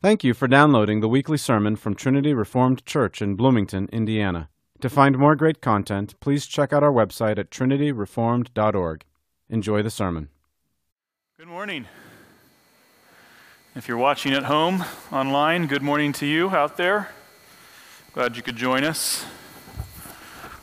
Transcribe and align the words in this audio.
Thank 0.00 0.22
you 0.22 0.32
for 0.32 0.46
downloading 0.46 1.00
the 1.00 1.08
weekly 1.08 1.36
sermon 1.36 1.74
from 1.74 1.96
Trinity 1.96 2.32
Reformed 2.32 2.86
Church 2.86 3.20
in 3.20 3.34
Bloomington, 3.34 3.88
Indiana. 3.92 4.48
To 4.80 4.88
find 4.88 5.18
more 5.18 5.34
great 5.34 5.60
content, 5.60 6.14
please 6.20 6.46
check 6.46 6.72
out 6.72 6.84
our 6.84 6.92
website 6.92 7.36
at 7.36 7.50
trinityreformed.org. 7.50 9.04
Enjoy 9.50 9.82
the 9.82 9.90
sermon. 9.90 10.28
Good 11.36 11.48
morning. 11.48 11.86
If 13.74 13.88
you're 13.88 13.96
watching 13.96 14.32
at 14.34 14.44
home, 14.44 14.84
online, 15.10 15.66
good 15.66 15.82
morning 15.82 16.12
to 16.12 16.26
you 16.26 16.50
out 16.50 16.76
there. 16.76 17.08
Glad 18.12 18.36
you 18.36 18.42
could 18.44 18.54
join 18.54 18.84
us. 18.84 19.26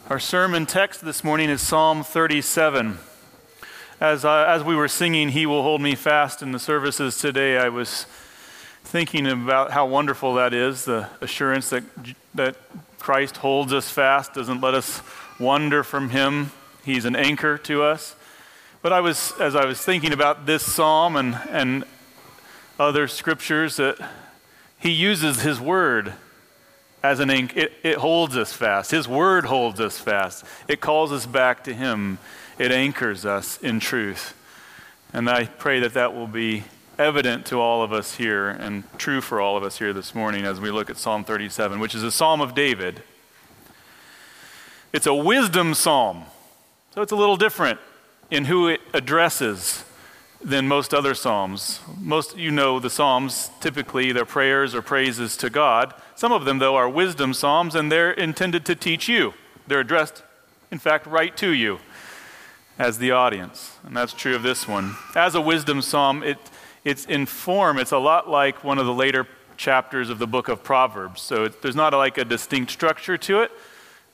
Our 0.09 0.19
sermon 0.19 0.65
text 0.65 1.03
this 1.03 1.25
morning 1.25 1.49
is 1.49 1.59
Psalm 1.59 2.05
37. 2.05 2.99
As, 3.99 4.23
uh, 4.23 4.45
as 4.47 4.63
we 4.63 4.77
were 4.77 4.87
singing, 4.87 5.29
He 5.29 5.45
Will 5.45 5.61
Hold 5.61 5.81
Me 5.81 5.93
Fast 5.93 6.41
in 6.41 6.53
the 6.53 6.59
services 6.59 7.17
today, 7.17 7.57
I 7.57 7.67
was 7.67 8.05
thinking 8.95 9.27
about 9.27 9.71
how 9.71 9.85
wonderful 9.85 10.35
that 10.35 10.53
is 10.53 10.85
the 10.85 11.05
assurance 11.19 11.69
that, 11.69 11.83
that 12.33 12.55
Christ 12.97 13.35
holds 13.35 13.73
us 13.73 13.89
fast, 13.89 14.33
doesn't 14.33 14.61
let 14.61 14.73
us 14.73 15.01
wander 15.37 15.83
from 15.83 16.11
Him. 16.11 16.51
He's 16.85 17.03
an 17.03 17.13
anchor 17.13 17.57
to 17.57 17.83
us. 17.83 18.15
But 18.81 18.93
I 18.93 19.01
was, 19.01 19.33
as 19.37 19.53
I 19.53 19.65
was 19.65 19.81
thinking 19.81 20.13
about 20.13 20.45
this 20.45 20.63
psalm 20.63 21.17
and, 21.17 21.37
and 21.49 21.83
other 22.79 23.09
scriptures, 23.09 23.75
that 23.75 23.97
He 24.79 24.91
uses 24.91 25.41
His 25.41 25.59
word 25.59 26.13
as 27.03 27.19
an 27.19 27.29
anchor. 27.29 27.59
It, 27.59 27.73
it 27.83 27.95
holds 27.97 28.37
us 28.37 28.53
fast. 28.53 28.91
His 28.91 29.09
word 29.09 29.43
holds 29.43 29.81
us 29.81 29.99
fast. 29.99 30.45
It 30.69 30.79
calls 30.79 31.11
us 31.11 31.25
back 31.25 31.65
to 31.65 31.73
Him. 31.73 32.17
It 32.57 32.71
anchors 32.71 33.25
us 33.25 33.57
in 33.57 33.81
truth. 33.81 34.33
And 35.11 35.29
I 35.29 35.47
pray 35.47 35.81
that 35.81 35.95
that 35.95 36.15
will 36.15 36.27
be 36.27 36.63
evident 36.97 37.45
to 37.47 37.59
all 37.59 37.83
of 37.83 37.91
us 37.91 38.15
here 38.15 38.49
and 38.49 38.83
true 38.97 39.21
for 39.21 39.41
all 39.41 39.57
of 39.57 39.63
us 39.63 39.79
here 39.79 39.93
this 39.93 40.15
morning 40.15 40.45
as 40.45 40.59
we 40.59 40.71
look 40.71 40.89
at 40.89 40.97
Psalm 40.97 41.23
37, 41.23 41.79
which 41.79 41.95
is 41.95 42.03
a 42.03 42.11
psalm 42.11 42.41
of 42.41 42.55
David. 42.55 43.03
It's 44.93 45.07
a 45.07 45.13
wisdom 45.13 45.73
psalm, 45.73 46.23
so 46.93 47.01
it's 47.01 47.11
a 47.11 47.17
little 47.17 47.35
different 47.35 47.79
in 48.31 48.45
who 48.45 48.67
it 48.67 48.81
addresses 48.93 49.83
than 50.41 50.67
most 50.67 50.93
other 50.93 51.13
psalms. 51.13 51.81
Most 51.99 52.37
you 52.37 52.51
know 52.51 52.79
the 52.79 52.89
psalms 52.89 53.49
typically 53.59 54.11
they're 54.11 54.25
prayers 54.25 54.73
or 54.73 54.81
praises 54.81 55.35
to 55.37 55.49
God. 55.49 55.93
Some 56.15 56.31
of 56.31 56.45
them 56.45 56.59
though 56.59 56.75
are 56.75 56.89
wisdom 56.89 57.33
psalms 57.33 57.75
and 57.75 57.91
they're 57.91 58.11
intended 58.11 58.65
to 58.65 58.75
teach 58.75 59.09
you. 59.09 59.33
They're 59.67 59.79
addressed 59.81 60.23
in 60.71 60.79
fact 60.79 61.07
right 61.07 61.35
to 61.37 61.49
you 61.49 61.79
as 62.77 62.97
the 62.97 63.11
audience. 63.11 63.77
And 63.83 63.95
that's 63.95 64.13
true 64.13 64.35
of 64.35 64.43
this 64.43 64.67
one. 64.67 64.95
As 65.15 65.35
a 65.35 65.41
wisdom 65.41 65.81
psalm, 65.81 66.23
it 66.23 66.37
it's 66.85 67.05
in 67.05 67.25
form, 67.25 67.79
it's 67.79 67.91
a 67.91 67.97
lot 67.97 68.29
like 68.29 68.63
one 68.63 68.77
of 68.77 68.85
the 68.85 68.93
later 68.93 69.27
chapters 69.57 70.09
of 70.09 70.19
the 70.19 70.27
book 70.27 70.47
of 70.47 70.63
Proverbs. 70.63 71.19
So 71.19 71.45
it, 71.45 71.61
there's 71.63 71.75
not 71.75 71.93
a, 71.93 71.97
like 71.97 72.17
a 72.19 72.23
distinct 72.23 72.71
structure 72.71 73.17
to 73.17 73.41
it. 73.41 73.51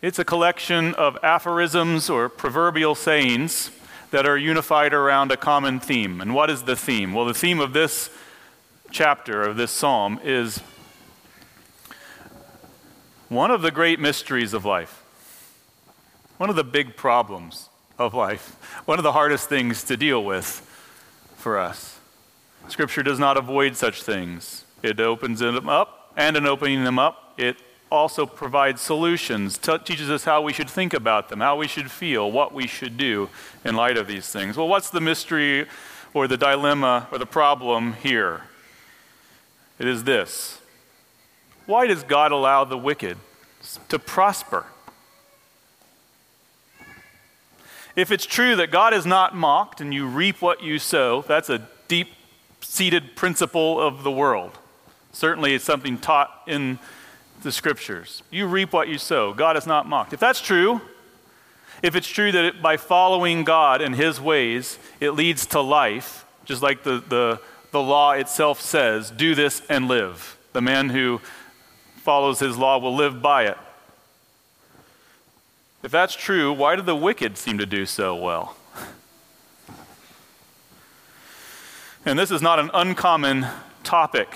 It's 0.01 0.17
a 0.17 0.25
collection 0.25 0.95
of 0.95 1.17
aphorisms 1.21 2.09
or 2.09 2.29
proverbial 2.29 2.95
sayings 2.95 3.71
that 4.11 4.25
are 4.25 4.37
unified 4.37 4.93
around 4.93 5.31
a 5.31 5.37
common 5.37 5.79
theme. 5.79 6.21
And 6.21 6.33
what 6.33 6.49
is 6.49 6.63
the 6.63 6.75
theme? 6.75 7.13
Well, 7.13 7.25
the 7.25 7.33
theme 7.33 7.59
of 7.59 7.73
this 7.73 8.09
chapter, 8.89 9.41
of 9.41 9.57
this 9.57 9.71
psalm, 9.71 10.19
is 10.23 10.59
one 13.29 13.51
of 13.51 13.61
the 13.61 13.71
great 13.71 13.99
mysteries 13.99 14.53
of 14.53 14.65
life, 14.65 15.03
one 16.37 16.49
of 16.49 16.55
the 16.55 16.63
big 16.63 16.95
problems 16.95 17.69
of 17.99 18.13
life, 18.13 18.57
one 18.85 18.97
of 18.97 19.03
the 19.03 19.11
hardest 19.11 19.49
things 19.49 19.83
to 19.83 19.97
deal 19.97 20.23
with 20.23 20.45
for 21.35 21.57
us. 21.57 22.00
Scripture 22.67 23.03
does 23.03 23.19
not 23.19 23.37
avoid 23.37 23.75
such 23.75 24.03
things. 24.03 24.65
It 24.81 24.99
opens 24.99 25.39
them 25.39 25.69
up, 25.69 26.11
and 26.15 26.37
in 26.37 26.45
opening 26.45 26.83
them 26.83 26.97
up, 26.97 27.33
it 27.37 27.57
also 27.91 28.25
provides 28.25 28.81
solutions, 28.81 29.57
t- 29.57 29.77
teaches 29.79 30.09
us 30.09 30.23
how 30.23 30.41
we 30.41 30.53
should 30.53 30.69
think 30.69 30.93
about 30.93 31.29
them, 31.29 31.41
how 31.41 31.57
we 31.57 31.67
should 31.67 31.91
feel, 31.91 32.31
what 32.31 32.53
we 32.53 32.65
should 32.65 32.97
do 32.97 33.29
in 33.65 33.75
light 33.75 33.97
of 33.97 34.07
these 34.07 34.29
things. 34.29 34.55
Well, 34.55 34.67
what's 34.67 34.89
the 34.89 35.01
mystery 35.01 35.67
or 36.13 36.27
the 36.27 36.37
dilemma 36.37 37.07
or 37.11 37.17
the 37.17 37.25
problem 37.25 37.93
here? 37.93 38.43
It 39.77 39.87
is 39.87 40.05
this 40.05 40.59
Why 41.65 41.87
does 41.87 42.03
God 42.03 42.31
allow 42.31 42.63
the 42.63 42.77
wicked 42.77 43.17
to 43.89 43.99
prosper? 43.99 44.65
If 47.93 48.09
it's 48.09 48.25
true 48.25 48.55
that 48.55 48.71
God 48.71 48.93
is 48.93 49.05
not 49.05 49.35
mocked 49.35 49.81
and 49.81 49.93
you 49.93 50.07
reap 50.07 50.41
what 50.41 50.63
you 50.63 50.79
sow, 50.79 51.23
that's 51.23 51.49
a 51.49 51.67
deep 51.89 52.07
seated 52.71 53.17
principle 53.17 53.81
of 53.81 54.03
the 54.03 54.11
world. 54.11 54.57
Certainly, 55.11 55.53
it's 55.53 55.65
something 55.65 55.97
taught 55.97 56.31
in 56.47 56.79
the 57.43 57.51
scriptures. 57.51 58.23
You 58.31 58.47
reap 58.47 58.71
what 58.71 58.87
you 58.87 58.97
sow. 58.97 59.33
God 59.33 59.57
is 59.57 59.67
not 59.67 59.89
mocked. 59.89 60.13
If 60.13 60.21
that's 60.21 60.39
true, 60.39 60.79
if 61.83 61.97
it's 61.97 62.07
true 62.07 62.31
that 62.31 62.45
it, 62.45 62.61
by 62.61 62.77
following 62.77 63.43
God 63.43 63.81
and 63.81 63.93
His 63.93 64.21
ways, 64.21 64.79
it 65.01 65.11
leads 65.11 65.45
to 65.47 65.59
life, 65.59 66.25
just 66.45 66.61
like 66.61 66.83
the, 66.83 67.03
the, 67.09 67.41
the 67.71 67.81
law 67.81 68.13
itself 68.13 68.61
says, 68.61 69.11
do 69.11 69.35
this 69.35 69.61
and 69.67 69.89
live. 69.89 70.37
The 70.53 70.61
man 70.61 70.87
who 70.87 71.19
follows 71.97 72.39
His 72.39 72.57
law 72.57 72.77
will 72.77 72.95
live 72.95 73.21
by 73.21 73.47
it. 73.47 73.57
If 75.83 75.91
that's 75.91 76.15
true, 76.15 76.53
why 76.53 76.77
do 76.77 76.83
the 76.83 76.95
wicked 76.95 77.37
seem 77.37 77.57
to 77.57 77.65
do 77.65 77.85
so 77.85 78.15
well? 78.15 78.55
And 82.03 82.17
this 82.17 82.31
is 82.31 82.41
not 82.41 82.57
an 82.57 82.71
uncommon 82.73 83.45
topic 83.83 84.35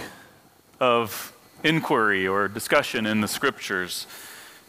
of 0.80 1.34
inquiry 1.64 2.28
or 2.28 2.48
discussion 2.48 3.08
in 3.08 3.22
the 3.22 3.28
scriptures. 3.28 4.06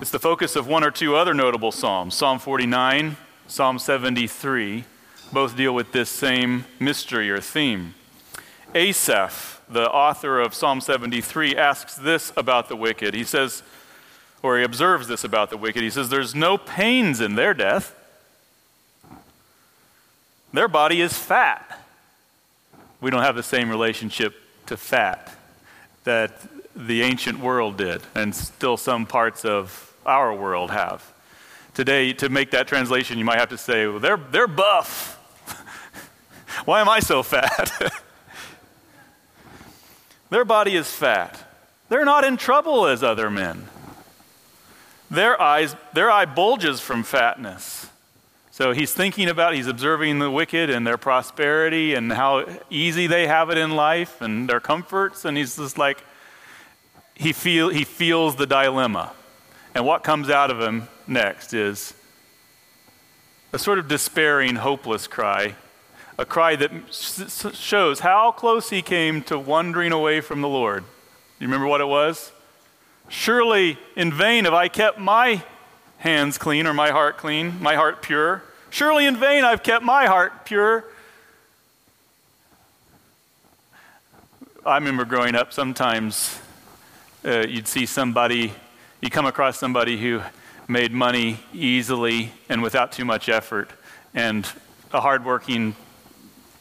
It's 0.00 0.10
the 0.10 0.18
focus 0.18 0.56
of 0.56 0.66
one 0.66 0.82
or 0.82 0.90
two 0.90 1.14
other 1.14 1.34
notable 1.34 1.72
Psalms 1.72 2.14
Psalm 2.14 2.38
49, 2.38 3.18
Psalm 3.48 3.78
73. 3.78 4.84
Both 5.30 5.58
deal 5.58 5.74
with 5.74 5.92
this 5.92 6.08
same 6.08 6.64
mystery 6.80 7.30
or 7.30 7.38
theme. 7.38 7.94
Asaph, 8.74 9.60
the 9.68 9.90
author 9.90 10.40
of 10.40 10.54
Psalm 10.54 10.80
73, 10.80 11.54
asks 11.54 11.96
this 11.96 12.32
about 12.34 12.70
the 12.70 12.76
wicked. 12.76 13.12
He 13.12 13.24
says, 13.24 13.62
or 14.42 14.56
he 14.56 14.64
observes 14.64 15.06
this 15.06 15.22
about 15.22 15.50
the 15.50 15.58
wicked. 15.58 15.82
He 15.82 15.90
says, 15.90 16.08
There's 16.08 16.34
no 16.34 16.56
pains 16.56 17.20
in 17.20 17.34
their 17.34 17.52
death, 17.52 17.94
their 20.50 20.68
body 20.68 21.02
is 21.02 21.12
fat 21.12 21.82
we 23.00 23.10
don't 23.10 23.22
have 23.22 23.36
the 23.36 23.42
same 23.42 23.68
relationship 23.70 24.34
to 24.66 24.76
fat 24.76 25.34
that 26.04 26.40
the 26.74 27.02
ancient 27.02 27.38
world 27.40 27.76
did, 27.76 28.02
and 28.14 28.34
still 28.34 28.76
some 28.76 29.06
parts 29.06 29.44
of 29.44 29.94
our 30.04 30.34
world 30.34 30.70
have. 30.70 31.12
Today, 31.74 32.12
to 32.14 32.28
make 32.28 32.52
that 32.52 32.68
translation, 32.68 33.18
you 33.18 33.24
might 33.24 33.38
have 33.38 33.48
to 33.50 33.58
say, 33.58 33.86
well, 33.86 33.98
they're, 33.98 34.16
they're 34.16 34.46
buff. 34.46 35.14
Why 36.64 36.80
am 36.80 36.88
I 36.88 37.00
so 37.00 37.22
fat? 37.22 37.92
Their 40.30 40.44
body 40.44 40.74
is 40.74 40.90
fat. 40.90 41.38
They're 41.88 42.04
not 42.04 42.24
in 42.24 42.36
trouble 42.36 42.86
as 42.86 43.02
other 43.02 43.30
men. 43.30 43.66
Their 45.10 45.40
eyes, 45.40 45.76
their 45.92 46.10
eye 46.10 46.24
bulges 46.24 46.80
from 46.80 47.04
fatness. 47.04 47.88
So 48.56 48.72
he's 48.72 48.94
thinking 48.94 49.28
about, 49.28 49.52
he's 49.52 49.66
observing 49.66 50.18
the 50.18 50.30
wicked 50.30 50.70
and 50.70 50.86
their 50.86 50.96
prosperity 50.96 51.92
and 51.92 52.10
how 52.10 52.46
easy 52.70 53.06
they 53.06 53.26
have 53.26 53.50
it 53.50 53.58
in 53.58 53.76
life 53.76 54.22
and 54.22 54.48
their 54.48 54.60
comforts. 54.60 55.26
And 55.26 55.36
he's 55.36 55.58
just 55.58 55.76
like, 55.76 56.02
he, 57.14 57.34
feel, 57.34 57.68
he 57.68 57.84
feels 57.84 58.36
the 58.36 58.46
dilemma. 58.46 59.12
And 59.74 59.84
what 59.84 60.02
comes 60.02 60.30
out 60.30 60.50
of 60.50 60.58
him 60.58 60.88
next 61.06 61.52
is 61.52 61.92
a 63.52 63.58
sort 63.58 63.78
of 63.78 63.88
despairing, 63.88 64.56
hopeless 64.56 65.06
cry, 65.06 65.54
a 66.16 66.24
cry 66.24 66.56
that 66.56 66.70
shows 66.90 68.00
how 68.00 68.32
close 68.32 68.70
he 68.70 68.80
came 68.80 69.22
to 69.24 69.38
wandering 69.38 69.92
away 69.92 70.22
from 70.22 70.40
the 70.40 70.48
Lord. 70.48 70.82
You 71.38 71.46
remember 71.46 71.66
what 71.66 71.82
it 71.82 71.88
was? 71.88 72.32
Surely 73.10 73.76
in 73.96 74.14
vain 74.14 74.46
have 74.46 74.54
I 74.54 74.68
kept 74.68 74.98
my 74.98 75.42
hands 76.06 76.38
clean 76.38 76.68
or 76.68 76.72
my 76.72 76.90
heart 76.90 77.16
clean, 77.16 77.60
my 77.60 77.74
heart 77.74 78.00
pure. 78.00 78.44
Surely 78.70 79.06
in 79.06 79.16
vain 79.16 79.42
I've 79.42 79.64
kept 79.64 79.84
my 79.84 80.06
heart 80.06 80.44
pure. 80.44 80.84
I 84.64 84.76
remember 84.76 85.04
growing 85.04 85.34
up, 85.34 85.52
sometimes 85.52 86.38
uh, 87.24 87.40
you'd 87.48 87.66
see 87.66 87.86
somebody, 87.86 88.52
you 89.00 89.10
come 89.10 89.26
across 89.26 89.58
somebody 89.58 89.98
who 89.98 90.22
made 90.68 90.92
money 90.92 91.40
easily 91.52 92.30
and 92.48 92.62
without 92.62 92.92
too 92.92 93.04
much 93.04 93.28
effort. 93.28 93.70
And 94.14 94.48
a 94.92 95.00
hardworking 95.00 95.74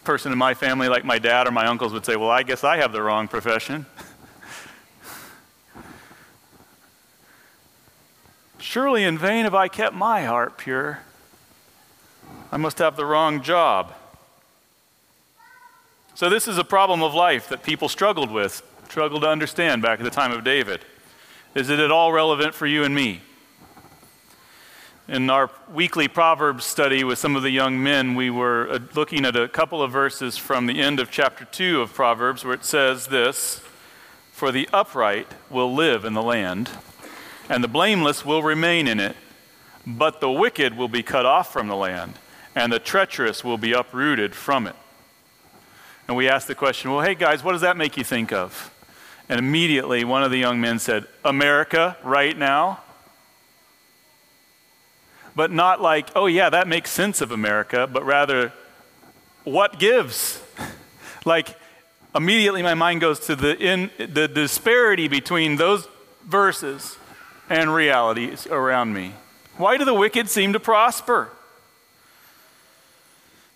person 0.04 0.32
in 0.32 0.40
my 0.40 0.56
family, 0.56 0.90
like 0.90 1.06
my 1.06 1.20
dad 1.20 1.48
or 1.48 1.52
my 1.52 1.68
uncles, 1.68 1.94
would 1.94 2.06
say, 2.06 2.16
Well, 2.16 2.32
I 2.32 2.42
guess 2.42 2.64
I 2.64 2.78
have 2.78 2.92
the 2.92 3.02
wrong 3.04 3.28
profession. 3.28 3.86
Surely 8.66 9.04
in 9.04 9.16
vain 9.16 9.44
have 9.44 9.54
I 9.54 9.68
kept 9.68 9.94
my 9.94 10.24
heart 10.24 10.58
pure. 10.58 11.02
I 12.52 12.58
must 12.58 12.80
have 12.80 12.96
the 12.96 13.06
wrong 13.06 13.44
job. 13.44 13.94
So, 16.16 16.30
this 16.30 16.48
is 16.48 16.58
a 16.58 16.64
problem 16.64 17.04
of 17.04 17.14
life 17.14 17.48
that 17.50 17.62
people 17.62 17.88
struggled 17.88 18.32
with 18.32 18.64
struggled 18.90 19.22
to 19.22 19.30
understand 19.30 19.84
back 19.84 20.00
at 20.00 20.04
the 20.04 20.10
time 20.10 20.32
of 20.32 20.44
David. 20.44 20.82
Is 21.54 21.70
it 21.70 21.80
at 21.80 21.92
all 21.92 22.12
relevant 22.12 22.56
for 22.56 22.66
you 22.66 22.84
and 22.84 22.96
me? 22.96 23.22
In 25.08 25.30
our 25.30 25.52
weekly 25.72 26.08
Proverbs 26.08 26.66
study 26.66 27.04
with 27.04 27.20
some 27.20 27.36
of 27.36 27.44
the 27.44 27.52
young 27.52 27.82
men, 27.82 28.16
we 28.16 28.32
were 28.32 28.68
uh, 28.68 28.80
looking 28.96 29.26
at 29.26 29.36
a 29.36 29.48
couple 29.48 29.84
of 29.84 29.92
verses 29.92 30.38
from 30.38 30.66
the 30.66 30.82
end 30.82 31.00
of 31.00 31.12
chapter 31.12 31.46
2 31.46 31.82
of 31.82 31.94
Proverbs 31.94 32.44
where 32.44 32.56
it 32.56 32.66
says 32.66 33.08
this 33.08 33.62
For 34.32 34.52
the 34.52 34.68
upright 34.74 35.28
will 35.52 35.72
live 35.72 36.04
in 36.04 36.16
the 36.16 36.24
land, 36.24 36.72
and 37.50 37.64
the 37.64 37.68
blameless 37.68 38.26
will 38.26 38.44
remain 38.44 38.88
in 38.88 39.00
it, 39.00 39.16
but 39.86 40.20
the 40.20 40.32
wicked 40.32 40.76
will 40.78 40.88
be 40.88 41.04
cut 41.04 41.26
off 41.26 41.52
from 41.52 41.68
the 41.68 41.76
land, 41.76 42.14
and 42.56 42.72
the 42.72 42.80
treacherous 42.80 43.44
will 43.44 43.58
be 43.58 43.74
uprooted 43.74 44.36
from 44.36 44.68
it. 44.68 44.76
And 46.08 46.16
we 46.16 46.30
asked 46.30 46.48
the 46.48 46.56
question, 46.56 46.92
well, 46.92 47.02
hey 47.02 47.16
guys, 47.16 47.44
what 47.44 47.54
does 47.54 47.62
that 47.62 47.78
make 47.78 47.98
you 47.98 48.04
think 48.04 48.32
of? 48.32 48.72
And 49.28 49.40
immediately 49.40 50.04
one 50.04 50.24
of 50.24 50.32
the 50.32 50.38
young 50.38 50.62
men 50.62 50.80
said, 50.80 51.06
America, 51.24 51.98
right 52.04 52.38
now 52.38 52.82
but 55.36 55.52
not 55.52 55.82
like, 55.82 56.08
oh, 56.16 56.28
yeah, 56.28 56.50
that 56.50 56.68
makes 56.68 56.90
sense 56.90 57.20
of 57.22 57.32
America, 57.32 57.88
but 57.92 58.06
rather, 58.06 58.54
what 59.44 59.78
gives? 59.78 60.42
like, 61.26 61.56
immediately 62.16 62.64
my 62.64 62.74
mind 62.74 63.02
goes 63.02 63.20
to 63.20 63.36
the, 63.36 63.58
in, 63.58 63.92
the 63.98 64.28
disparity 64.28 65.10
between 65.10 65.58
those 65.58 65.88
verses 66.24 66.98
and 67.50 67.74
realities 67.74 68.48
around 68.48 68.94
me. 68.94 69.14
Why 69.58 69.78
do 69.78 69.86
the 69.86 69.94
wicked 69.94 70.30
seem 70.30 70.54
to 70.54 70.60
prosper? 70.60 71.30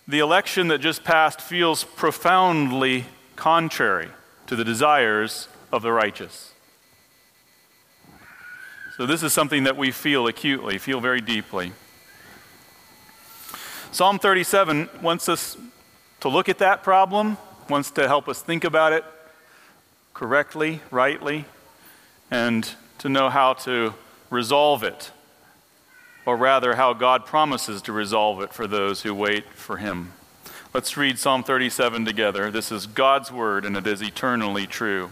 The 0.08 0.18
election 0.18 0.68
that 0.68 0.78
just 0.78 1.04
passed 1.04 1.40
feels 1.40 1.84
profoundly 1.84 3.06
contrary 3.36 4.08
to 4.46 4.56
the 4.56 4.64
desires 4.64 5.48
of 5.70 5.82
the 5.82 5.92
righteous. 5.92 6.52
So, 8.96 9.06
this 9.06 9.22
is 9.22 9.32
something 9.32 9.64
that 9.64 9.76
we 9.76 9.92
feel 9.92 10.26
acutely, 10.26 10.76
feel 10.78 11.00
very 11.00 11.20
deeply. 11.20 11.72
Psalm 13.92 14.18
37 14.18 14.88
wants 15.00 15.28
us 15.28 15.56
to 16.20 16.28
look 16.28 16.48
at 16.48 16.58
that 16.58 16.82
problem, 16.82 17.38
wants 17.68 17.90
to 17.92 18.06
help 18.06 18.28
us 18.28 18.42
think 18.42 18.64
about 18.64 18.92
it 18.92 19.04
correctly, 20.12 20.80
rightly, 20.90 21.44
and 22.30 22.74
to 23.00 23.08
know 23.08 23.30
how 23.30 23.54
to 23.54 23.94
resolve 24.28 24.82
it, 24.82 25.10
or 26.26 26.36
rather, 26.36 26.76
how 26.76 26.92
God 26.92 27.24
promises 27.24 27.80
to 27.82 27.92
resolve 27.92 28.42
it 28.42 28.52
for 28.52 28.66
those 28.66 29.02
who 29.02 29.14
wait 29.14 29.46
for 29.54 29.78
Him. 29.78 30.12
Let's 30.74 30.96
read 30.98 31.18
Psalm 31.18 31.42
37 31.42 32.04
together. 32.04 32.50
This 32.50 32.70
is 32.70 32.86
God's 32.86 33.32
word, 33.32 33.64
and 33.64 33.74
it 33.74 33.86
is 33.86 34.02
eternally 34.02 34.66
true. 34.66 35.10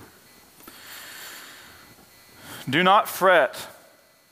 Do 2.69 2.83
not 2.83 3.09
fret 3.09 3.69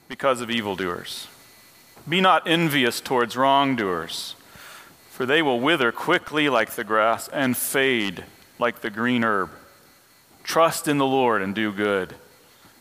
because 0.06 0.42
of 0.42 0.50
evildoers. 0.50 1.26
Be 2.06 2.20
not 2.20 2.46
envious 2.46 3.00
towards 3.00 3.38
wrongdoers, 3.38 4.36
for 5.08 5.24
they 5.24 5.40
will 5.40 5.60
wither 5.60 5.92
quickly 5.92 6.50
like 6.50 6.72
the 6.72 6.84
grass 6.84 7.26
and 7.28 7.56
fade 7.56 8.24
like 8.58 8.82
the 8.82 8.90
green 8.90 9.24
herb. 9.24 9.50
Trust 10.44 10.86
in 10.86 10.98
the 10.98 11.06
Lord 11.06 11.40
and 11.40 11.54
do 11.54 11.72
good. 11.72 12.14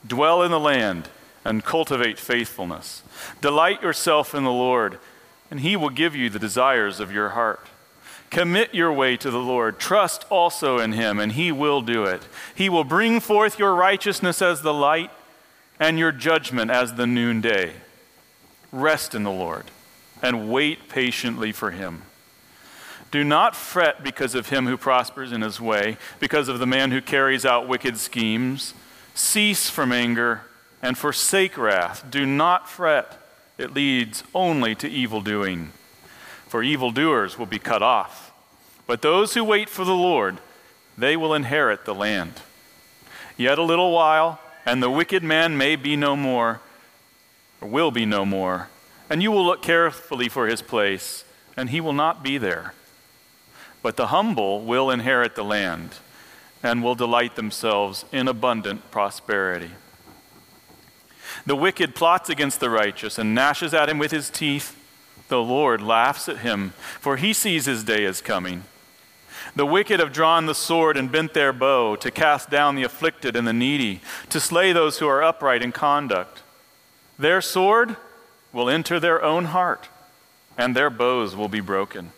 Dwell 0.05 0.43
in 0.43 0.51
the 0.51 0.59
land 0.59 1.09
and 1.43 1.63
cultivate 1.63 2.19
faithfulness. 2.19 3.03
Delight 3.41 3.81
yourself 3.81 4.33
in 4.33 4.43
the 4.43 4.51
Lord, 4.51 4.99
and 5.51 5.59
he 5.59 5.75
will 5.75 5.89
give 5.89 6.15
you 6.15 6.29
the 6.29 6.39
desires 6.39 6.99
of 6.99 7.11
your 7.11 7.29
heart. 7.29 7.67
Commit 8.29 8.73
your 8.73 8.91
way 8.91 9.15
to 9.17 9.29
the 9.31 9.39
Lord. 9.39 9.79
Trust 9.79 10.25
also 10.29 10.79
in 10.79 10.93
him, 10.93 11.19
and 11.19 11.31
he 11.31 11.51
will 11.51 11.81
do 11.81 12.03
it. 12.03 12.23
He 12.53 12.67
will 12.69 12.83
bring 12.83 13.19
forth 13.19 13.59
your 13.59 13.75
righteousness 13.75 14.41
as 14.41 14.61
the 14.61 14.73
light 14.73 15.11
and 15.79 15.99
your 15.99 16.11
judgment 16.11 16.71
as 16.71 16.95
the 16.95 17.07
noonday. 17.07 17.73
Rest 18.71 19.15
in 19.15 19.23
the 19.23 19.31
Lord 19.31 19.65
and 20.21 20.51
wait 20.51 20.89
patiently 20.89 21.51
for 21.51 21.71
him. 21.71 22.01
Do 23.11 23.23
not 23.23 23.55
fret 23.55 24.03
because 24.03 24.35
of 24.35 24.49
him 24.49 24.65
who 24.65 24.75
prospers 24.75 25.31
in 25.31 25.41
his 25.41 25.61
way, 25.61 25.97
because 26.19 26.49
of 26.49 26.59
the 26.59 26.65
man 26.65 26.91
who 26.91 27.01
carries 27.01 27.45
out 27.45 27.67
wicked 27.67 27.97
schemes. 27.97 28.73
Cease 29.15 29.69
from 29.69 29.91
anger 29.91 30.41
and 30.81 30.97
forsake 30.97 31.57
wrath. 31.57 32.05
Do 32.11 32.25
not 32.25 32.69
fret, 32.69 33.17
it 33.57 33.73
leads 33.73 34.23
only 34.35 34.75
to 34.75 34.89
evil 34.89 35.21
doing. 35.21 35.71
For 36.47 36.61
evildoers 36.61 37.39
will 37.39 37.45
be 37.45 37.57
cut 37.57 37.81
off. 37.81 38.31
But 38.85 39.01
those 39.01 39.33
who 39.33 39.43
wait 39.43 39.69
for 39.69 39.83
the 39.83 39.95
Lord, 39.95 40.39
they 40.97 41.17
will 41.17 41.33
inherit 41.33 41.85
the 41.85 41.95
land. 41.95 42.33
Yet 43.37 43.57
a 43.57 43.63
little 43.63 43.91
while, 43.91 44.39
and 44.65 44.83
the 44.83 44.89
wicked 44.89 45.23
man 45.23 45.57
may 45.57 45.75
be 45.75 45.95
no 45.95 46.15
more, 46.15 46.61
or 47.61 47.67
will 47.67 47.91
be 47.91 48.05
no 48.05 48.25
more. 48.25 48.69
And 49.09 49.23
you 49.23 49.31
will 49.31 49.45
look 49.45 49.61
carefully 49.61 50.29
for 50.29 50.47
his 50.47 50.61
place, 50.61 51.23
and 51.55 51.69
he 51.69 51.81
will 51.81 51.93
not 51.93 52.21
be 52.21 52.37
there. 52.37 52.73
But 53.81 53.95
the 53.95 54.07
humble 54.07 54.61
will 54.61 54.89
inherit 54.89 55.35
the 55.35 55.43
land, 55.43 55.95
and 56.65 56.81
will 56.81 56.95
delight 56.95 57.35
themselves 57.35 58.05
in 58.11 58.27
abundant 58.27 58.89
prosperity. 58.89 59.69
The 61.45 61.55
wicked 61.55 61.93
plots 61.93 62.27
against 62.27 62.59
the 62.59 62.71
righteous 62.71 63.19
and 63.19 63.35
gnashes 63.35 63.71
at 63.71 63.87
him 63.87 63.99
with 63.99 64.11
his 64.11 64.31
teeth. 64.31 64.75
The 65.27 65.43
Lord 65.43 65.79
laughs 65.79 66.27
at 66.27 66.39
him, 66.39 66.73
for 66.99 67.17
he 67.17 67.33
sees 67.33 67.67
his 67.67 67.83
day 67.83 68.03
is 68.03 68.19
coming. 68.19 68.63
The 69.55 69.65
wicked 69.65 69.99
have 69.99 70.11
drawn 70.11 70.47
the 70.47 70.55
sword 70.55 70.97
and 70.97 71.11
bent 71.11 71.35
their 71.35 71.53
bow 71.53 71.97
to 71.97 72.09
cast 72.09 72.49
down 72.49 72.73
the 72.73 72.83
afflicted 72.83 73.35
and 73.35 73.47
the 73.47 73.53
needy, 73.53 74.01
to 74.29 74.39
slay 74.39 74.73
those 74.73 74.97
who 74.97 75.07
are 75.07 75.23
upright 75.23 75.61
in 75.61 75.71
conduct. 75.71 76.41
Their 77.19 77.41
sword 77.41 77.95
will 78.51 78.71
enter 78.71 78.99
their 78.99 79.23
own 79.23 79.45
heart, 79.45 79.87
and 80.57 80.75
their 80.75 80.89
bows 80.89 81.35
will 81.35 81.47
be 81.47 81.59
broken. 81.59 82.11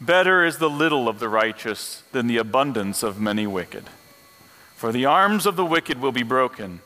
Better 0.00 0.44
is 0.44 0.58
the 0.58 0.70
little 0.70 1.08
of 1.08 1.18
the 1.18 1.28
righteous 1.28 2.02
than 2.12 2.26
the 2.26 2.36
abundance 2.36 3.02
of 3.02 3.20
many 3.20 3.46
wicked. 3.46 3.84
For 4.74 4.92
the 4.92 5.06
arms 5.06 5.46
of 5.46 5.56
the 5.56 5.64
wicked 5.64 6.00
will 6.00 6.12
be 6.12 6.22
broken, 6.22 6.80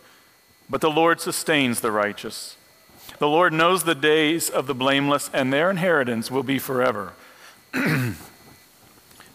but 0.68 0.80
the 0.80 0.90
Lord 0.90 1.20
sustains 1.20 1.80
the 1.80 1.90
righteous. 1.90 2.56
The 3.18 3.28
Lord 3.28 3.52
knows 3.52 3.82
the 3.82 3.94
days 3.94 4.48
of 4.48 4.66
the 4.66 4.74
blameless, 4.74 5.28
and 5.32 5.52
their 5.52 5.70
inheritance 5.70 6.30
will 6.30 6.44
be 6.44 6.58
forever. 6.58 7.14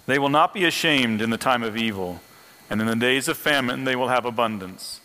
They 0.05 0.19
will 0.19 0.29
not 0.29 0.53
be 0.53 0.65
ashamed 0.65 1.21
in 1.21 1.29
the 1.29 1.37
time 1.37 1.63
of 1.63 1.75
evil, 1.75 2.21
and 2.69 2.79
in 2.79 2.87
the 2.87 2.95
days 2.95 3.27
of 3.27 3.37
famine 3.37 3.83
they 3.83 3.95
will 3.95 4.09
have 4.09 4.25
abundance. 4.25 4.99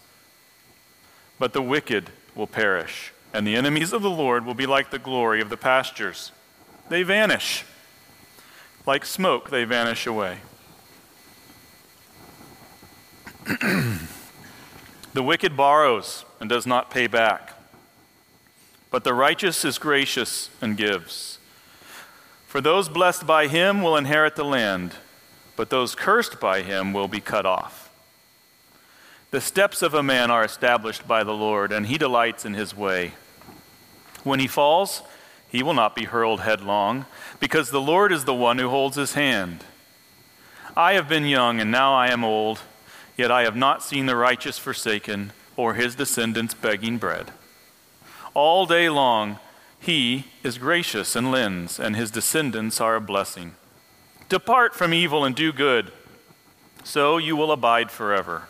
But 1.38 1.52
the 1.52 1.62
wicked 1.62 2.10
will 2.34 2.46
perish, 2.46 3.12
and 3.32 3.46
the 3.46 3.56
enemies 3.56 3.92
of 3.92 4.02
the 4.02 4.10
Lord 4.10 4.44
will 4.44 4.54
be 4.54 4.66
like 4.66 4.90
the 4.90 4.98
glory 4.98 5.40
of 5.40 5.48
the 5.48 5.56
pastures. 5.56 6.32
They 6.90 7.02
vanish. 7.02 7.64
Like 8.86 9.04
smoke, 9.04 9.50
they 9.50 9.64
vanish 9.64 10.06
away. 10.06 10.38
the 15.12 15.22
wicked 15.22 15.56
borrows 15.56 16.24
and 16.40 16.48
does 16.48 16.66
not 16.66 16.90
pay 16.90 17.06
back, 17.06 17.54
but 18.90 19.04
the 19.04 19.14
righteous 19.14 19.64
is 19.64 19.78
gracious 19.78 20.50
and 20.60 20.76
gives. 20.76 21.38
For 22.46 22.60
those 22.60 22.88
blessed 22.88 23.26
by 23.26 23.46
him 23.46 23.82
will 23.82 23.96
inherit 23.96 24.34
the 24.36 24.44
land, 24.44 24.94
but 25.56 25.70
those 25.70 25.94
cursed 25.94 26.40
by 26.40 26.62
him 26.62 26.92
will 26.92 27.08
be 27.08 27.20
cut 27.20 27.46
off. 27.46 27.90
The 29.30 29.40
steps 29.40 29.82
of 29.82 29.94
a 29.94 30.02
man 30.02 30.30
are 30.30 30.44
established 30.44 31.06
by 31.06 31.22
the 31.22 31.34
Lord, 31.34 31.70
and 31.70 31.86
he 31.86 31.98
delights 31.98 32.44
in 32.44 32.54
his 32.54 32.76
way. 32.76 33.12
When 34.24 34.40
he 34.40 34.48
falls, 34.48 35.02
he 35.50 35.62
will 35.62 35.74
not 35.74 35.94
be 35.94 36.04
hurled 36.04 36.40
headlong, 36.40 37.06
because 37.38 37.70
the 37.70 37.80
Lord 37.80 38.12
is 38.12 38.24
the 38.24 38.34
one 38.34 38.58
who 38.58 38.68
holds 38.68 38.96
his 38.96 39.14
hand. 39.14 39.64
I 40.76 40.92
have 40.92 41.08
been 41.08 41.24
young, 41.24 41.60
and 41.60 41.70
now 41.70 41.94
I 41.94 42.08
am 42.08 42.24
old, 42.24 42.60
yet 43.16 43.30
I 43.30 43.42
have 43.42 43.56
not 43.56 43.82
seen 43.82 44.06
the 44.06 44.16
righteous 44.16 44.58
forsaken, 44.58 45.32
or 45.56 45.74
his 45.74 45.94
descendants 45.94 46.54
begging 46.54 46.98
bread. 46.98 47.32
All 48.32 48.64
day 48.66 48.88
long, 48.88 49.38
he 49.80 50.26
is 50.42 50.58
gracious 50.58 51.16
and 51.16 51.30
lends, 51.30 51.80
and 51.80 51.96
his 51.96 52.10
descendants 52.10 52.80
are 52.80 52.96
a 52.96 53.00
blessing. 53.00 53.54
Depart 54.28 54.74
from 54.74 54.94
evil 54.94 55.24
and 55.24 55.34
do 55.34 55.52
good, 55.52 55.90
so 56.84 57.18
you 57.18 57.34
will 57.34 57.50
abide 57.50 57.90
forever. 57.90 58.44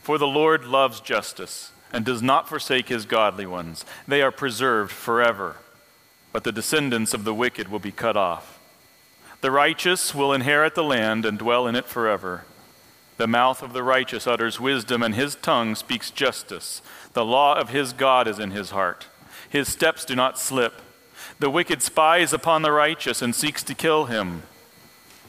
For 0.00 0.18
the 0.18 0.26
Lord 0.26 0.64
loves 0.64 1.00
justice 1.00 1.70
and 1.92 2.04
does 2.04 2.22
not 2.22 2.48
forsake 2.48 2.88
his 2.88 3.04
godly 3.04 3.44
ones. 3.44 3.84
They 4.08 4.22
are 4.22 4.32
preserved 4.32 4.90
forever, 4.90 5.56
but 6.32 6.44
the 6.44 6.52
descendants 6.52 7.14
of 7.14 7.24
the 7.24 7.34
wicked 7.34 7.68
will 7.68 7.78
be 7.78 7.92
cut 7.92 8.16
off. 8.16 8.58
The 9.40 9.50
righteous 9.50 10.14
will 10.14 10.32
inherit 10.32 10.74
the 10.74 10.84
land 10.84 11.24
and 11.24 11.38
dwell 11.38 11.66
in 11.66 11.74
it 11.74 11.86
forever. 11.86 12.44
The 13.18 13.26
mouth 13.26 13.62
of 13.62 13.72
the 13.72 13.82
righteous 13.82 14.26
utters 14.26 14.58
wisdom, 14.58 15.02
and 15.02 15.14
his 15.14 15.34
tongue 15.34 15.74
speaks 15.74 16.10
justice. 16.10 16.80
The 17.12 17.24
law 17.24 17.58
of 17.58 17.68
his 17.68 17.92
God 17.92 18.26
is 18.26 18.38
in 18.38 18.52
his 18.52 18.70
heart. 18.70 19.06
His 19.48 19.68
steps 19.68 20.04
do 20.04 20.16
not 20.16 20.38
slip. 20.38 20.80
The 21.38 21.50
wicked 21.50 21.82
spies 21.82 22.32
upon 22.32 22.62
the 22.62 22.72
righteous 22.72 23.20
and 23.20 23.34
seeks 23.34 23.62
to 23.64 23.74
kill 23.74 24.06
him. 24.06 24.42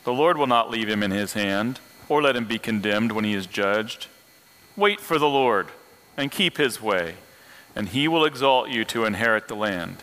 The 0.06 0.14
Lord 0.14 0.38
will 0.38 0.48
not 0.48 0.70
leave 0.70 0.88
him 0.90 1.04
in 1.04 1.12
his 1.12 1.34
hand. 1.34 1.80
or 2.10 2.22
let 2.22 2.36
him 2.36 2.46
be 2.46 2.60
condemned 2.60 3.12
when 3.14 3.24
he 3.24 3.34
is 3.34 3.48
judged. 3.48 4.08
Wait 4.76 5.00
for 5.00 5.18
the 5.18 5.30
Lord 5.30 5.68
and 6.18 6.32
keep 6.32 6.58
his 6.58 6.82
way, 6.82 7.16
and 7.76 7.90
he 7.90 8.08
will 8.08 8.26
exalt 8.26 8.70
you 8.70 8.84
to 8.86 9.06
inherit 9.06 9.48
the 9.48 9.56
land. 9.56 9.98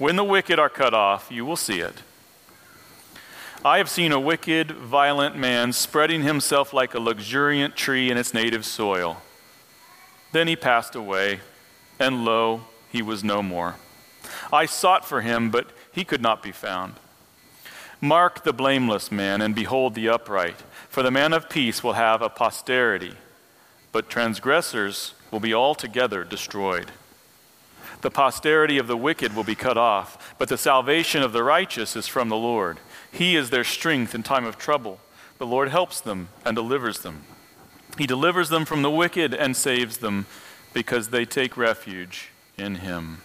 When 0.00 0.16
the 0.16 0.24
wicked 0.24 0.58
are 0.58 0.70
cut 0.70 0.94
off, 0.94 1.30
you 1.30 1.44
will 1.44 1.58
see 1.58 1.80
it. 1.80 1.92
I 3.62 3.76
have 3.76 3.90
seen 3.90 4.12
a 4.12 4.18
wicked, 4.18 4.70
violent 4.70 5.36
man 5.36 5.74
spreading 5.74 6.22
himself 6.22 6.72
like 6.72 6.94
a 6.94 6.98
luxuriant 6.98 7.76
tree 7.76 8.10
in 8.10 8.16
its 8.16 8.32
native 8.32 8.64
soil. 8.64 9.20
Then 10.32 10.48
he 10.48 10.56
passed 10.56 10.94
away, 10.94 11.40
and 11.98 12.24
lo, 12.24 12.62
he 12.90 13.02
was 13.02 13.22
no 13.22 13.42
more. 13.42 13.76
I 14.50 14.64
sought 14.64 15.04
for 15.04 15.20
him, 15.20 15.50
but 15.50 15.66
he 15.92 16.04
could 16.04 16.22
not 16.22 16.42
be 16.42 16.50
found. 16.50 16.94
Mark 18.00 18.42
the 18.42 18.54
blameless 18.54 19.12
man, 19.12 19.42
and 19.42 19.54
behold 19.54 19.94
the 19.94 20.08
upright, 20.08 20.56
for 20.88 21.02
the 21.02 21.10
man 21.10 21.34
of 21.34 21.50
peace 21.50 21.84
will 21.84 21.92
have 21.92 22.22
a 22.22 22.30
posterity, 22.30 23.16
but 23.92 24.08
transgressors 24.08 25.12
will 25.30 25.40
be 25.40 25.52
altogether 25.52 26.24
destroyed. 26.24 26.90
The 28.00 28.10
posterity 28.10 28.78
of 28.78 28.86
the 28.86 28.96
wicked 28.96 29.36
will 29.36 29.44
be 29.44 29.54
cut 29.54 29.76
off, 29.76 30.34
but 30.38 30.48
the 30.48 30.56
salvation 30.56 31.22
of 31.22 31.32
the 31.32 31.42
righteous 31.42 31.96
is 31.96 32.06
from 32.06 32.28
the 32.28 32.36
Lord. 32.36 32.78
He 33.12 33.36
is 33.36 33.50
their 33.50 33.64
strength 33.64 34.14
in 34.14 34.22
time 34.22 34.44
of 34.44 34.56
trouble. 34.56 35.00
The 35.38 35.46
Lord 35.46 35.68
helps 35.68 36.00
them 36.00 36.28
and 36.44 36.54
delivers 36.54 37.00
them. 37.00 37.24
He 37.98 38.06
delivers 38.06 38.48
them 38.48 38.64
from 38.64 38.82
the 38.82 38.90
wicked 38.90 39.34
and 39.34 39.56
saves 39.56 39.98
them 39.98 40.26
because 40.72 41.10
they 41.10 41.24
take 41.24 41.56
refuge 41.56 42.30
in 42.56 42.76
Him. 42.76 43.22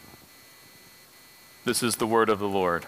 This 1.64 1.82
is 1.82 1.96
the 1.96 2.08
word 2.08 2.30
of 2.30 2.40
the 2.40 2.48
Lord. 2.48 2.86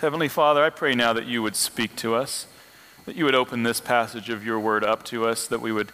Heavenly 0.00 0.28
Father, 0.28 0.62
I 0.62 0.70
pray 0.70 0.94
now 0.94 1.12
that 1.12 1.26
you 1.26 1.42
would 1.42 1.56
speak 1.56 1.96
to 1.96 2.14
us, 2.14 2.46
that 3.04 3.16
you 3.16 3.24
would 3.24 3.34
open 3.34 3.64
this 3.64 3.80
passage 3.80 4.30
of 4.30 4.44
your 4.44 4.60
word 4.60 4.84
up 4.84 5.02
to 5.06 5.26
us, 5.26 5.46
that 5.48 5.60
we 5.60 5.72
would 5.72 5.92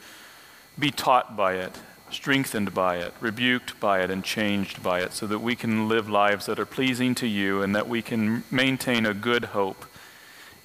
be 0.79 0.91
taught 0.91 1.37
by 1.37 1.55
it, 1.55 1.79
strengthened 2.15 2.73
by 2.73 2.97
it, 2.97 3.13
rebuked 3.21 3.79
by 3.81 4.01
it, 4.01 4.11
and 4.11 4.25
changed 4.25 4.83
by 4.83 5.01
it, 5.01 5.13
so 5.13 5.27
that 5.27 5.41
we 5.41 5.57
can 5.57 5.89
live 5.89 6.09
lives 6.09 6.47
that 6.47 6.59
are 6.59 6.67
pleasing 6.67 7.15
to 7.17 7.27
you 7.27 7.63
and 7.63 7.75
that 7.75 7.89
we 7.89 8.01
can 8.01 8.45
maintain 8.51 9.05
a 9.05 9.13
good 9.13 9.47
hope 9.47 9.85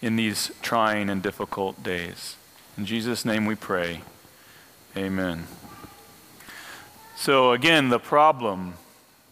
in 0.02 0.16
these 0.16 0.52
trying 0.62 1.10
and 1.10 1.22
difficult 1.22 1.84
days. 1.84 2.36
In 2.78 2.86
Jesus' 2.86 3.26
name 3.26 3.46
we 3.46 3.56
pray. 3.56 4.02
Amen. 4.96 5.48
So, 7.16 7.52
again, 7.52 7.90
the 7.90 8.00
problem, 8.00 8.76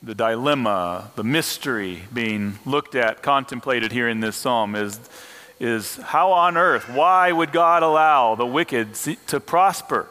the 0.03 0.13
dilemma, 0.13 1.12
the 1.15 1.24
mystery 1.24 2.03
being 2.13 2.59
looked 2.65 2.95
at, 2.95 3.24
contemplated 3.24 3.93
here 3.93 4.09
in 4.09 4.19
this 4.19 4.36
psalm 4.36 4.75
is, 4.75 5.00
is 5.59 5.95
how 5.95 6.33
on 6.33 6.57
earth, 6.57 6.89
why 6.89 7.31
would 7.31 7.53
God 7.53 7.83
allow 7.83 8.36
the 8.36 8.45
wicked 8.45 8.93
to 9.27 9.39
prosper? 9.39 10.07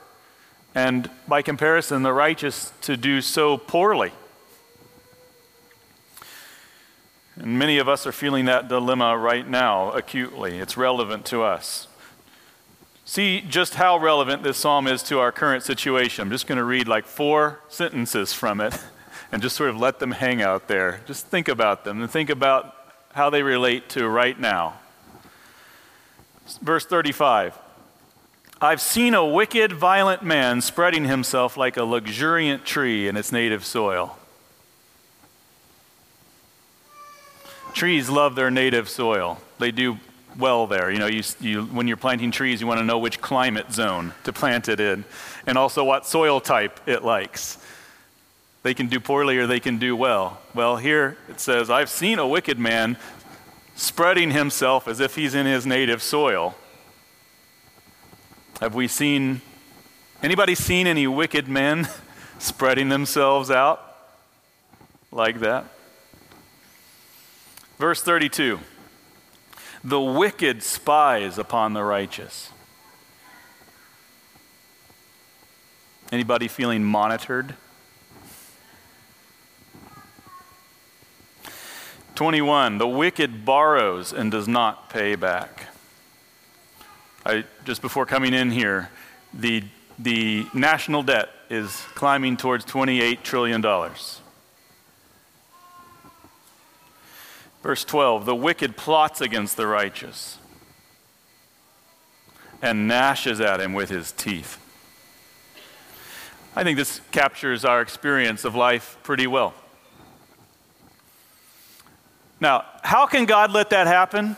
And 0.77 1.09
by 1.27 1.41
comparison, 1.41 2.03
the 2.03 2.13
righteous 2.13 2.71
to 2.83 2.99
do 2.99 3.23
so 3.23 3.57
poorly. 3.57 4.13
And 7.37 7.59
many 7.59 7.79
of 7.79 7.89
us 7.89 8.07
are 8.07 8.13
feeling 8.13 8.45
that 8.45 8.69
dilemma 8.69 9.17
right 9.17 9.49
now 9.49 9.91
acutely. 9.93 10.59
It's 10.59 10.77
relevant 10.77 11.25
to 11.27 11.43
us. 11.43 11.89
See 13.07 13.41
just 13.41 13.77
how 13.77 13.97
relevant 13.97 14.43
this 14.43 14.59
psalm 14.59 14.87
is 14.87 15.03
to 15.05 15.19
our 15.19 15.33
current 15.33 15.63
situation. 15.63 16.21
I'm 16.21 16.31
just 16.31 16.47
going 16.47 16.59
to 16.59 16.65
read 16.65 16.87
like 16.87 17.07
four 17.07 17.61
sentences 17.71 18.35
from 18.35 18.61
it 18.61 18.79
and 19.33 19.41
just 19.41 19.57
sort 19.57 19.71
of 19.71 19.79
let 19.79 19.99
them 19.99 20.11
hang 20.11 20.43
out 20.43 20.69
there. 20.69 21.01
Just 21.07 21.27
think 21.29 21.49
about 21.49 21.85
them 21.87 22.03
and 22.03 22.11
think 22.11 22.29
about 22.29 22.77
how 23.15 23.31
they 23.31 23.43
relate 23.43 23.89
to 23.91 24.07
right 24.07 24.39
now. 24.39 24.79
Verse 26.61 26.85
35 26.85 27.59
I've 28.61 28.81
seen 28.81 29.13
a 29.13 29.25
wicked, 29.25 29.75
violent 29.75 30.23
man 30.23 30.63
spreading 30.63 31.05
himself 31.05 31.59
like 31.59 31.77
a 31.77 31.85
luxuriant 31.85 32.65
tree 32.65 33.07
in 33.07 33.15
its 33.15 33.31
native 33.31 33.67
soil. 33.67 34.19
Trees 37.75 38.09
love 38.09 38.35
their 38.35 38.51
native 38.51 38.89
soil. 38.89 39.39
They 39.59 39.73
do 39.73 39.99
well 40.39 40.67
there. 40.67 40.91
You 40.91 40.99
know, 40.99 41.07
you, 41.07 41.23
you, 41.39 41.65
when 41.65 41.87
you're 41.87 41.99
planting 41.99 42.31
trees, 42.31 42.63
you 42.63 42.67
want 42.67 42.81
to 42.81 42.87
know 42.87 42.99
which 42.99 43.21
climate 43.21 43.71
zone 43.73 44.15
to 44.25 44.33
plant 44.33 44.71
it 44.71 44.81
in, 44.81 45.05
and 45.47 45.59
also 45.59 45.85
what 45.85 46.07
soil 46.07 46.41
type 46.41 46.81
it 46.87 47.05
likes. 47.05 47.59
They 48.63 48.73
can 48.73 48.87
do 48.87 49.01
poorly 49.01 49.37
or 49.37 49.47
they 49.47 49.61
can 49.61 49.77
do 49.77 49.95
well. 49.95 50.41
Well, 50.55 50.79
here 50.79 51.19
it 51.29 51.41
says, 51.41 51.69
I've 51.69 51.91
seen 51.91 52.19
a 52.19 52.27
wicked 52.27 52.59
man 52.59 52.97
spreading 53.75 54.31
himself 54.31 54.89
as 54.89 54.99
if 54.99 55.15
he's 55.15 55.35
in 55.35 55.45
his 55.45 55.67
native 55.67 56.03
soil. 56.03 56.55
Have 58.61 58.75
we 58.75 58.89
seen 58.89 59.43
anybody 60.23 60.55
seen 60.55 60.87
any 60.87 61.07
wicked 61.07 61.47
men 61.47 61.89
spreading 62.39 62.89
themselves 62.89 63.51
out 63.51 63.97
like 65.13 65.41
that? 65.41 65.67
Verse 67.79 68.03
32 68.03 68.59
The 69.85 70.01
wicked 70.01 70.63
spies 70.63 71.37
upon 71.37 71.75
the 71.75 71.85
righteous. 71.85 72.51
Anybody 76.11 76.49
feeling 76.49 76.83
monitored? 76.83 77.57
21 82.15 82.79
The 82.79 82.89
wicked 82.89 83.45
borrows 83.45 84.15
and 84.15 84.31
does 84.31 84.49
not 84.49 84.89
pay 84.89 85.15
back. 85.15 85.66
I, 87.27 87.45
just 87.65 87.83
before 87.83 88.07
coming 88.07 88.33
in 88.35 88.53
here, 88.53 88.89
the, 89.35 89.65
the 89.99 90.47
national 90.55 91.03
debt 91.03 91.29
is 91.51 91.73
climbing 91.97 92.37
towards 92.37 92.65
$28 92.65 93.25
trillion. 93.25 93.61
Verse 97.65 97.85
12 97.85 98.27
The 98.27 98.35
wicked 98.35 98.77
plots 98.77 99.21
against 99.21 99.57
the 99.57 99.67
righteous 99.67 100.39
and 102.63 102.87
gnashes 102.87 103.41
at 103.41 103.61
him 103.61 103.73
with 103.73 103.91
his 103.91 104.13
teeth. 104.13 104.63
I 106.55 106.63
think 106.63 106.79
this 106.79 107.01
captures 107.11 107.65
our 107.65 107.81
experience 107.81 108.45
of 108.45 108.55
life 108.55 108.99
pretty 109.03 109.27
well. 109.27 109.53
Now, 112.41 112.65
how 112.85 113.07
can 113.07 113.25
God 113.25 113.51
let 113.51 113.71
that 113.71 113.89
happen? 113.89 114.37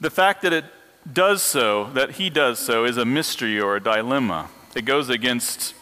The 0.00 0.10
fact 0.10 0.42
that 0.42 0.52
it 0.52 0.64
does 1.12 1.42
so, 1.42 1.90
that 1.94 2.12
he 2.12 2.30
does 2.30 2.58
so, 2.58 2.84
is 2.84 2.96
a 2.96 3.04
mystery 3.04 3.60
or 3.60 3.76
a 3.76 3.82
dilemma. 3.82 4.48
It 4.76 4.84
goes 4.84 5.08
against 5.08 5.74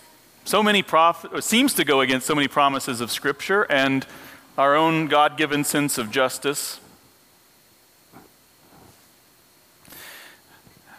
so 0.45 0.63
many 0.63 0.83
prof- 0.83 1.27
seems 1.41 1.75
to 1.75 1.85
go 1.85 2.01
against 2.01 2.27
so 2.27 2.35
many 2.35 2.49
promises 2.49 3.01
of 3.01 3.11
Scripture 3.11 3.65
and 3.65 4.07
our 4.57 4.75
own 4.75 5.07
God 5.07 5.37
given 5.37 5.65
sense 5.65 5.99
of 5.99 6.11
justice. 6.11 6.81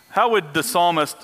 How 0.09 0.29
would 0.29 0.53
the 0.53 0.63
psalmist 0.63 1.17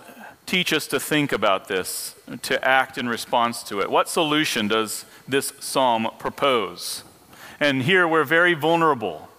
teach 0.45 0.73
us 0.73 0.87
to 0.87 0.99
think 0.99 1.31
about 1.31 1.67
this, 1.67 2.15
to 2.43 2.63
act 2.63 2.97
in 2.97 3.07
response 3.07 3.61
to 3.63 3.81
it? 3.81 3.91
What 3.91 4.09
solution 4.09 4.67
does 4.67 5.05
this 5.27 5.53
psalm 5.59 6.09
propose? 6.17 7.03
And 7.59 7.83
here 7.83 8.07
we're 8.07 8.23
very 8.23 8.53
vulnerable 8.53 9.29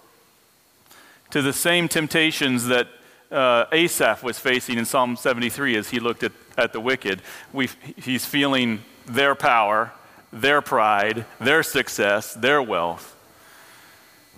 to 1.35 1.41
the 1.41 1.51
same 1.51 1.89
temptations 1.89 2.67
that 2.67 2.87
uh, 3.29 3.65
Asaph 3.73 4.23
was 4.23 4.39
facing 4.39 4.77
in 4.77 4.85
Psalm 4.85 5.17
73 5.17 5.75
as 5.75 5.89
he 5.89 5.99
looked 5.99 6.23
at, 6.23 6.31
at 6.57 6.71
the 6.71 6.79
wicked. 6.79 7.21
we 7.51 7.67
he's 7.97 8.25
feeling 8.25 8.85
their 9.05 9.35
power, 9.35 9.91
their 10.31 10.61
pride, 10.61 11.25
their 11.41 11.61
success, 11.61 12.33
their 12.35 12.61
wealth. 12.61 13.17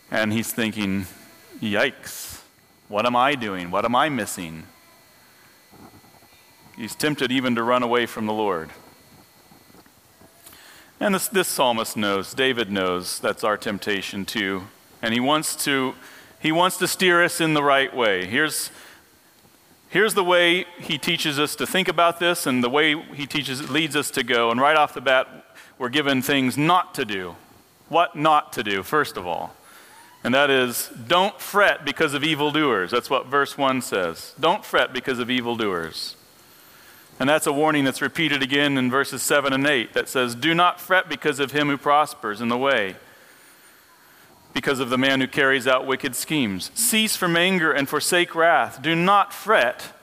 And 0.09 0.33
he's 0.33 0.51
thinking, 0.51 1.05
yikes, 1.61 2.41
what 2.87 3.05
am 3.05 3.15
I 3.15 3.35
doing? 3.35 3.69
What 3.69 3.85
am 3.85 3.95
I 3.95 4.09
missing? 4.09 4.63
He's 6.75 6.95
tempted 6.95 7.31
even 7.31 7.53
to 7.53 7.61
run 7.61 7.83
away 7.83 8.07
from 8.07 8.25
the 8.25 8.33
Lord. 8.33 8.71
And 10.99 11.13
this, 11.13 11.27
this 11.27 11.47
psalmist 11.47 11.95
knows, 11.95 12.33
David 12.33 12.71
knows 12.71 13.19
that's 13.19 13.43
our 13.43 13.55
temptation 13.55 14.25
too. 14.25 14.63
And 14.99 15.13
he 15.13 15.19
wants 15.19 15.55
to 15.65 15.93
he 16.39 16.51
wants 16.51 16.77
to 16.77 16.87
steer 16.87 17.23
us 17.23 17.41
in 17.41 17.53
the 17.53 17.63
right 17.63 17.93
way. 17.95 18.25
Here's, 18.25 18.71
here's 19.89 20.13
the 20.13 20.23
way 20.23 20.65
He 20.79 20.97
teaches 20.97 21.39
us 21.39 21.55
to 21.55 21.65
think 21.65 21.87
about 21.87 22.19
this 22.19 22.45
and 22.45 22.63
the 22.63 22.69
way 22.69 22.99
He 23.13 23.25
teaches, 23.25 23.69
leads 23.69 23.95
us 23.95 24.11
to 24.11 24.23
go. 24.23 24.51
And 24.51 24.61
right 24.61 24.77
off 24.77 24.93
the 24.93 25.01
bat, 25.01 25.27
we're 25.79 25.89
given 25.89 26.21
things 26.21 26.57
not 26.57 26.93
to 26.95 27.05
do. 27.05 27.35
What 27.89 28.15
not 28.15 28.53
to 28.53 28.63
do, 28.63 28.83
first 28.83 29.17
of 29.17 29.25
all. 29.25 29.55
And 30.23 30.33
that 30.33 30.49
is, 30.49 30.89
don't 31.07 31.39
fret 31.39 31.85
because 31.85 32.13
of 32.13 32.23
evildoers. 32.23 32.91
That's 32.91 33.09
what 33.09 33.27
verse 33.27 33.57
1 33.57 33.81
says. 33.81 34.33
Don't 34.39 34.65
fret 34.65 34.91
because 34.91 35.19
of 35.19 35.29
evildoers. 35.29 36.15
And 37.19 37.29
that's 37.29 37.47
a 37.47 37.53
warning 37.53 37.85
that's 37.85 38.01
repeated 38.01 38.43
again 38.43 38.77
in 38.77 38.91
verses 38.91 39.23
7 39.23 39.53
and 39.53 39.65
8 39.65 39.93
that 39.93 40.09
says, 40.09 40.35
Do 40.35 40.53
not 40.53 40.79
fret 40.79 41.09
because 41.09 41.39
of 41.39 41.51
him 41.51 41.69
who 41.69 41.77
prospers 41.77 42.41
in 42.41 42.49
the 42.49 42.57
way 42.57 42.95
because 44.57 44.79
of 44.79 44.89
the 44.89 44.97
man 44.97 45.21
who 45.21 45.27
carries 45.27 45.67
out 45.67 45.85
wicked 45.85 46.15
schemes. 46.15 46.71
Cease 46.73 47.15
from 47.15 47.37
anger 47.37 47.71
and 47.71 47.87
forsake 47.87 48.33
wrath. 48.33 48.81
Do 48.81 48.95
not 48.95 49.31
fret. 49.31 49.93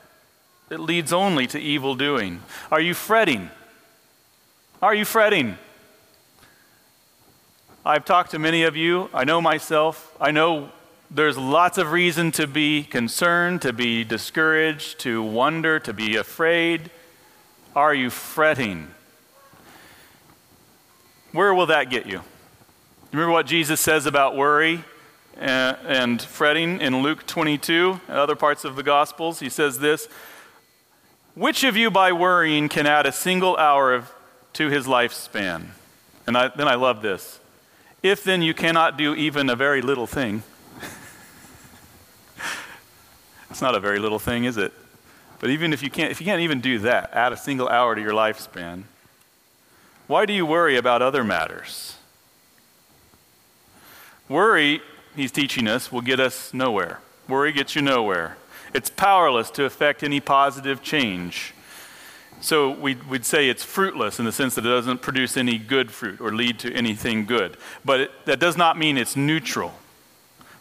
It 0.70 0.78
leads 0.78 1.12
only 1.12 1.48
to 1.48 1.58
evil 1.58 1.96
doing. 1.96 2.40
Are 2.70 2.80
you 2.80 2.94
fretting? 2.94 3.50
Are 4.80 4.94
you 4.94 5.04
fretting? 5.04 5.58
I've 7.84 8.04
talked 8.04 8.30
to 8.30 8.38
many 8.38 8.62
of 8.62 8.76
you. 8.76 9.10
I 9.12 9.24
know 9.24 9.40
myself. 9.40 10.16
I 10.20 10.30
know 10.30 10.70
there's 11.10 11.36
lots 11.36 11.76
of 11.76 11.90
reason 11.90 12.30
to 12.32 12.46
be 12.46 12.84
concerned, 12.84 13.60
to 13.62 13.72
be 13.72 14.04
discouraged, 14.04 15.00
to 15.00 15.20
wonder, 15.20 15.80
to 15.80 15.92
be 15.92 16.14
afraid. 16.14 16.92
Are 17.74 17.92
you 17.92 18.08
fretting? 18.08 18.86
Where 21.32 21.52
will 21.52 21.66
that 21.66 21.90
get 21.90 22.06
you? 22.06 22.20
Remember 23.14 23.32
what 23.32 23.46
Jesus 23.46 23.80
says 23.80 24.06
about 24.06 24.34
worry 24.34 24.82
and, 25.36 25.76
and 25.86 26.20
fretting 26.20 26.80
in 26.80 27.00
Luke 27.00 27.24
22 27.28 28.00
and 28.08 28.18
other 28.18 28.34
parts 28.34 28.64
of 28.64 28.74
the 28.74 28.82
Gospels? 28.82 29.38
He 29.38 29.48
says 29.48 29.78
this 29.78 30.08
Which 31.36 31.62
of 31.62 31.76
you 31.76 31.92
by 31.92 32.10
worrying 32.10 32.68
can 32.68 32.88
add 32.88 33.06
a 33.06 33.12
single 33.12 33.56
hour 33.56 33.94
of, 33.94 34.12
to 34.54 34.68
his 34.68 34.88
lifespan? 34.88 35.66
And 36.26 36.36
I, 36.36 36.48
then 36.48 36.66
I 36.66 36.74
love 36.74 37.02
this. 37.02 37.38
If 38.02 38.24
then 38.24 38.42
you 38.42 38.52
cannot 38.52 38.98
do 38.98 39.14
even 39.14 39.48
a 39.48 39.54
very 39.54 39.80
little 39.80 40.08
thing, 40.08 40.42
it's 43.48 43.62
not 43.62 43.76
a 43.76 43.80
very 43.80 44.00
little 44.00 44.18
thing, 44.18 44.42
is 44.42 44.56
it? 44.56 44.72
But 45.38 45.50
even 45.50 45.72
if 45.72 45.84
you 45.84 45.90
can't, 45.90 46.10
if 46.10 46.20
you 46.20 46.24
can't 46.24 46.42
even 46.42 46.60
do 46.60 46.80
that, 46.80 47.10
add 47.12 47.32
a 47.32 47.36
single 47.36 47.68
hour 47.68 47.94
to 47.94 48.00
your 48.00 48.10
lifespan, 48.10 48.82
why 50.08 50.26
do 50.26 50.32
you 50.32 50.44
worry 50.44 50.76
about 50.76 51.00
other 51.00 51.22
matters? 51.22 51.94
Worry, 54.28 54.80
he's 55.14 55.32
teaching 55.32 55.68
us, 55.68 55.92
will 55.92 56.00
get 56.00 56.20
us 56.20 56.54
nowhere. 56.54 57.00
Worry 57.28 57.52
gets 57.52 57.76
you 57.76 57.82
nowhere. 57.82 58.36
It's 58.74 58.90
powerless 58.90 59.50
to 59.52 59.64
affect 59.64 60.02
any 60.02 60.20
positive 60.20 60.82
change. 60.82 61.54
So 62.40 62.70
we'd, 62.70 63.08
we'd 63.08 63.24
say 63.24 63.48
it's 63.48 63.62
fruitless 63.62 64.18
in 64.18 64.24
the 64.24 64.32
sense 64.32 64.54
that 64.56 64.66
it 64.66 64.68
doesn't 64.68 65.00
produce 65.00 65.36
any 65.36 65.58
good 65.58 65.90
fruit 65.90 66.20
or 66.20 66.32
lead 66.32 66.58
to 66.60 66.72
anything 66.72 67.24
good. 67.24 67.56
But 67.84 68.00
it, 68.00 68.26
that 68.26 68.40
does 68.40 68.56
not 68.56 68.76
mean 68.78 68.98
it's 68.98 69.16
neutral. 69.16 69.72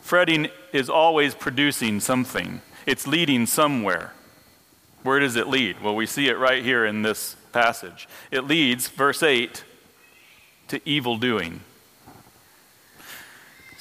Fretting 0.01 0.49
is 0.71 0.89
always 0.89 1.33
producing 1.33 1.99
something, 1.99 2.61
it's 2.85 3.07
leading 3.07 3.45
somewhere. 3.45 4.13
Where 5.03 5.19
does 5.19 5.35
it 5.35 5.47
lead? 5.47 5.81
Well, 5.81 5.95
we 5.95 6.05
see 6.05 6.29
it 6.29 6.37
right 6.37 6.63
here 6.63 6.85
in 6.85 7.01
this 7.01 7.35
passage. 7.51 8.07
It 8.31 8.45
leads, 8.45 8.87
verse 8.87 9.21
8, 9.21 9.65
to 10.69 10.79
evil 10.85 11.17
doing. 11.17 11.59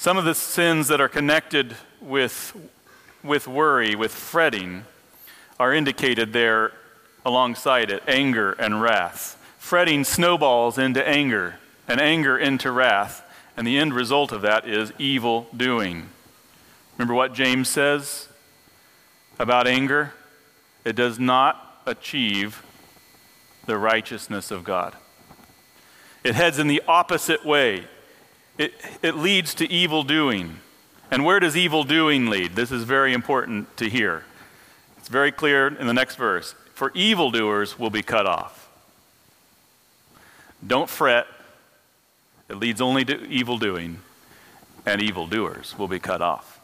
Some 0.03 0.19
of 0.19 0.25
the 0.25 0.35
sins 0.35 0.89
that 0.89 1.01
are 1.01 1.09
connected 1.09 1.77
with, 2.01 2.57
with 3.23 3.47
worry, 3.47 3.95
with 3.95 4.11
fretting, 4.13 4.85
are 5.61 5.73
indicated 5.73 6.33
there 6.33 6.73
alongside 7.25 7.89
it 7.89 8.03
anger 8.09 8.51
and 8.51 8.83
wrath. 8.83 9.41
Fretting 9.59 10.03
snowballs 10.03 10.77
into 10.77 11.07
anger, 11.07 11.61
and 11.87 12.01
anger 12.01 12.37
into 12.37 12.73
wrath, 12.73 13.23
and 13.57 13.65
the 13.65 13.79
end 13.79 13.95
result 13.95 14.33
of 14.33 14.43
that 14.43 14.67
is 14.67 14.93
evil 14.99 15.47
doing. 15.57 16.09
Remember 16.99 17.15
what 17.15 17.33
James 17.33 17.69
says 17.69 18.27
about 19.39 19.69
anger? 19.69 20.15
It 20.85 20.97
does 20.97 21.21
not 21.21 21.81
achieve 21.87 22.65
the 23.67 23.79
righteousness 23.79 24.51
of 24.51 24.65
God. 24.65 24.97
It 26.25 26.35
heads 26.35 26.59
in 26.59 26.67
the 26.67 26.83
opposite 26.89 27.47
way 27.47 27.85
it, 28.63 28.75
it 29.03 29.17
leads 29.17 29.55
to 29.55 29.71
evil 29.71 30.05
doing. 30.05 30.59
And 31.11 31.25
where 31.25 31.41
does 31.41 31.57
evil 31.57 31.83
doing 31.83 32.31
lead? 32.31 32.55
This 32.55 32.71
is 32.71 32.85
very 32.85 33.13
important 33.13 33.77
to 33.79 33.91
hear. 33.91 34.25
It's 34.99 35.09
very 35.09 35.33
clear 35.33 35.67
in 35.67 35.89
the 35.89 35.93
next 35.93 36.15
verse. 36.15 36.55
For 36.73 36.93
evildoers 36.95 37.77
will 37.77 37.91
be 37.91 38.03
cut 38.03 38.25
off. 38.25 38.71
Don't 40.65 40.89
fret. 40.89 41.27
It 42.49 42.57
leads 42.57 42.81
only 42.81 43.05
to 43.05 43.27
evil 43.27 43.59
doing, 43.59 43.99
and 44.87 45.03
evildoers 45.03 45.77
will 45.77 45.89
be 45.89 45.99
cut 45.99 46.23
off. 46.23 46.61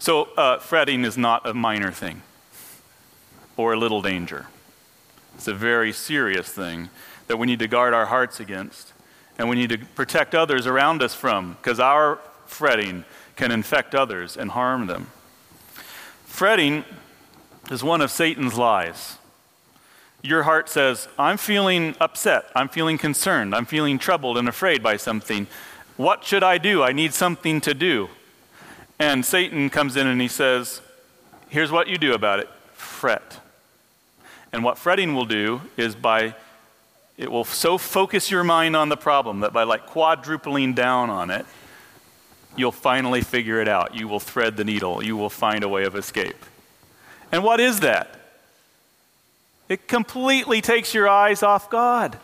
So, 0.00 0.24
uh, 0.36 0.58
fretting 0.58 1.04
is 1.04 1.16
not 1.16 1.46
a 1.46 1.54
minor 1.54 1.92
thing 1.92 2.22
or 3.56 3.72
a 3.72 3.76
little 3.76 4.02
danger. 4.02 4.46
It's 5.36 5.46
a 5.46 5.54
very 5.54 5.92
serious 5.92 6.48
thing 6.48 6.90
that 7.28 7.36
we 7.36 7.46
need 7.46 7.60
to 7.60 7.68
guard 7.68 7.94
our 7.94 8.06
hearts 8.06 8.40
against 8.40 8.92
and 9.38 9.48
we 9.48 9.56
need 9.56 9.70
to 9.70 9.78
protect 9.78 10.34
others 10.34 10.66
around 10.66 11.02
us 11.02 11.14
from, 11.14 11.56
because 11.62 11.78
our 11.78 12.18
fretting 12.46 13.04
can 13.36 13.52
infect 13.52 13.94
others 13.94 14.36
and 14.36 14.50
harm 14.50 14.86
them. 14.88 15.06
Fretting 16.26 16.84
is 17.70 17.84
one 17.84 18.00
of 18.00 18.10
Satan's 18.10 18.58
lies. 18.58 19.16
Your 20.22 20.42
heart 20.42 20.68
says, 20.68 21.06
I'm 21.18 21.36
feeling 21.36 21.94
upset, 22.00 22.50
I'm 22.54 22.68
feeling 22.68 22.98
concerned, 22.98 23.54
I'm 23.54 23.66
feeling 23.66 23.98
troubled 23.98 24.36
and 24.36 24.48
afraid 24.48 24.82
by 24.82 24.96
something. 24.96 25.46
What 25.96 26.24
should 26.24 26.42
I 26.42 26.58
do? 26.58 26.82
I 26.82 26.92
need 26.92 27.14
something 27.14 27.60
to 27.60 27.74
do. 27.74 28.08
And 28.98 29.24
Satan 29.24 29.70
comes 29.70 29.96
in 29.96 30.08
and 30.08 30.20
he 30.20 30.28
says, 30.28 30.80
Here's 31.48 31.70
what 31.70 31.88
you 31.88 31.96
do 31.96 32.12
about 32.12 32.40
it 32.40 32.48
fret. 32.72 33.40
And 34.52 34.64
what 34.64 34.78
fretting 34.78 35.14
will 35.14 35.24
do 35.24 35.62
is 35.76 35.94
by 35.94 36.34
it 37.18 37.32
will 37.32 37.44
so 37.44 37.76
focus 37.76 38.30
your 38.30 38.44
mind 38.44 38.76
on 38.76 38.88
the 38.88 38.96
problem 38.96 39.40
that 39.40 39.52
by 39.52 39.64
like 39.64 39.86
quadrupling 39.86 40.72
down 40.72 41.10
on 41.10 41.30
it, 41.30 41.44
you'll 42.56 42.70
finally 42.70 43.22
figure 43.22 43.60
it 43.60 43.66
out. 43.66 43.96
You 43.96 44.06
will 44.06 44.20
thread 44.20 44.56
the 44.56 44.64
needle. 44.64 45.04
You 45.04 45.16
will 45.16 45.28
find 45.28 45.64
a 45.64 45.68
way 45.68 45.84
of 45.84 45.96
escape. 45.96 46.36
And 47.32 47.42
what 47.42 47.58
is 47.58 47.80
that? 47.80 48.14
It 49.68 49.88
completely 49.88 50.60
takes 50.60 50.94
your 50.94 51.08
eyes 51.08 51.42
off 51.42 51.68
God. 51.68 52.18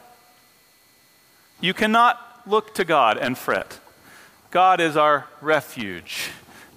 You 1.61 1.75
cannot 1.75 2.43
look 2.47 2.73
to 2.75 2.85
God 2.85 3.19
and 3.19 3.37
fret. 3.37 3.81
God 4.53 4.81
is 4.81 4.97
our 4.97 5.27
refuge 5.41 6.31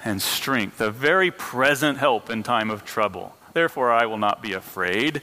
and 0.03 0.21
strength, 0.21 0.81
a 0.81 0.89
very 0.89 1.29
present 1.29 1.99
help 1.99 2.31
in 2.31 2.41
time 2.41 2.71
of 2.71 2.83
trouble. 2.83 3.35
Therefore, 3.53 3.91
I 3.91 4.07
will 4.07 4.17
not 4.17 4.41
be 4.41 4.53
afraid. 4.53 5.21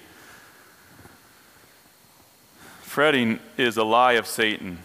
Fretting 2.95 3.41
is 3.57 3.77
a 3.77 3.83
lie 3.83 4.13
of 4.13 4.25
Satan, 4.25 4.79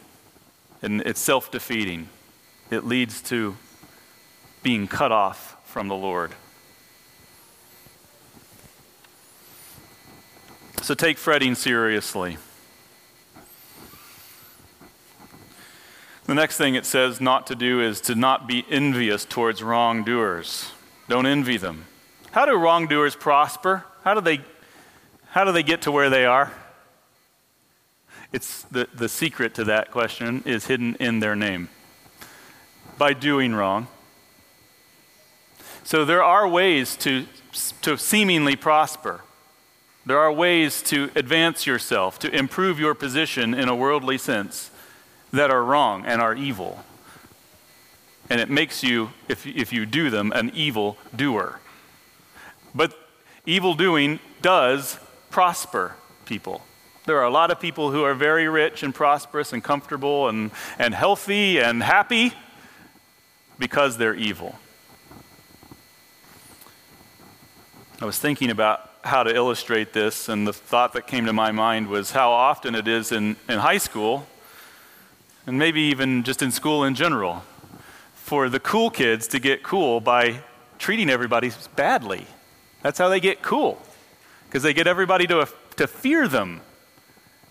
and 0.82 1.00
it's 1.02 1.20
self 1.20 1.52
defeating. 1.52 2.10
It 2.72 2.84
leads 2.84 3.22
to 3.30 3.56
being 4.64 4.88
cut 4.88 5.12
off 5.12 5.58
from 5.64 5.90
the 5.90 5.96
Lord. 5.96 6.32
So 10.82 10.96
take 10.96 11.20
fretting 11.20 11.54
seriously. 11.54 12.40
The 16.26 16.34
next 16.34 16.58
thing 16.58 16.74
it 16.74 16.88
says 16.88 17.22
not 17.22 17.46
to 17.46 17.54
do 17.54 17.80
is 17.80 18.02
to 18.02 18.16
not 18.16 18.48
be 18.48 18.66
envious 18.72 19.24
towards 19.24 19.62
wrongdoers. 19.62 20.72
Don't 21.08 21.28
envy 21.28 21.58
them. 21.58 21.86
How 22.32 22.48
do 22.48 22.56
wrongdoers 22.56 23.16
prosper? 23.16 23.86
How 24.04 24.16
do 24.16 24.22
they, 24.22 24.42
how 25.28 25.44
do 25.44 25.52
they 25.52 25.62
get 25.62 25.84
to 25.84 25.92
where 25.92 26.10
they 26.10 26.26
are? 26.26 26.52
It's 28.32 28.64
the, 28.64 28.88
the 28.94 29.10
secret 29.10 29.56
to 29.56 29.64
that 29.66 29.92
question 29.92 30.44
is 30.46 30.68
hidden 30.68 30.96
in 30.96 31.20
their 31.20 31.36
name 31.36 31.70
by 32.98 33.14
doing 33.14 33.56
wrong. 33.56 33.88
So 35.84 36.06
there 36.06 36.24
are 36.24 36.48
ways 36.48 36.96
to, 36.98 37.26
to 37.82 37.98
seemingly 37.98 38.56
prosper. 38.56 39.22
There 40.06 40.20
are 40.20 40.32
ways 40.32 40.84
to 40.84 41.10
advance 41.16 41.66
yourself, 41.66 42.20
to 42.20 42.36
improve 42.36 42.80
your 42.80 42.94
position 42.94 43.54
in 43.54 43.68
a 43.68 43.76
worldly 43.76 44.18
sense 44.18 44.70
that 45.32 45.50
are 45.50 45.64
wrong 45.64 46.06
and 46.06 46.22
are 46.22 46.36
evil. 46.36 46.84
And 48.30 48.40
it 48.40 48.50
makes 48.50 48.84
you, 48.84 49.12
if, 49.28 49.48
if 49.48 49.74
you 49.74 49.88
do 49.88 50.12
them, 50.12 50.32
an 50.34 50.52
evil 50.54 50.98
doer. 51.16 51.60
But 52.76 52.94
evil 53.46 53.74
doing 53.74 54.20
does 54.42 55.00
prosper 55.32 55.96
people. 56.26 56.62
There 57.10 57.18
are 57.18 57.26
a 57.26 57.32
lot 57.32 57.50
of 57.50 57.60
people 57.60 57.90
who 57.90 58.04
are 58.04 58.14
very 58.14 58.48
rich 58.48 58.84
and 58.84 58.94
prosperous 58.94 59.52
and 59.52 59.64
comfortable 59.64 60.30
and, 60.30 60.52
and 60.78 60.94
healthy 60.94 61.58
and 61.58 61.82
happy 61.82 62.34
because 63.58 63.98
they're 63.98 64.14
evil. 64.14 64.60
I 68.00 68.06
was 68.06 68.20
thinking 68.20 68.52
about 68.52 68.92
how 69.04 69.24
to 69.24 69.36
illustrate 69.36 69.92
this, 69.92 70.30
and 70.30 70.46
the 70.46 70.54
thought 70.54 70.94
that 70.94 71.08
came 71.08 71.26
to 71.26 71.34
my 71.34 71.52
mind 71.52 71.88
was 71.88 72.12
how 72.12 72.30
often 72.30 72.76
it 72.76 72.88
is 72.88 73.12
in, 73.12 73.38
in 73.50 73.58
high 73.58 73.80
school, 73.80 74.28
and 75.48 75.58
maybe 75.58 75.82
even 75.82 76.22
just 76.22 76.44
in 76.44 76.52
school 76.52 76.84
in 76.84 76.94
general, 76.94 77.44
for 78.14 78.50
the 78.50 78.60
cool 78.60 78.92
kids 78.92 79.28
to 79.30 79.40
get 79.40 79.64
cool 79.64 80.00
by 80.00 80.42
treating 80.78 81.10
everybody 81.10 81.52
badly. 81.76 82.28
That's 82.84 83.00
how 83.00 83.10
they 83.10 83.20
get 83.20 83.42
cool, 83.42 83.82
because 84.46 84.62
they 84.62 84.76
get 84.76 84.86
everybody 84.86 85.26
to, 85.26 85.48
to 85.78 85.88
fear 85.88 86.28
them 86.28 86.62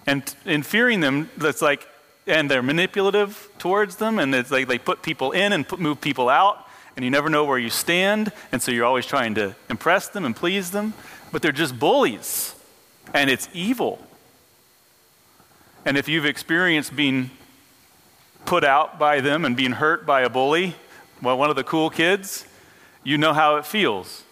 and 0.08 0.34
in 0.46 0.62
fearing 0.62 1.00
them, 1.00 1.28
that's 1.36 1.60
like 1.60 1.86
and 2.26 2.50
they're 2.50 2.62
manipulative 2.62 3.50
towards 3.58 3.96
them, 3.96 4.18
and 4.18 4.34
it's 4.34 4.50
like 4.50 4.68
they 4.68 4.78
put 4.78 5.02
people 5.02 5.32
in 5.32 5.52
and 5.52 5.66
put, 5.66 5.80
move 5.80 6.00
people 6.00 6.28
out, 6.28 6.66
and 6.96 7.04
you 7.04 7.10
never 7.10 7.30
know 7.30 7.44
where 7.44 7.58
you 7.58 7.70
stand, 7.70 8.32
and 8.52 8.60
so 8.60 8.70
you're 8.70 8.84
always 8.84 9.06
trying 9.06 9.34
to 9.34 9.54
impress 9.70 10.08
them 10.08 10.24
and 10.24 10.36
please 10.36 10.70
them, 10.70 10.92
but 11.32 11.42
they're 11.42 11.52
just 11.52 11.78
bullies, 11.78 12.54
and 13.14 13.30
it's 13.30 13.48
evil. 13.52 13.98
And 15.84 15.96
if 15.96 16.08
you've 16.08 16.26
experienced 16.26 16.94
being 16.94 17.30
put 18.44 18.64
out 18.64 18.98
by 18.98 19.20
them 19.20 19.44
and 19.44 19.56
being 19.56 19.72
hurt 19.72 20.04
by 20.04 20.22
a 20.22 20.30
bully, 20.30 20.74
well, 21.22 21.38
one 21.38 21.50
of 21.50 21.56
the 21.56 21.64
cool 21.64 21.88
kids, 21.88 22.46
you 23.04 23.16
know 23.16 23.32
how 23.32 23.56
it 23.56 23.64
feels. 23.64 24.22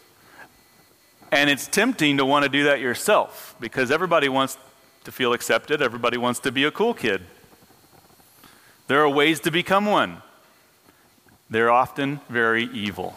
And 1.33 1.51
it's 1.51 1.67
tempting 1.67 2.19
to 2.19 2.25
want 2.25 2.45
to 2.45 2.49
do 2.49 2.65
that 2.65 2.81
yourself 2.81 3.57
because 3.59 3.91
everybody 3.91 4.29
wants 4.29 4.59
to 5.07 5.13
feel 5.13 5.33
accepted, 5.33 5.81
everybody 5.81 6.19
wants 6.19 6.41
to 6.41 6.51
be 6.53 6.65
a 6.65 6.71
cool 6.71 6.93
kid. 6.93 7.23
There 8.89 9.01
are 9.01 9.09
ways 9.09 9.39
to 9.41 9.53
become 9.53 9.87
one. 9.87 10.21
They're 11.49 11.71
often 11.71 12.21
very 12.29 12.65
evil. 12.65 13.15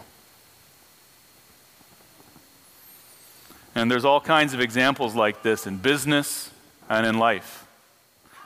And 3.74 3.90
there's 3.90 4.04
all 4.04 4.20
kinds 4.20 4.54
of 4.54 4.60
examples 4.60 5.16
like 5.16 5.42
this 5.42 5.66
in 5.66 5.78
business 5.78 6.50
and 6.88 7.04
in 7.04 7.18
life. 7.18 7.66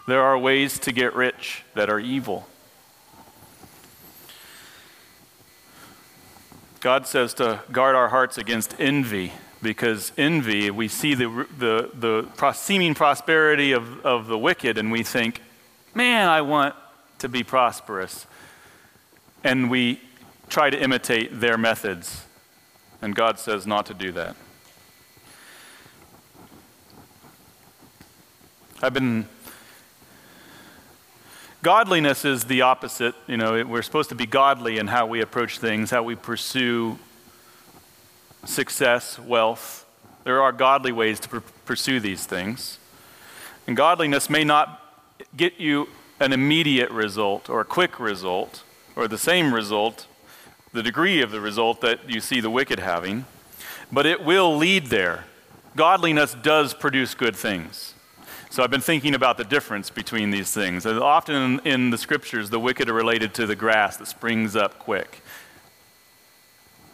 There 0.09 0.22
are 0.22 0.38
ways 0.38 0.78
to 0.80 0.92
get 0.92 1.14
rich 1.14 1.64
that 1.74 1.90
are 1.90 2.00
evil. 2.00 2.46
God 6.80 7.07
says 7.07 7.35
to 7.35 7.61
guard 7.70 7.94
our 7.94 8.09
hearts 8.09 8.38
against 8.38 8.74
envy 8.78 9.33
because 9.64 10.12
envy, 10.16 10.70
we 10.70 10.87
see 10.87 11.14
the, 11.14 11.48
the, 11.59 11.90
the 11.94 12.53
seeming 12.53 12.94
prosperity 12.94 13.72
of, 13.72 14.07
of 14.07 14.29
the 14.29 14.38
wicked 14.38 14.79
and 14.79 14.92
we 14.92 15.03
think, 15.03 15.40
man, 15.92 16.29
I 16.29 16.42
want 16.42 16.77
to 17.18 17.29
be 17.29 17.42
prosperous. 17.42 18.29
And 19.42 19.68
we 19.68 20.00
try 20.48 20.70
to 20.70 20.81
imitate 20.81 21.40
their 21.40 21.59
methods. 21.59 22.24
And 23.03 23.16
God 23.16 23.40
says 23.40 23.66
not 23.66 23.87
to 23.87 23.94
do 23.94 24.12
that. 24.12 24.37
I've 28.83 28.94
been. 28.94 29.27
Godliness 31.62 32.27
is 32.27 32.44
the 32.44 32.61
opposite. 32.61 33.14
You 33.27 33.38
know, 33.38 33.64
we're 33.64 33.83
supposed 33.83 34.11
to 34.11 34.14
be 34.14 34.27
godly 34.27 34.79
in 34.79 34.88
how 34.88 35.07
we 35.07 35.22
approach 35.22 35.59
things, 35.59 35.90
how 35.90 36.03
we 36.03 36.14
pursue 36.14 36.98
success, 38.46 39.18
wealth. 39.18 39.87
There 40.24 40.40
are 40.42 40.52
godly 40.52 40.92
ways 40.92 41.20
to 41.20 41.28
pr- 41.28 41.38
pursue 41.64 42.00
these 42.00 42.26
things. 42.26 42.78
And 43.66 43.76
godliness 43.76 44.28
may 44.28 44.44
not 44.44 44.80
get 45.37 45.59
you 45.59 45.88
an 46.20 46.33
immediate 46.33 46.90
result 46.90 47.48
or 47.48 47.61
a 47.61 47.64
quick 47.64 47.98
result 47.98 48.62
or 48.96 49.09
the 49.09 49.18
same 49.18 49.52
result, 49.52 50.07
the 50.72 50.83
degree 50.83 51.20
of 51.22 51.30
the 51.30 51.40
result 51.40 51.80
that 51.80 52.09
you 52.09 52.20
see 52.20 52.40
the 52.40 52.50
wicked 52.50 52.78
having, 52.78 53.24
but 53.90 54.07
it 54.07 54.24
will 54.24 54.57
lead 54.57 54.87
there. 54.87 55.24
Godliness 55.76 56.35
does 56.35 56.74
produce 56.74 57.14
good 57.14 57.35
things. 57.35 57.94
So 58.50 58.62
I've 58.62 58.70
been 58.70 58.80
thinking 58.80 59.14
about 59.16 59.37
the 59.37 59.44
difference 59.44 59.90
between 59.90 60.30
these 60.30 60.52
things. 60.52 60.87
Often 60.87 61.61
in 61.64 61.90
the 61.90 61.98
scriptures, 61.98 62.50
the 62.50 62.61
wicked 62.61 62.88
are 62.88 62.92
related 62.92 63.35
to 63.35 63.46
the 63.46 63.57
grass 63.57 63.96
that 63.96 64.07
springs 64.07 64.54
up 64.54 64.78
quick 64.78 65.23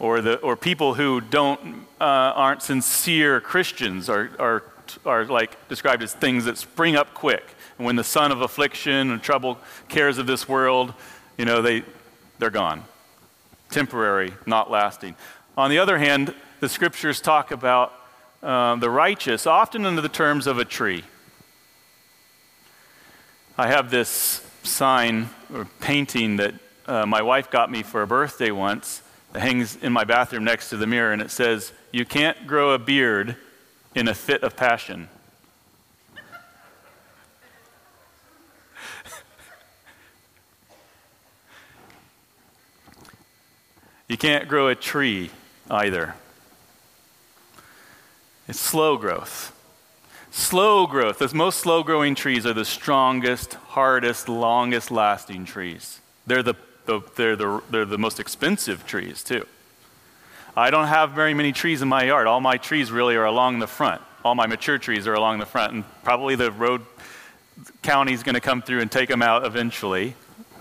or, 0.01 0.19
the, 0.19 0.37
or 0.37 0.57
people 0.57 0.95
who 0.95 1.21
don't, 1.21 1.85
uh, 2.01 2.03
aren't 2.03 2.63
sincere 2.63 3.39
Christians 3.39 4.09
are, 4.09 4.31
are, 4.39 4.63
are 5.05 5.25
like 5.25 5.67
described 5.69 6.01
as 6.01 6.11
things 6.11 6.45
that 6.45 6.57
spring 6.57 6.95
up 6.95 7.13
quick. 7.13 7.43
And 7.77 7.85
when 7.85 7.97
the 7.97 8.03
sun 8.03 8.31
of 8.31 8.41
affliction 8.41 9.11
and 9.11 9.21
trouble, 9.21 9.59
cares 9.89 10.17
of 10.17 10.25
this 10.25 10.49
world, 10.49 10.95
you 11.37 11.45
know, 11.45 11.61
they, 11.61 11.83
they're 12.39 12.49
gone. 12.49 12.83
Temporary, 13.69 14.33
not 14.47 14.71
lasting. 14.71 15.15
On 15.55 15.69
the 15.69 15.77
other 15.77 15.99
hand, 15.99 16.33
the 16.61 16.67
scriptures 16.67 17.21
talk 17.21 17.51
about 17.51 17.93
uh, 18.41 18.75
the 18.77 18.89
righteous 18.89 19.45
often 19.45 19.85
under 19.85 20.01
the 20.01 20.09
terms 20.09 20.47
of 20.47 20.57
a 20.57 20.65
tree. 20.65 21.03
I 23.55 23.67
have 23.67 23.91
this 23.91 24.43
sign 24.63 25.29
or 25.53 25.67
painting 25.79 26.37
that 26.37 26.55
uh, 26.87 27.05
my 27.05 27.21
wife 27.21 27.51
got 27.51 27.69
me 27.69 27.83
for 27.83 28.01
a 28.01 28.07
birthday 28.07 28.49
once 28.49 29.03
that 29.33 29.41
hangs 29.41 29.75
in 29.77 29.93
my 29.93 30.03
bathroom 30.03 30.43
next 30.43 30.69
to 30.69 30.77
the 30.77 30.87
mirror, 30.87 31.13
and 31.13 31.21
it 31.21 31.29
says, 31.31 31.71
You 31.91 32.05
can't 32.05 32.47
grow 32.47 32.71
a 32.71 32.79
beard 32.79 33.35
in 33.95 34.07
a 34.07 34.13
fit 34.13 34.43
of 34.43 34.55
passion. 34.55 35.09
you 44.07 44.17
can't 44.17 44.47
grow 44.47 44.67
a 44.67 44.75
tree 44.75 45.31
either. 45.69 46.15
It's 48.47 48.59
slow 48.59 48.97
growth. 48.97 49.57
Slow 50.31 50.87
growth. 50.87 51.19
The 51.19 51.33
most 51.33 51.59
slow 51.59 51.83
growing 51.83 52.15
trees 52.15 52.45
are 52.45 52.53
the 52.53 52.65
strongest, 52.65 53.53
hardest, 53.53 54.27
longest 54.27 54.91
lasting 54.91 55.45
trees. 55.45 56.01
They're 56.25 56.43
the 56.43 56.55
the, 56.85 57.01
they're, 57.15 57.35
the, 57.35 57.61
they're 57.69 57.85
the 57.85 57.97
most 57.97 58.19
expensive 58.19 58.85
trees, 58.85 59.23
too. 59.23 59.45
I 60.55 60.69
don't 60.69 60.87
have 60.87 61.11
very 61.11 61.33
many 61.33 61.51
trees 61.51 61.81
in 61.81 61.87
my 61.87 62.03
yard. 62.03 62.27
All 62.27 62.41
my 62.41 62.57
trees 62.57 62.91
really 62.91 63.15
are 63.15 63.25
along 63.25 63.59
the 63.59 63.67
front. 63.67 64.01
All 64.23 64.35
my 64.35 64.47
mature 64.47 64.77
trees 64.77 65.07
are 65.07 65.13
along 65.13 65.39
the 65.39 65.45
front, 65.45 65.73
and 65.73 66.03
probably 66.03 66.35
the 66.35 66.51
road 66.51 66.81
county's 67.81 68.23
going 68.23 68.35
to 68.35 68.41
come 68.41 68.61
through 68.61 68.81
and 68.81 68.91
take 68.91 69.09
them 69.09 69.21
out 69.21 69.45
eventually, 69.45 70.15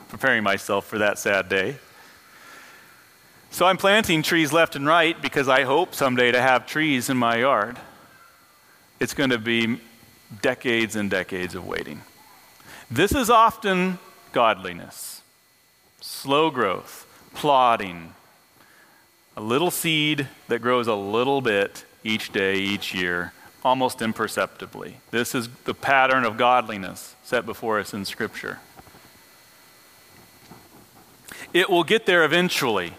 preparing 0.08 0.42
myself 0.42 0.86
for 0.86 0.98
that 0.98 1.18
sad 1.18 1.48
day. 1.48 1.76
So 3.50 3.66
I'm 3.66 3.76
planting 3.76 4.22
trees 4.22 4.52
left 4.52 4.76
and 4.76 4.86
right 4.86 5.20
because 5.20 5.48
I 5.48 5.64
hope 5.64 5.94
someday 5.94 6.30
to 6.30 6.40
have 6.40 6.66
trees 6.66 7.10
in 7.10 7.16
my 7.16 7.38
yard. 7.38 7.76
It's 9.00 9.12
going 9.12 9.30
to 9.30 9.38
be 9.38 9.80
decades 10.40 10.94
and 10.94 11.10
decades 11.10 11.54
of 11.54 11.66
waiting. 11.66 12.02
This 12.90 13.12
is 13.12 13.28
often 13.28 13.98
godliness 14.32 15.19
slow 16.20 16.50
growth, 16.50 17.06
plodding, 17.34 18.12
a 19.38 19.40
little 19.40 19.70
seed 19.70 20.28
that 20.48 20.60
grows 20.60 20.86
a 20.86 20.94
little 20.94 21.40
bit 21.40 21.86
each 22.04 22.30
day, 22.30 22.56
each 22.56 22.94
year, 22.94 23.32
almost 23.64 24.02
imperceptibly. 24.02 24.96
This 25.12 25.34
is 25.34 25.48
the 25.64 25.72
pattern 25.72 26.24
of 26.24 26.36
godliness 26.36 27.14
set 27.22 27.46
before 27.46 27.80
us 27.80 27.94
in 27.94 28.04
Scripture. 28.04 28.58
It 31.54 31.70
will 31.70 31.84
get 31.84 32.04
there 32.04 32.22
eventually. 32.22 32.92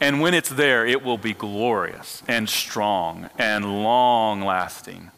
And 0.00 0.22
when 0.22 0.32
it's 0.32 0.48
there, 0.48 0.86
it 0.86 1.02
will 1.02 1.18
be 1.18 1.34
glorious 1.34 2.22
and 2.26 2.48
strong 2.48 3.28
and 3.36 3.82
long 3.82 4.40
lasting. 4.40 5.10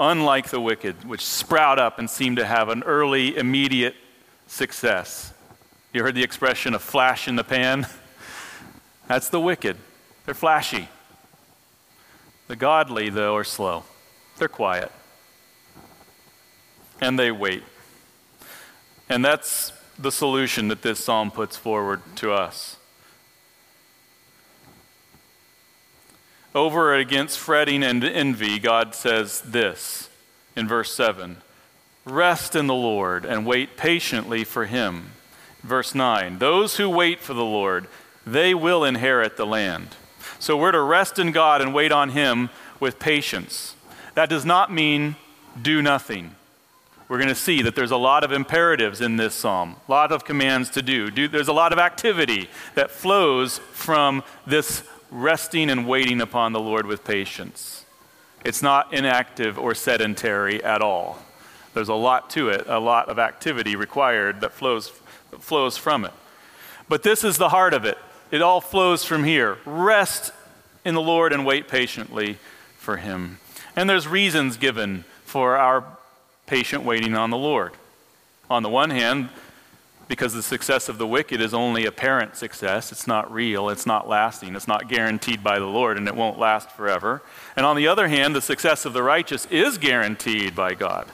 Unlike 0.00 0.48
the 0.48 0.62
wicked, 0.62 1.04
which 1.04 1.24
sprout 1.24 1.78
up 1.78 1.98
and 1.98 2.08
seem 2.08 2.36
to 2.36 2.46
have 2.46 2.70
an 2.70 2.82
early, 2.84 3.36
immediate 3.36 3.96
success. 4.46 5.33
You 5.94 6.02
heard 6.02 6.16
the 6.16 6.24
expression 6.24 6.74
a 6.74 6.80
flash 6.80 7.28
in 7.28 7.36
the 7.36 7.44
pan? 7.44 7.86
That's 9.06 9.28
the 9.28 9.38
wicked. 9.38 9.76
They're 10.26 10.34
flashy. 10.34 10.88
The 12.48 12.56
godly, 12.56 13.10
though, 13.10 13.36
are 13.36 13.44
slow. 13.44 13.84
They're 14.36 14.48
quiet. 14.48 14.90
And 17.00 17.16
they 17.16 17.30
wait. 17.30 17.62
And 19.08 19.24
that's 19.24 19.72
the 19.98 20.10
solution 20.10 20.68
that 20.68 20.82
this 20.82 21.02
psalm 21.04 21.30
puts 21.30 21.56
forward 21.56 22.00
to 22.16 22.32
us. 22.32 22.76
Over 26.54 26.94
against 26.94 27.38
fretting 27.38 27.82
and 27.82 28.02
envy, 28.02 28.58
God 28.58 28.94
says 28.94 29.42
this 29.42 30.08
in 30.56 30.66
verse 30.66 30.92
7 30.92 31.36
Rest 32.04 32.56
in 32.56 32.66
the 32.66 32.74
Lord 32.74 33.24
and 33.24 33.46
wait 33.46 33.76
patiently 33.76 34.42
for 34.44 34.66
him. 34.66 35.12
Verse 35.64 35.94
9 35.94 36.38
Those 36.38 36.76
who 36.76 36.88
wait 36.88 37.20
for 37.20 37.34
the 37.34 37.44
Lord, 37.44 37.88
they 38.26 38.54
will 38.54 38.84
inherit 38.84 39.36
the 39.36 39.46
land. 39.46 39.96
So 40.38 40.56
we're 40.56 40.72
to 40.72 40.80
rest 40.80 41.18
in 41.18 41.32
God 41.32 41.60
and 41.60 41.74
wait 41.74 41.90
on 41.90 42.10
Him 42.10 42.50
with 42.78 42.98
patience. 42.98 43.74
That 44.14 44.28
does 44.28 44.44
not 44.44 44.72
mean 44.72 45.16
do 45.60 45.82
nothing. 45.82 46.36
We're 47.08 47.18
going 47.18 47.28
to 47.28 47.34
see 47.34 47.62
that 47.62 47.74
there's 47.74 47.90
a 47.90 47.96
lot 47.96 48.24
of 48.24 48.32
imperatives 48.32 49.00
in 49.00 49.16
this 49.16 49.34
psalm, 49.34 49.76
a 49.88 49.90
lot 49.90 50.12
of 50.12 50.24
commands 50.24 50.70
to 50.70 50.82
do. 50.82 51.10
do. 51.10 51.28
There's 51.28 51.48
a 51.48 51.52
lot 51.52 51.72
of 51.72 51.78
activity 51.78 52.48
that 52.74 52.90
flows 52.90 53.58
from 53.72 54.22
this 54.46 54.84
resting 55.10 55.70
and 55.70 55.86
waiting 55.86 56.20
upon 56.20 56.52
the 56.52 56.60
Lord 56.60 56.86
with 56.86 57.04
patience. 57.04 57.84
It's 58.44 58.62
not 58.62 58.92
inactive 58.92 59.58
or 59.58 59.74
sedentary 59.74 60.62
at 60.62 60.82
all. 60.82 61.18
There's 61.74 61.88
a 61.88 61.94
lot 61.94 62.30
to 62.30 62.48
it, 62.50 62.66
a 62.68 62.78
lot 62.78 63.08
of 63.08 63.18
activity 63.18 63.76
required 63.76 64.40
that 64.40 64.52
flows 64.52 64.92
flows 65.42 65.76
from 65.76 66.04
it. 66.04 66.12
But 66.88 67.02
this 67.02 67.24
is 67.24 67.38
the 67.38 67.48
heart 67.48 67.74
of 67.74 67.84
it. 67.84 67.98
It 68.30 68.42
all 68.42 68.60
flows 68.60 69.04
from 69.04 69.24
here. 69.24 69.58
Rest 69.64 70.32
in 70.84 70.94
the 70.94 71.00
Lord 71.00 71.32
and 71.32 71.46
wait 71.46 71.68
patiently 71.68 72.38
for 72.78 72.96
Him. 72.96 73.38
And 73.76 73.88
there's 73.88 74.06
reasons 74.06 74.56
given 74.56 75.04
for 75.24 75.56
our 75.56 75.84
patient 76.46 76.84
waiting 76.84 77.14
on 77.14 77.30
the 77.30 77.36
Lord. 77.36 77.72
On 78.50 78.62
the 78.62 78.68
one 78.68 78.90
hand, 78.90 79.30
because 80.06 80.34
the 80.34 80.42
success 80.42 80.88
of 80.88 80.98
the 80.98 81.06
wicked 81.06 81.40
is 81.40 81.54
only 81.54 81.86
apparent 81.86 82.36
success, 82.36 82.92
it's 82.92 83.06
not 83.06 83.32
real, 83.32 83.70
it's 83.70 83.86
not 83.86 84.08
lasting, 84.08 84.54
it's 84.54 84.68
not 84.68 84.88
guaranteed 84.88 85.42
by 85.42 85.58
the 85.58 85.64
Lord, 85.64 85.96
and 85.96 86.06
it 86.06 86.14
won't 86.14 86.38
last 86.38 86.70
forever. 86.70 87.22
And 87.56 87.64
on 87.64 87.76
the 87.76 87.88
other 87.88 88.08
hand, 88.08 88.36
the 88.36 88.42
success 88.42 88.84
of 88.84 88.92
the 88.92 89.02
righteous 89.02 89.46
is 89.46 89.78
guaranteed 89.78 90.54
by 90.54 90.74
God. 90.74 91.06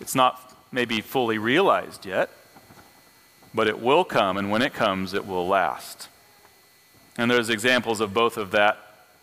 It's 0.00 0.14
not 0.14 0.56
maybe 0.72 1.00
fully 1.00 1.36
realized 1.36 2.06
yet, 2.06 2.30
but 3.54 3.68
it 3.68 3.80
will 3.80 4.04
come, 4.04 4.36
and 4.36 4.50
when 4.50 4.62
it 4.62 4.72
comes, 4.72 5.14
it 5.14 5.26
will 5.26 5.46
last. 5.46 6.08
And 7.16 7.30
there's 7.30 7.50
examples 7.50 8.00
of 8.00 8.14
both 8.14 8.36
of 8.36 8.50
that 8.52 8.78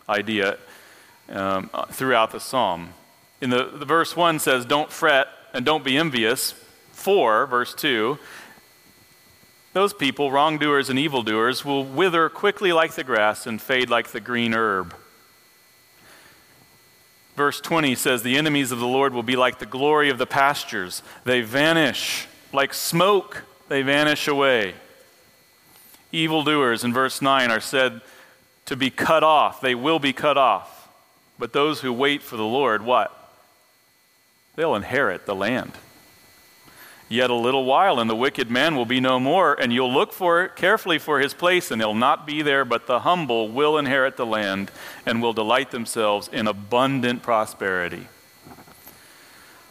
idea 0.08 0.58
um, 1.28 1.70
throughout 1.90 2.30
the 2.30 2.40
psalm. 2.40 2.90
In 3.40 3.50
the, 3.50 3.64
the 3.64 3.84
verse 3.84 4.16
1 4.16 4.38
says, 4.38 4.64
Don't 4.64 4.92
fret 4.92 5.28
and 5.52 5.64
don't 5.64 5.84
be 5.84 5.96
envious. 5.96 6.54
4, 6.92 7.46
verse 7.46 7.74
2, 7.74 8.18
those 9.72 9.92
people, 9.92 10.32
wrongdoers 10.32 10.90
and 10.90 10.98
evildoers, 10.98 11.64
will 11.64 11.84
wither 11.84 12.28
quickly 12.28 12.72
like 12.72 12.92
the 12.92 13.04
grass 13.04 13.46
and 13.46 13.62
fade 13.62 13.88
like 13.88 14.08
the 14.08 14.20
green 14.20 14.52
herb. 14.52 14.94
Verse 17.36 17.60
20 17.60 17.94
says, 17.94 18.22
The 18.22 18.36
enemies 18.36 18.72
of 18.72 18.80
the 18.80 18.86
Lord 18.86 19.14
will 19.14 19.22
be 19.22 19.36
like 19.36 19.60
the 19.60 19.66
glory 19.66 20.10
of 20.10 20.18
the 20.18 20.26
pastures. 20.26 21.02
They 21.24 21.40
vanish 21.40 22.26
like 22.52 22.74
smoke, 22.74 23.44
they 23.70 23.82
vanish 23.82 24.26
away. 24.26 24.74
Evildoers 26.10 26.82
in 26.82 26.92
verse 26.92 27.22
9 27.22 27.52
are 27.52 27.60
said 27.60 28.00
to 28.66 28.74
be 28.74 28.90
cut 28.90 29.22
off. 29.22 29.60
They 29.60 29.76
will 29.76 30.00
be 30.00 30.12
cut 30.12 30.36
off. 30.36 30.88
But 31.38 31.52
those 31.52 31.80
who 31.80 31.92
wait 31.92 32.20
for 32.20 32.36
the 32.36 32.44
Lord, 32.44 32.82
what? 32.82 33.16
They'll 34.56 34.74
inherit 34.74 35.24
the 35.24 35.36
land. 35.36 35.72
Yet 37.08 37.30
a 37.30 37.34
little 37.34 37.64
while, 37.64 38.00
and 38.00 38.10
the 38.10 38.16
wicked 38.16 38.50
man 38.50 38.74
will 38.74 38.84
be 38.84 38.98
no 38.98 39.20
more, 39.20 39.54
and 39.54 39.72
you'll 39.72 39.92
look 39.92 40.12
for 40.12 40.48
carefully 40.48 40.98
for 40.98 41.20
his 41.20 41.32
place, 41.32 41.70
and 41.70 41.80
he'll 41.80 41.94
not 41.94 42.26
be 42.26 42.42
there, 42.42 42.64
but 42.64 42.88
the 42.88 43.00
humble 43.00 43.48
will 43.48 43.78
inherit 43.78 44.16
the 44.16 44.26
land 44.26 44.72
and 45.06 45.22
will 45.22 45.32
delight 45.32 45.70
themselves 45.70 46.28
in 46.32 46.48
abundant 46.48 47.22
prosperity. 47.22 48.08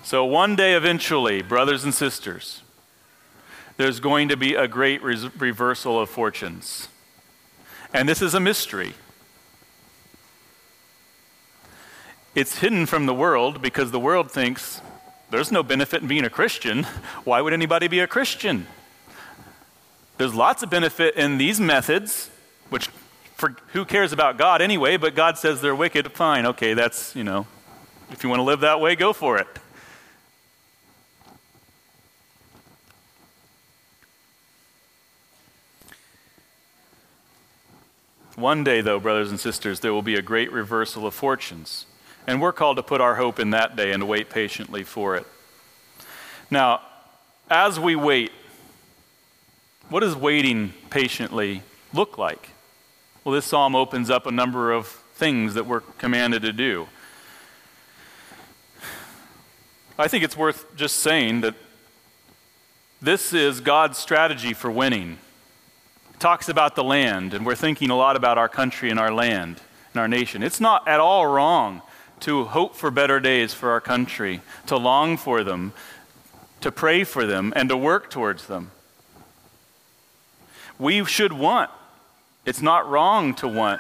So, 0.04 0.24
one 0.24 0.56
day 0.56 0.74
eventually, 0.74 1.42
brothers 1.42 1.84
and 1.84 1.94
sisters, 1.94 2.62
there's 3.80 4.02
going 4.02 4.28
to 4.28 4.36
be 4.36 4.56
a 4.56 4.68
great 4.68 5.02
re- 5.02 5.32
reversal 5.38 6.02
of 6.02 6.10
fortunes. 6.10 6.90
And 7.94 8.10
this 8.10 8.22
is 8.22 8.34
a 8.34 8.40
mystery. 8.42 8.92
It's 12.36 12.58
hidden 12.58 12.86
from 12.86 13.06
the 13.06 13.14
world 13.14 13.62
because 13.62 13.92
the 13.92 14.00
world 14.00 14.30
thinks 14.30 14.82
there's 15.30 15.50
no 15.50 15.64
benefit 15.64 16.02
in 16.02 16.10
being 16.10 16.26
a 16.26 16.30
Christian. 16.30 16.84
Why 17.24 17.40
would 17.40 17.54
anybody 17.54 17.88
be 17.88 18.00
a 18.02 18.08
Christian? 18.08 18.68
There's 20.18 20.36
lots 20.36 20.62
of 20.62 20.70
benefit 20.70 21.16
in 21.16 21.38
these 21.38 21.62
methods, 21.62 22.30
which 22.70 22.90
for 23.36 23.56
who 23.72 23.86
cares 23.86 24.12
about 24.12 24.38
God 24.38 24.62
anyway, 24.62 24.98
but 24.98 25.16
God 25.16 25.38
says 25.38 25.62
they're 25.62 25.74
wicked. 25.74 26.12
Fine, 26.12 26.48
okay, 26.48 26.74
that's, 26.74 27.16
you 27.16 27.24
know, 27.24 27.48
if 28.12 28.26
you 28.26 28.30
want 28.30 28.42
to 28.42 28.44
live 28.44 28.60
that 28.60 28.82
way, 28.82 28.98
go 28.98 29.14
for 29.14 29.38
it. 29.38 29.48
One 38.40 38.64
day, 38.64 38.80
though, 38.80 39.02
brothers 39.02 39.32
and 39.32 39.40
sisters, 39.40 39.82
there 39.82 39.92
will 39.92 40.02
be 40.02 40.16
a 40.16 40.22
great 40.22 40.50
reversal 40.54 41.06
of 41.06 41.14
fortunes. 41.14 41.86
And 42.26 42.42
we're 42.42 42.54
called 42.54 42.78
to 42.78 42.84
put 42.84 43.02
our 43.02 43.16
hope 43.16 43.38
in 43.38 43.50
that 43.50 43.76
day 43.76 43.92
and 43.92 44.00
to 44.00 44.06
wait 44.06 44.30
patiently 44.30 44.84
for 44.84 45.18
it. 45.18 45.28
Now, 46.50 46.82
as 47.50 47.78
we 47.80 47.98
wait, 47.98 48.32
what 49.90 50.00
does 50.00 50.16
waiting 50.16 50.74
patiently 50.90 51.64
look 51.94 52.18
like? 52.18 52.52
Well, 53.26 53.36
this 53.36 53.46
psalm 53.46 53.76
opens 53.76 54.10
up 54.10 54.26
a 54.26 54.32
number 54.32 54.72
of 54.72 54.88
things 54.88 55.54
that 55.56 55.66
we're 55.66 55.82
commanded 55.82 56.42
to 56.44 56.54
do. 56.54 56.88
I 59.98 60.08
think 60.08 60.24
it's 60.24 60.38
worth 60.38 60.78
just 60.78 60.98
saying 60.98 61.42
that 61.42 61.56
this 63.02 63.34
is 63.34 63.60
God's 63.60 63.98
strategy 63.98 64.54
for 64.54 64.72
winning. 64.72 65.18
Talks 66.20 66.50
about 66.50 66.76
the 66.76 66.84
land, 66.84 67.34
and 67.34 67.46
we're 67.46 67.56
thinking 67.56 67.90
a 67.90 67.96
lot 67.96 68.18
about 68.18 68.38
our 68.38 68.50
country 68.50 68.90
and 68.90 69.00
our 69.00 69.10
land 69.12 69.62
and 69.94 70.02
our 70.02 70.08
nation. 70.10 70.44
It's 70.44 70.60
not 70.60 70.86
at 70.86 71.00
all 71.00 71.26
wrong 71.26 71.82
to 72.20 72.44
hope 72.44 72.76
for 72.76 72.92
better 72.92 73.22
days 73.22 73.54
for 73.54 73.72
our 73.72 73.80
country, 73.80 74.42
to 74.66 74.76
long 74.76 75.16
for 75.16 75.46
them, 75.46 75.72
to 76.60 76.74
pray 76.74 77.06
for 77.06 77.26
them, 77.26 77.54
and 77.56 77.70
to 77.70 77.78
work 77.78 78.10
towards 78.10 78.48
them. 78.48 78.72
We 80.78 81.06
should 81.06 81.32
want, 81.32 81.72
it's 82.46 82.62
not 82.62 82.90
wrong 82.90 83.34
to 83.36 83.48
want 83.48 83.80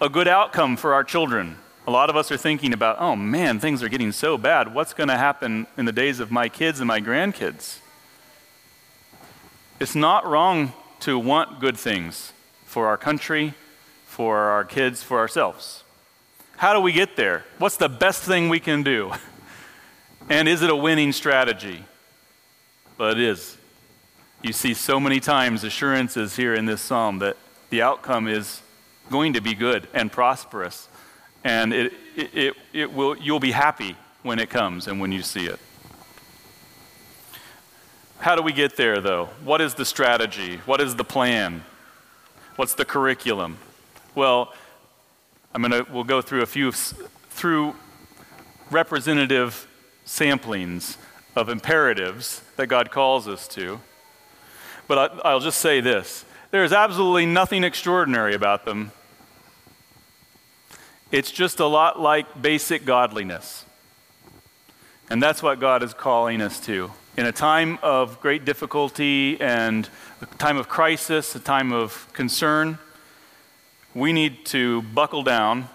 a 0.00 0.08
good 0.08 0.26
outcome 0.26 0.76
for 0.76 0.92
our 0.92 1.04
children. 1.04 1.56
A 1.86 1.92
lot 1.92 2.10
of 2.10 2.16
us 2.16 2.32
are 2.32 2.36
thinking 2.36 2.72
about, 2.72 2.96
oh 2.98 3.14
man, 3.14 3.60
things 3.60 3.80
are 3.84 3.88
getting 3.88 4.10
so 4.10 4.36
bad. 4.36 4.74
What's 4.74 4.92
going 4.92 5.08
to 5.08 5.16
happen 5.16 5.68
in 5.76 5.84
the 5.84 5.92
days 5.92 6.18
of 6.18 6.32
my 6.32 6.48
kids 6.48 6.80
and 6.80 6.88
my 6.88 7.00
grandkids? 7.00 7.78
It's 9.78 9.94
not 9.94 10.26
wrong 10.26 10.72
to 11.02 11.18
want 11.18 11.58
good 11.58 11.76
things 11.76 12.32
for 12.64 12.86
our 12.86 12.96
country, 12.96 13.54
for 14.06 14.38
our 14.38 14.64
kids, 14.64 15.02
for 15.02 15.18
ourselves. 15.18 15.82
How 16.56 16.72
do 16.72 16.80
we 16.80 16.92
get 16.92 17.16
there? 17.16 17.44
What's 17.58 17.76
the 17.76 17.88
best 17.88 18.22
thing 18.22 18.48
we 18.48 18.60
can 18.60 18.82
do? 18.82 19.12
And 20.30 20.48
is 20.48 20.62
it 20.62 20.70
a 20.70 20.76
winning 20.76 21.10
strategy? 21.10 21.84
But 22.96 23.18
it 23.18 23.24
is. 23.24 23.58
You 24.40 24.52
see 24.52 24.72
so 24.72 25.00
many 25.00 25.18
times 25.18 25.64
assurances 25.64 26.36
here 26.36 26.54
in 26.54 26.64
this 26.64 26.80
psalm 26.80 27.18
that 27.18 27.36
the 27.70 27.82
outcome 27.82 28.28
is 28.28 28.62
going 29.10 29.32
to 29.32 29.40
be 29.40 29.52
good 29.52 29.88
and 29.92 30.12
prosperous. 30.12 30.88
And 31.42 31.72
it, 31.72 31.92
it, 32.14 32.34
it, 32.34 32.54
it 32.72 32.92
will, 32.92 33.16
you'll 33.18 33.40
be 33.40 33.50
happy 33.50 33.96
when 34.22 34.38
it 34.38 34.48
comes 34.48 34.86
and 34.86 35.00
when 35.00 35.10
you 35.10 35.22
see 35.22 35.46
it. 35.46 35.58
How 38.22 38.36
do 38.36 38.42
we 38.42 38.52
get 38.52 38.76
there, 38.76 39.00
though? 39.00 39.30
What 39.42 39.60
is 39.60 39.74
the 39.74 39.84
strategy? 39.84 40.58
What 40.64 40.80
is 40.80 40.94
the 40.94 41.02
plan? 41.02 41.64
What's 42.54 42.74
the 42.74 42.84
curriculum? 42.84 43.58
Well, 44.14 44.54
I'm 45.52 45.68
to, 45.68 45.84
we'll 45.90 46.04
go 46.04 46.22
through 46.22 46.42
a 46.42 46.46
few, 46.46 46.70
through 46.70 47.74
representative 48.70 49.66
samplings 50.06 50.98
of 51.34 51.48
imperatives 51.48 52.42
that 52.54 52.68
God 52.68 52.92
calls 52.92 53.26
us 53.26 53.48
to. 53.48 53.80
But 54.86 55.20
I, 55.26 55.34
will 55.34 55.40
just 55.40 55.60
say 55.60 55.80
this 55.80 56.24
there 56.52 56.62
is 56.62 56.72
absolutely 56.72 57.26
nothing 57.26 57.64
extraordinary 57.64 58.36
about 58.36 58.64
them. 58.64 58.92
It's 61.10 61.32
just 61.32 61.58
a 61.58 61.66
lot 61.66 61.98
like 61.98 62.40
basic 62.40 62.84
godliness. 62.84 63.64
And 65.10 65.20
that's 65.20 65.42
what 65.42 65.58
God 65.58 65.82
is 65.82 65.92
calling 65.92 66.40
us 66.40 66.60
to. 66.66 66.92
In 67.14 67.26
a 67.26 67.32
time 67.32 67.78
of 67.82 68.20
great 68.20 68.46
difficulty 68.46 69.38
and 69.38 69.86
a 70.22 70.26
time 70.36 70.56
of 70.56 70.70
crisis, 70.70 71.34
a 71.34 71.40
time 71.40 71.70
of 71.70 72.10
concern, 72.14 72.78
we 73.94 74.14
need 74.14 74.46
to 74.46 74.80
buckle 74.80 75.22
down. 75.22 75.68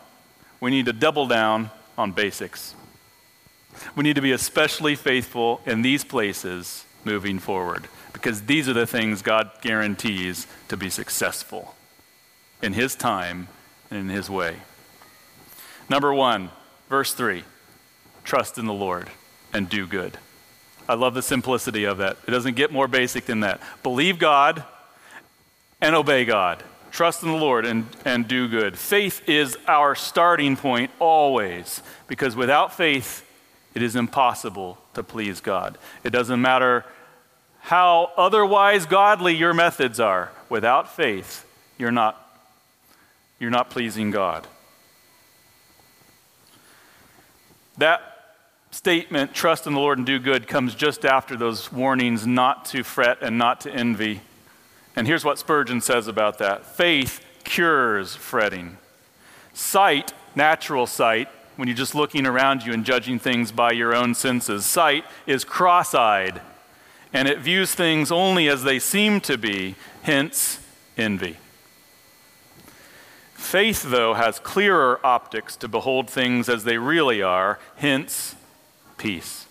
We 0.60 0.72
need 0.72 0.88
to 0.88 0.94
double 0.94 1.28
down 1.28 1.70
on 1.96 2.12
basics. 2.12 2.74
We 3.96 4.04
need 4.04 4.16
to 4.16 4.22
be 4.22 4.32
especially 4.32 4.96
faithful 4.96 5.62
in 5.68 5.84
these 5.84 6.04
places 6.04 6.86
moving 7.04 7.38
forward 7.38 7.88
because 8.14 8.48
these 8.48 8.68
are 8.68 8.74
the 8.74 8.88
things 8.88 9.22
God 9.22 9.52
guarantees 9.62 10.48
to 10.70 10.76
be 10.78 10.90
successful 10.90 11.76
in 12.64 12.74
His 12.74 12.96
time 12.96 13.48
and 13.92 14.00
in 14.00 14.10
His 14.10 14.28
way. 14.28 14.56
Number 15.88 16.12
one, 16.12 16.50
verse 16.90 17.14
three 17.14 17.44
trust 18.24 18.58
in 18.58 18.66
the 18.66 18.74
Lord 18.74 19.12
and 19.54 19.70
do 19.70 19.86
good. 19.86 20.18
I 20.88 20.94
love 20.94 21.14
the 21.14 21.22
simplicity 21.22 21.84
of 21.84 21.98
that. 21.98 22.18
It 22.28 22.32
doesn't 22.32 22.56
get 22.56 22.72
more 22.72 22.88
basic 22.88 23.26
than 23.26 23.42
that. 23.42 23.60
Believe 23.84 24.20
God 24.20 24.64
and 25.82 25.96
obey 25.96 26.26
God. 26.26 26.64
Trust 26.92 27.22
in 27.24 27.30
the 27.30 27.36
Lord 27.36 27.66
and, 27.66 27.86
and 28.06 28.28
do 28.28 28.48
good. 28.48 28.78
Faith 28.78 29.28
is 29.28 29.58
our 29.68 29.94
starting 29.94 30.56
point 30.56 30.90
always, 31.00 31.84
because 32.08 32.36
without 32.36 32.76
faith, 32.76 33.24
it 33.76 33.84
is 33.84 33.96
impossible 33.96 34.78
to 34.94 35.04
please 35.04 35.42
God. 35.42 35.78
It 36.04 36.10
doesn't 36.10 36.42
matter 36.42 36.86
how 37.60 38.12
otherwise 38.18 38.86
godly 38.86 39.36
your 39.36 39.54
methods 39.54 40.00
are. 40.00 40.32
Without 40.50 40.96
faith, 40.96 41.46
you're 41.78 41.92
not, 41.92 42.20
you're 43.40 43.52
not 43.52 43.70
pleasing 43.70 44.10
God. 44.10 44.48
That 47.78 48.17
statement, 48.78 49.34
trust 49.34 49.68
in 49.68 49.74
the 49.74 49.80
Lord 49.80 49.98
and 49.98 50.08
do 50.08 50.20
good, 50.20 50.48
comes 50.48 50.76
just 50.76 51.06
after 51.06 51.36
those 51.36 51.72
warnings 51.72 52.26
not 52.26 52.66
to 52.66 52.84
fret 52.84 53.18
and 53.22 53.38
not 53.38 53.62
to 53.62 53.72
envy 53.72 54.22
and 54.98 55.06
here's 55.06 55.24
what 55.24 55.38
Spurgeon 55.38 55.80
says 55.80 56.08
about 56.08 56.40
that 56.40 56.66
faith 56.66 57.24
cures 57.44 58.16
fretting. 58.16 58.80
Sight, 59.54 60.12
natural 60.36 60.88
sight, 60.88 61.30
when 61.56 61.68
you're 61.68 61.78
just 61.78 61.94
looking 61.94 62.26
around 62.26 62.66
you 62.66 62.74
and 62.74 62.84
judging 62.84 63.20
things 63.20 63.52
by 63.52 63.74
your 63.74 63.96
own 63.96 64.16
senses, 64.16 64.66
sight 64.66 65.06
is 65.28 65.46
cross 65.46 65.94
eyed 65.94 66.42
and 67.14 67.28
it 67.28 67.40
views 67.40 67.76
things 67.76 68.12
only 68.12 68.50
as 68.50 68.64
they 68.64 68.80
seem 68.80 69.22
to 69.22 69.38
be, 69.38 69.76
hence 70.02 70.60
envy. 70.98 71.38
Faith, 73.36 73.84
though, 73.84 74.16
has 74.16 74.40
clearer 74.40 75.00
optics 75.06 75.56
to 75.58 75.68
behold 75.68 76.10
things 76.10 76.50
as 76.50 76.64
they 76.64 76.80
really 76.80 77.22
are, 77.22 77.60
hence 77.76 78.36
peace. 78.98 79.46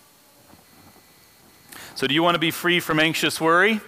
So, 1.95 2.05
do 2.05 2.13
you 2.13 2.21
want 2.21 2.35
to 2.35 2.39
be 2.39 2.51
free 2.51 2.79
from 2.79 2.99
anxious 2.99 3.41
worry? 3.41 3.81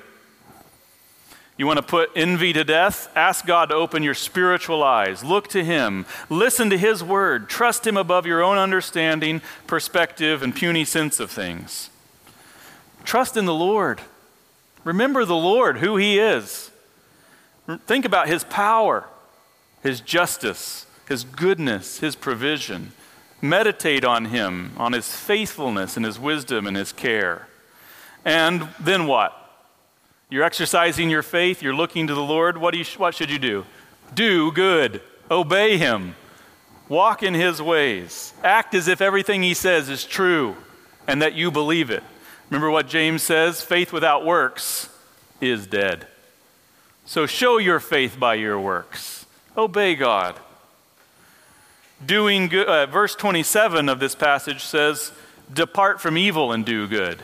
You 1.59 1.67
want 1.67 1.77
to 1.77 1.83
put 1.83 2.11
envy 2.15 2.53
to 2.53 2.63
death? 2.63 3.11
Ask 3.17 3.45
God 3.45 3.67
to 3.67 3.75
open 3.75 4.01
your 4.01 4.13
spiritual 4.13 4.81
eyes. 4.81 5.25
Look 5.25 5.49
to 5.49 5.61
Him. 5.61 6.05
Listen 6.29 6.69
to 6.69 6.77
His 6.77 7.03
word. 7.03 7.49
Trust 7.49 7.85
Him 7.85 7.97
above 7.97 8.25
your 8.25 8.41
own 8.41 8.57
understanding, 8.57 9.41
perspective, 9.67 10.41
and 10.41 10.55
puny 10.55 10.85
sense 10.85 11.19
of 11.19 11.29
things. 11.29 11.89
Trust 13.03 13.35
in 13.35 13.43
the 13.43 13.53
Lord. 13.53 13.99
Remember 14.85 15.25
the 15.25 15.35
Lord, 15.35 15.79
who 15.79 15.97
He 15.97 16.17
is. 16.17 16.71
Think 17.85 18.05
about 18.05 18.29
His 18.29 18.45
power, 18.45 19.05
His 19.83 19.99
justice, 19.99 20.85
His 21.09 21.25
goodness, 21.25 21.99
His 21.99 22.15
provision. 22.15 22.93
Meditate 23.41 24.03
on 24.03 24.25
Him, 24.25 24.73
on 24.77 24.93
His 24.93 25.15
faithfulness 25.15 25.95
and 25.95 26.05
His 26.05 26.19
wisdom 26.19 26.67
and 26.67 26.75
His 26.75 26.91
care. 26.91 27.47
And 28.25 28.67
then 28.79 29.07
what? 29.07 29.35
You're 30.29 30.43
exercising 30.43 31.09
your 31.09 31.23
faith, 31.23 31.61
you're 31.61 31.73
looking 31.73 32.07
to 32.07 32.13
the 32.13 32.21
Lord. 32.21 32.57
What, 32.57 32.75
you, 32.75 32.85
what 32.97 33.15
should 33.15 33.31
you 33.31 33.39
do? 33.39 33.65
Do 34.13 34.51
good, 34.51 35.01
obey 35.31 35.77
Him, 35.77 36.15
walk 36.87 37.23
in 37.23 37.33
His 37.33 37.61
ways, 37.61 38.33
act 38.43 38.75
as 38.75 38.87
if 38.87 39.01
everything 39.01 39.41
He 39.41 39.53
says 39.53 39.89
is 39.89 40.05
true 40.05 40.55
and 41.07 41.21
that 41.21 41.33
you 41.33 41.49
believe 41.49 41.89
it. 41.89 42.03
Remember 42.49 42.69
what 42.69 42.87
James 42.87 43.23
says 43.23 43.61
faith 43.61 43.91
without 43.93 44.25
works 44.25 44.89
is 45.41 45.65
dead. 45.65 46.07
So 47.05 47.25
show 47.25 47.57
your 47.57 47.79
faith 47.79 48.19
by 48.19 48.35
your 48.35 48.59
works, 48.59 49.25
obey 49.57 49.95
God. 49.95 50.39
Doing 52.05 52.47
good, 52.47 52.67
uh, 52.67 52.85
verse 52.85 53.13
27 53.15 53.89
of 53.89 53.99
this 53.99 54.15
passage 54.15 54.63
says, 54.63 55.11
Depart 55.51 55.99
from 55.99 56.17
evil 56.17 56.51
and 56.51 56.65
do 56.65 56.87
good. 56.87 57.23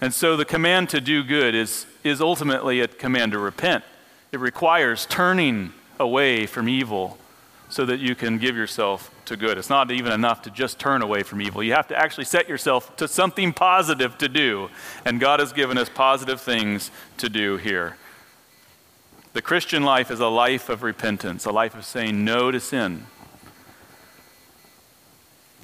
And 0.00 0.12
so 0.12 0.36
the 0.36 0.44
command 0.44 0.88
to 0.90 1.00
do 1.00 1.22
good 1.22 1.54
is, 1.54 1.86
is 2.04 2.20
ultimately 2.20 2.80
a 2.80 2.88
command 2.88 3.32
to 3.32 3.38
repent. 3.38 3.84
It 4.32 4.40
requires 4.40 5.06
turning 5.06 5.72
away 5.98 6.46
from 6.46 6.68
evil 6.68 7.18
so 7.68 7.86
that 7.86 8.00
you 8.00 8.14
can 8.14 8.38
give 8.38 8.56
yourself 8.56 9.10
to 9.26 9.36
good. 9.36 9.56
It's 9.56 9.70
not 9.70 9.90
even 9.90 10.12
enough 10.12 10.42
to 10.42 10.50
just 10.50 10.78
turn 10.78 11.02
away 11.02 11.22
from 11.22 11.40
evil. 11.40 11.62
You 11.62 11.74
have 11.74 11.88
to 11.88 11.96
actually 11.96 12.24
set 12.24 12.48
yourself 12.48 12.96
to 12.96 13.06
something 13.06 13.52
positive 13.52 14.18
to 14.18 14.28
do. 14.28 14.70
And 15.04 15.20
God 15.20 15.40
has 15.40 15.52
given 15.52 15.78
us 15.78 15.88
positive 15.88 16.40
things 16.40 16.90
to 17.18 17.28
do 17.28 17.56
here. 17.56 17.96
The 19.32 19.42
Christian 19.42 19.84
life 19.84 20.10
is 20.10 20.18
a 20.18 20.26
life 20.26 20.68
of 20.68 20.82
repentance, 20.82 21.44
a 21.44 21.52
life 21.52 21.76
of 21.76 21.84
saying 21.84 22.24
no 22.24 22.50
to 22.50 22.58
sin. 22.58 23.06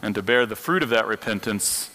And 0.02 0.14
to 0.14 0.22
bear 0.22 0.46
the 0.46 0.56
fruit 0.56 0.82
of 0.82 0.88
that 0.90 1.06
repentance 1.06 1.90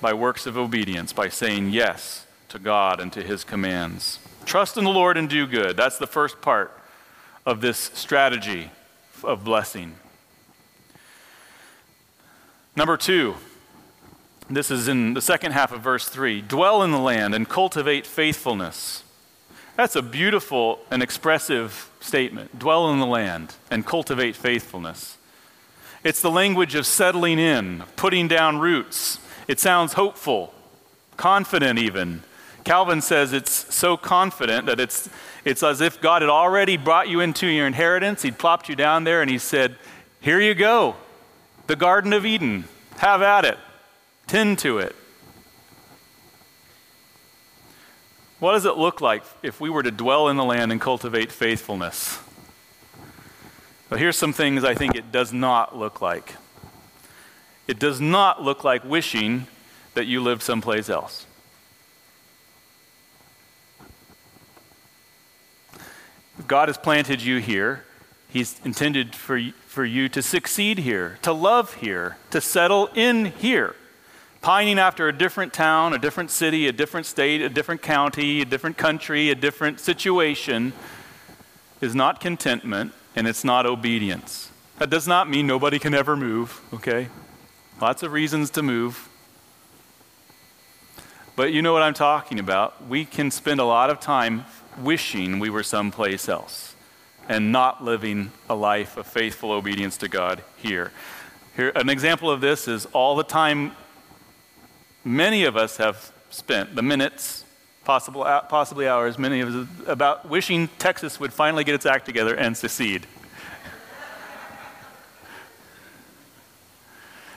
by 0.00 0.12
works 0.12 0.46
of 0.46 0.56
obedience, 0.56 1.12
by 1.12 1.28
saying 1.28 1.70
yes 1.70 2.26
to 2.48 2.58
God 2.58 3.00
and 3.00 3.12
to 3.12 3.22
his 3.22 3.44
commands. 3.44 4.18
Trust 4.44 4.76
in 4.76 4.84
the 4.84 4.90
Lord 4.90 5.16
and 5.16 5.28
do 5.28 5.46
good. 5.46 5.76
That's 5.76 5.98
the 5.98 6.06
first 6.06 6.40
part 6.40 6.78
of 7.44 7.60
this 7.60 7.78
strategy 7.94 8.70
of 9.24 9.44
blessing. 9.44 9.94
Number 12.74 12.96
two, 12.96 13.36
this 14.48 14.70
is 14.70 14.86
in 14.86 15.14
the 15.14 15.22
second 15.22 15.52
half 15.52 15.72
of 15.72 15.80
verse 15.80 16.08
3 16.08 16.42
dwell 16.42 16.82
in 16.82 16.92
the 16.92 16.98
land 16.98 17.34
and 17.34 17.48
cultivate 17.48 18.06
faithfulness. 18.06 19.02
That's 19.76 19.96
a 19.96 20.02
beautiful 20.02 20.78
and 20.90 21.02
expressive 21.02 21.90
statement. 22.00 22.58
Dwell 22.58 22.90
in 22.92 22.98
the 22.98 23.06
land 23.06 23.54
and 23.70 23.84
cultivate 23.84 24.36
faithfulness. 24.36 25.18
It's 26.06 26.22
the 26.22 26.30
language 26.30 26.76
of 26.76 26.86
settling 26.86 27.40
in, 27.40 27.82
putting 27.96 28.28
down 28.28 28.60
roots, 28.60 29.18
it 29.48 29.58
sounds 29.58 29.94
hopeful, 29.94 30.54
confident 31.16 31.80
even. 31.80 32.22
Calvin 32.62 33.00
says 33.00 33.32
it's 33.32 33.74
so 33.74 33.96
confident 33.96 34.66
that 34.66 34.78
it's, 34.78 35.10
it's 35.44 35.64
as 35.64 35.80
if 35.80 36.00
God 36.00 36.22
had 36.22 36.30
already 36.30 36.76
brought 36.76 37.08
you 37.08 37.18
into 37.18 37.48
your 37.48 37.66
inheritance. 37.66 38.22
He'd 38.22 38.38
plopped 38.38 38.68
you 38.68 38.76
down 38.76 39.02
there 39.02 39.20
and 39.20 39.28
He 39.28 39.38
said, 39.38 39.74
Here 40.20 40.40
you 40.40 40.54
go, 40.54 40.94
the 41.66 41.74
Garden 41.74 42.12
of 42.12 42.24
Eden. 42.24 42.66
Have 42.98 43.20
at 43.20 43.44
it, 43.44 43.58
tend 44.28 44.60
to 44.60 44.78
it. 44.78 44.94
What 48.38 48.52
does 48.52 48.64
it 48.64 48.76
look 48.76 49.00
like 49.00 49.24
if 49.42 49.60
we 49.60 49.70
were 49.70 49.82
to 49.82 49.90
dwell 49.90 50.28
in 50.28 50.36
the 50.36 50.44
land 50.44 50.70
and 50.70 50.80
cultivate 50.80 51.32
faithfulness? 51.32 52.20
But 53.88 54.00
here's 54.00 54.16
some 54.16 54.32
things 54.32 54.64
I 54.64 54.74
think 54.74 54.96
it 54.96 55.12
does 55.12 55.32
not 55.32 55.76
look 55.76 56.00
like. 56.00 56.34
It 57.68 57.78
does 57.78 58.00
not 58.00 58.42
look 58.42 58.64
like 58.64 58.84
wishing 58.84 59.46
that 59.94 60.06
you 60.06 60.20
lived 60.20 60.42
someplace 60.42 60.88
else. 60.88 61.26
God 66.46 66.68
has 66.68 66.76
planted 66.76 67.22
you 67.22 67.38
here. 67.38 67.84
He's 68.28 68.60
intended 68.64 69.14
for, 69.14 69.40
for 69.66 69.84
you 69.84 70.08
to 70.10 70.22
succeed 70.22 70.78
here, 70.78 71.18
to 71.22 71.32
love 71.32 71.74
here, 71.74 72.16
to 72.30 72.40
settle 72.40 72.88
in 72.94 73.26
here. 73.26 73.74
Pining 74.42 74.78
after 74.78 75.08
a 75.08 75.16
different 75.16 75.52
town, 75.52 75.94
a 75.94 75.98
different 75.98 76.30
city, 76.30 76.68
a 76.68 76.72
different 76.72 77.06
state, 77.06 77.40
a 77.40 77.48
different 77.48 77.82
county, 77.82 78.42
a 78.42 78.44
different 78.44 78.76
country, 78.76 79.30
a 79.30 79.34
different 79.34 79.80
situation 79.80 80.72
is 81.80 81.94
not 81.94 82.20
contentment 82.20 82.92
and 83.16 83.26
it's 83.26 83.42
not 83.42 83.66
obedience. 83.66 84.50
That 84.78 84.90
does 84.90 85.08
not 85.08 85.28
mean 85.28 85.46
nobody 85.46 85.78
can 85.78 85.94
ever 85.94 86.16
move, 86.16 86.60
okay? 86.72 87.08
Lots 87.80 88.02
of 88.02 88.12
reasons 88.12 88.50
to 88.50 88.62
move. 88.62 89.08
But 91.34 91.52
you 91.52 91.62
know 91.62 91.72
what 91.72 91.82
I'm 91.82 91.94
talking 91.94 92.38
about. 92.38 92.86
We 92.86 93.04
can 93.04 93.30
spend 93.30 93.58
a 93.58 93.64
lot 93.64 93.90
of 93.90 94.00
time 94.00 94.44
wishing 94.78 95.38
we 95.38 95.50
were 95.50 95.62
someplace 95.62 96.28
else 96.28 96.74
and 97.28 97.50
not 97.50 97.82
living 97.82 98.30
a 98.48 98.54
life 98.54 98.96
of 98.96 99.06
faithful 99.06 99.50
obedience 99.50 99.96
to 99.98 100.08
God 100.08 100.42
here. 100.56 100.92
Here, 101.56 101.72
an 101.74 101.88
example 101.88 102.30
of 102.30 102.40
this 102.40 102.68
is 102.68 102.86
all 102.86 103.16
the 103.16 103.24
time 103.24 103.72
many 105.04 105.44
of 105.44 105.56
us 105.56 105.78
have 105.78 106.12
spent, 106.30 106.74
the 106.74 106.82
minutes, 106.82 107.44
possible, 107.86 108.24
uh, 108.24 108.42
possibly 108.42 108.86
hours, 108.86 109.16
many 109.16 109.40
of 109.40 109.54
us, 109.54 109.68
about 109.86 110.28
wishing 110.28 110.68
Texas 110.78 111.18
would 111.18 111.32
finally 111.32 111.64
get 111.64 111.74
its 111.74 111.86
act 111.86 112.04
together 112.04 112.34
and 112.34 112.54
secede. 112.56 113.06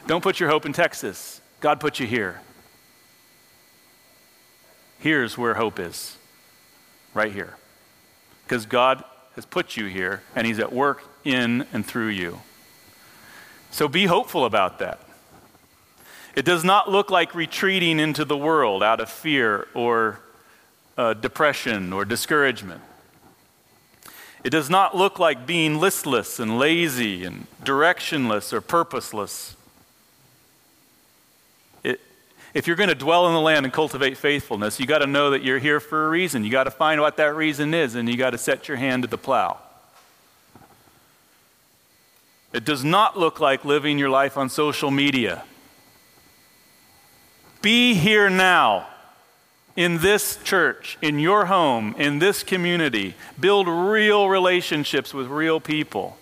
Don't 0.08 0.24
put 0.24 0.40
your 0.40 0.50
hope 0.50 0.66
in 0.66 0.74
Texas. 0.74 1.40
God 1.60 1.80
put 1.80 2.00
you 2.00 2.08
here. 2.08 2.42
Here's 4.98 5.38
where 5.38 5.54
hope 5.54 5.80
is 5.80 6.18
right 7.14 7.32
here. 7.32 7.56
Because 8.44 8.66
God 8.66 9.04
has 9.36 9.46
put 9.46 9.78
you 9.78 9.86
here 9.86 10.24
and 10.36 10.48
He's 10.48 10.58
at 10.58 10.74
work 10.74 11.04
in 11.24 11.68
and 11.72 11.86
through 11.86 12.08
you. 12.08 12.42
So 13.70 13.88
be 13.88 14.08
hopeful 14.08 14.46
about 14.46 14.80
that. 14.80 15.00
It 16.36 16.44
does 16.44 16.64
not 16.64 16.90
look 16.90 17.12
like 17.12 17.36
retreating 17.36 18.00
into 18.00 18.26
the 18.26 18.38
world 18.38 18.82
out 18.82 19.00
of 19.00 19.10
fear 19.10 19.68
or 19.76 20.20
uh, 21.00 21.14
depression 21.14 21.94
or 21.94 22.04
discouragement. 22.04 22.82
It 24.44 24.50
does 24.50 24.70
not 24.70 24.98
look 24.98 25.18
like 25.18 25.48
being 25.48 25.80
listless 25.80 26.42
and 26.42 26.60
lazy 26.60 27.24
and 27.24 27.48
directionless 27.64 28.52
or 28.52 28.60
purposeless. 28.60 29.56
if 32.52 32.68
you're 32.68 32.76
going 32.76 32.90
to 32.90 32.96
dwell 32.96 33.28
in 33.28 33.34
the 33.34 33.40
land 33.40 33.66
and 33.66 33.72
cultivate 33.72 34.18
faithfulness, 34.18 34.78
you 34.78 34.86
got 34.86 34.98
to 35.00 35.08
know 35.08 35.30
that 35.30 35.42
you're 35.42 35.60
here 35.60 35.80
for 35.80 36.08
a 36.08 36.10
reason. 36.10 36.44
You 36.44 36.52
got 36.52 36.66
to 36.66 36.72
find 36.72 37.00
what 37.00 37.16
that 37.16 37.34
reason 37.34 37.74
is, 37.74 37.96
and 37.96 38.10
you 38.10 38.18
got 38.18 38.32
to 38.32 38.38
set 38.38 38.68
your 38.68 38.76
hand 38.76 39.04
to 39.04 39.08
the 39.08 39.18
plow. 39.18 39.58
It 42.52 42.66
does 42.66 42.84
not 42.84 43.18
look 43.18 43.40
like 43.40 43.64
living 43.64 44.00
your 44.00 44.10
life 44.10 44.36
on 44.36 44.50
social 44.50 44.92
media. 44.92 45.44
Be 47.62 47.94
here 47.94 48.30
now 48.30 48.89
in 49.80 50.00
this 50.00 50.38
church, 50.44 50.98
in 51.02 51.20
your 51.20 51.46
home, 51.46 51.96
in 51.98 52.20
this 52.20 52.44
community. 52.44 53.16
Build 53.40 53.66
real 53.66 54.28
relationships 54.28 55.14
with 55.14 55.28
real 55.28 55.62
people. 55.62 56.18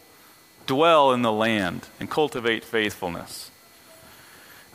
Dwell 0.67 1.11
in 1.11 1.23
the 1.23 1.31
land 1.31 1.87
and 1.99 2.07
cultivate 2.07 2.63
faithfulness. 2.63 3.49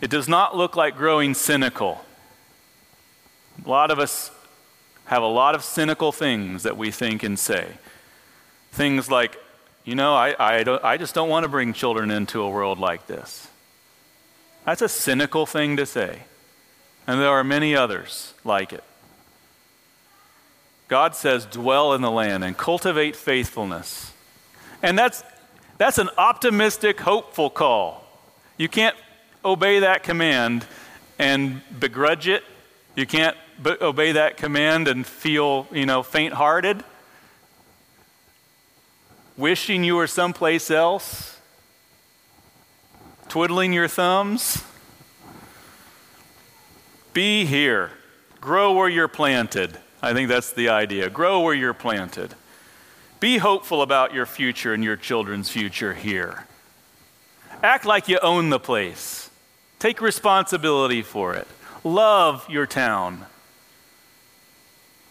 It 0.01 0.11
does 0.11 0.29
not 0.29 0.57
look 0.57 0.75
like 0.75 0.97
growing 0.97 1.33
cynical. 1.33 2.05
A 3.65 3.69
lot 3.69 3.93
of 3.93 4.01
us 4.01 4.33
have 5.05 5.23
a 5.23 5.27
lot 5.27 5.55
of 5.55 5.63
cynical 5.63 6.11
things 6.11 6.65
that 6.65 6.77
we 6.77 6.91
think 6.91 7.23
and 7.23 7.39
say. 7.39 7.69
Things 8.73 9.09
like, 9.09 9.39
you 9.85 9.95
know, 9.95 10.17
I, 10.17 10.35
I, 10.41 10.95
I 10.95 10.97
just 10.97 11.15
don't 11.15 11.29
want 11.29 11.45
to 11.45 11.49
bring 11.49 11.73
children 11.73 12.11
into 12.11 12.43
a 12.43 12.51
world 12.51 12.81
like 12.81 13.07
this. 13.07 13.47
That's 14.67 14.83
a 14.83 14.89
cynical 14.89 15.47
thing 15.47 15.77
to 15.77 15.87
say. 15.87 16.23
And 17.07 17.21
there 17.21 17.31
are 17.31 17.45
many 17.45 17.75
others 17.75 18.35
like 18.45 18.73
it. 18.73 18.85
God 20.89 21.17
says, 21.17 21.47
dwell 21.47 21.95
in 21.95 22.03
the 22.03 22.11
land 22.11 22.45
and 22.45 22.57
cultivate 22.57 23.17
faithfulness. 23.17 24.13
And 24.83 24.99
that's, 24.99 25.25
that's 25.79 25.99
an 25.99 26.11
optimistic, 26.19 27.01
hopeful 27.01 27.49
call. 27.49 28.05
You 28.59 28.69
can't 28.69 28.97
obey 29.45 29.81
that 29.81 30.03
command 30.03 30.67
and 31.19 31.63
begrudge 31.81 32.29
it. 32.29 32.45
You 32.95 33.07
can't 33.07 33.37
be- 33.63 33.77
obey 33.81 34.13
that 34.13 34.37
command 34.37 34.87
and 34.87 35.07
feel, 35.07 35.67
you 35.73 35.87
know, 35.87 36.03
faint 36.03 36.35
hearted, 36.35 36.85
wishing 39.37 39.85
you 39.85 39.97
were 39.97 40.07
someplace 40.07 40.71
else, 40.71 41.41
twiddling 43.29 43.73
your 43.73 43.89
thumbs. 43.89 44.63
Be 47.13 47.45
here. 47.45 47.91
Grow 48.41 48.73
where 48.73 48.89
you're 48.89 49.09
planted. 49.09 49.77
I 50.03 50.13
think 50.13 50.29
that's 50.29 50.53
the 50.53 50.71
idea. 50.71 51.11
Grow 51.11 51.41
where 51.41 51.55
you're 51.55 51.75
planted. 51.75 52.35
Be 53.21 53.39
hopeful 53.39 53.83
about 53.83 54.13
your 54.13 54.27
future 54.27 54.75
and 54.75 54.83
your 54.83 54.97
children's 54.97 55.49
future 55.49 55.95
here. 55.95 56.47
Act 57.63 57.85
like 57.85 58.09
you 58.09 58.19
own 58.21 58.51
the 58.51 58.59
place. 58.59 59.31
Take 59.79 60.01
responsibility 60.01 61.03
for 61.03 61.35
it. 61.35 61.47
Love 61.85 62.49
your 62.49 62.67
town. 62.67 63.27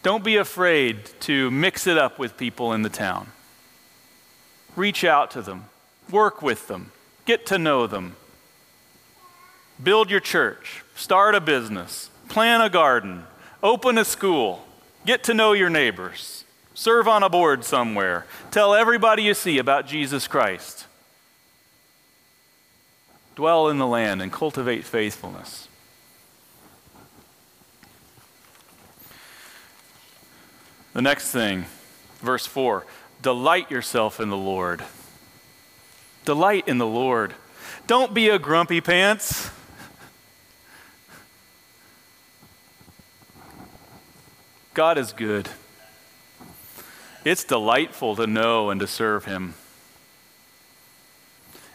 Don't 0.03 0.23
be 0.23 0.37
afraid 0.37 1.05
to 1.21 1.51
mix 1.51 1.85
it 1.87 1.97
up 1.97 2.17
with 2.17 2.37
people 2.37 2.73
in 2.73 2.81
the 2.81 2.89
town. 2.89 3.27
Reach 4.75 5.03
out 5.03 5.31
to 5.31 5.41
them, 5.41 5.65
work 6.09 6.41
with 6.41 6.67
them, 6.67 6.91
get 7.25 7.45
to 7.47 7.57
know 7.57 7.85
them. 7.87 8.15
Build 9.81 10.09
your 10.09 10.19
church, 10.19 10.80
start 11.01 11.33
a 11.33 11.41
business, 11.41 12.11
plant 12.29 12.61
a 12.61 12.69
garden, 12.69 13.23
open 13.63 13.97
a 13.97 14.05
school, 14.05 14.63
get 15.03 15.23
to 15.23 15.33
know 15.33 15.51
your 15.51 15.69
neighbors, 15.69 16.45
serve 16.75 17.07
on 17.07 17.23
a 17.23 17.29
board 17.29 17.63
somewhere, 17.65 18.27
tell 18.51 18.75
everybody 18.75 19.23
you 19.23 19.33
see 19.33 19.57
about 19.57 19.87
Jesus 19.87 20.27
Christ. 20.27 20.85
Dwell 23.35 23.67
in 23.69 23.79
the 23.79 23.87
land 23.87 24.21
and 24.21 24.31
cultivate 24.31 24.83
faithfulness. 24.83 25.67
The 30.93 31.01
next 31.01 31.31
thing, 31.31 31.65
verse 32.19 32.45
4 32.45 32.85
delight 33.23 33.71
yourself 33.71 34.19
in 34.19 34.29
the 34.29 34.37
Lord. 34.37 34.83
Delight 36.25 36.67
in 36.67 36.77
the 36.77 36.85
Lord. 36.85 37.33
Don't 37.87 38.13
be 38.13 38.29
a 38.29 38.37
grumpy 38.37 38.81
pants. 38.81 39.49
God 44.73 44.97
is 44.97 45.11
good. 45.11 45.49
It's 47.25 47.43
delightful 47.43 48.15
to 48.15 48.25
know 48.25 48.69
and 48.69 48.79
to 48.79 48.87
serve 48.87 49.25
him. 49.25 49.53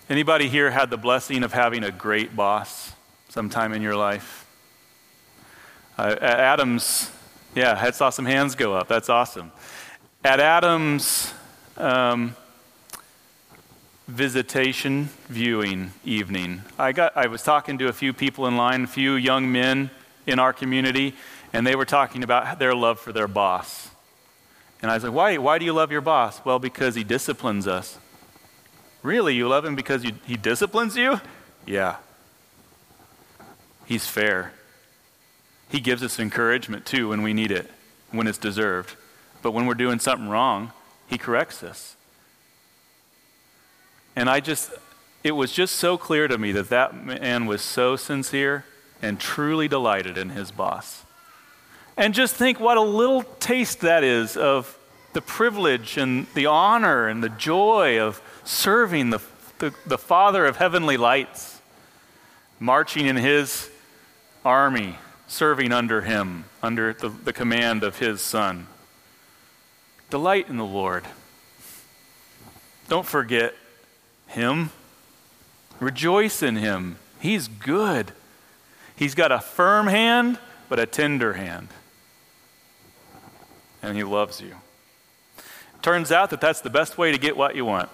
Anybody 0.09 0.49
here 0.49 0.71
had 0.71 0.89
the 0.89 0.97
blessing 0.97 1.45
of 1.45 1.53
having 1.53 1.85
a 1.85 1.91
great 1.91 2.35
boss 2.35 2.93
sometime 3.29 3.75
in 3.75 3.83
your 3.83 3.97
life? 3.97 4.47
Uh, 5.99 6.17
Adam's, 6.21 7.11
yeah, 7.55 7.79
I 7.79 7.91
saw 7.91 8.09
some 8.09 8.25
hands 8.25 8.55
go 8.55 8.75
up. 8.75 8.89
That's 8.89 9.11
awesome. 9.11 9.53
At 10.25 10.41
Adam's 10.41 11.35
um, 11.77 12.35
visitation 14.09 15.11
viewing 15.29 15.93
evening, 16.03 16.63
I, 16.79 16.93
got, 16.93 17.15
I 17.15 17.27
was 17.27 17.43
talking 17.43 17.77
to 17.79 17.89
a 17.89 17.93
few 17.93 18.15
people 18.15 18.47
in 18.47 18.57
line, 18.57 18.85
a 18.85 18.87
few 18.87 19.17
young 19.17 19.53
men 19.53 19.91
in 20.27 20.39
our 20.39 20.55
community, 20.55 21.15
and 21.57 21.67
they 21.67 21.75
were 21.75 21.87
talking 21.87 22.23
about 22.23 22.59
their 22.59 22.75
love 22.75 23.01
for 23.01 23.15
their 23.15 23.27
boss. 23.27 23.89
And 24.83 24.91
I 24.91 24.95
was 24.95 25.05
like, 25.05 25.15
why, 25.15 25.39
why 25.39 25.59
do 25.59 25.65
you 25.65 25.73
love 25.73 25.91
your 25.91 26.03
boss? 26.03 26.45
Well, 26.45 26.59
because 26.59 26.95
he 26.95 27.03
disciplines 27.03 27.67
us. 27.67 27.97
Really? 29.03 29.35
You 29.35 29.49
love 29.49 29.65
him 29.65 29.75
because 29.75 30.05
you, 30.05 30.13
he 30.27 30.37
disciplines 30.37 30.99
you? 30.99 31.19
Yeah. 31.65 31.97
He's 33.87 34.07
fair. 34.07 34.53
He 35.71 35.81
gives 35.81 36.03
us 36.03 36.21
encouragement 36.21 36.85
too 36.85 37.09
when 37.09 37.23
we 37.23 37.33
need 37.33 37.51
it, 37.51 37.71
when 38.11 38.27
it's 38.27 38.37
deserved. 38.37 38.95
But 39.41 39.53
when 39.53 39.65
we're 39.65 39.75
doing 39.75 39.99
something 39.99 40.29
wrong, 40.29 40.73
he 41.07 41.17
corrects 41.17 41.63
us. 41.63 41.97
And 44.15 44.29
I 44.29 44.41
just, 44.41 44.73
it 45.25 45.33
was 45.33 45.53
just 45.53 45.77
so 45.77 45.97
clear 45.97 46.29
to 46.29 46.37
me 46.37 46.53
that 46.53 46.69
that 46.69 47.03
man 47.03 47.47
was 47.47 47.63
so 47.63 47.97
sincere 47.97 48.67
and 49.01 49.19
truly 49.19 49.69
delighted 49.69 50.19
in 50.19 50.31
his 50.31 50.51
boss. 50.51 51.06
And 51.97 52.13
just 52.13 52.35
think 52.35 52.61
what 52.61 52.77
a 52.77 52.83
little 52.83 53.23
taste 53.23 53.81
that 53.81 54.05
is 54.05 54.37
of 54.37 54.79
the 55.15 55.23
privilege 55.23 55.97
and 55.97 56.27
the 56.35 56.47
honor 56.47 57.09
and 57.09 57.25
the 57.25 57.31
joy 57.31 57.99
of 57.99 58.21
serving 58.45 59.11
the, 59.11 59.21
the, 59.59 59.75
the 59.87 59.97
Father 59.97 60.45
of 60.45 60.59
heavenly 60.59 60.99
lights, 60.99 61.63
marching 62.61 63.07
in 63.07 63.17
his 63.17 63.71
army, 64.45 64.97
serving 65.27 65.73
under 65.73 66.03
him, 66.03 66.45
under 66.63 66.93
the, 66.93 67.09
the 67.09 67.33
command 67.33 67.83
of 67.83 67.99
his 67.99 68.21
Son. 68.21 68.67
Delight 70.11 70.51
in 70.51 70.59
the 70.59 70.67
Lord. 70.67 71.05
Don't 72.89 73.07
forget 73.07 73.55
him. 74.27 74.71
Rejoice 75.81 76.43
in 76.43 76.57
him. 76.57 76.99
He's 77.21 77.49
good. 77.49 78.13
He's 78.95 79.15
got 79.15 79.33
a 79.33 79.41
firm 79.41 79.87
hand, 79.87 80.39
but 80.69 80.79
a 80.79 80.85
tender 80.85 81.33
hand 81.33 81.69
and 83.87 83.97
He 83.97 84.05
loves 84.05 84.41
you. 84.41 84.57
Turns 85.81 86.11
out 86.11 86.31
that 86.31 86.41
that's 86.41 86.61
the 86.61 86.71
best 86.71 86.99
way 86.99 87.13
to 87.13 87.19
get 87.19 87.37
what 87.37 87.55
you 87.55 87.65
want. 87.65 87.89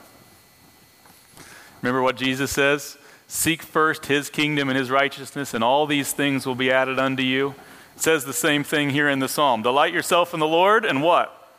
Remember 1.83 2.01
what 2.01 2.17
Jesus 2.17 2.51
says? 2.51 2.97
Seek 3.29 3.63
first 3.63 4.07
His 4.07 4.31
kingdom 4.31 4.69
and 4.69 4.79
His 4.79 4.91
righteousness, 4.91 5.53
and 5.53 5.63
all 5.63 5.87
these 5.87 6.13
things 6.13 6.47
will 6.47 6.55
be 6.55 6.71
added 6.71 6.99
unto 6.99 7.23
you. 7.23 7.55
It 7.95 8.01
says 8.01 8.25
the 8.25 8.33
same 8.33 8.65
thing 8.65 8.91
here 8.91 9.09
in 9.09 9.19
the 9.19 9.29
psalm. 9.29 9.63
Delight 9.63 9.93
yourself 9.93 10.33
in 10.33 10.41
the 10.41 10.47
Lord, 10.47 10.85
and 10.87 11.03
what? 11.03 11.51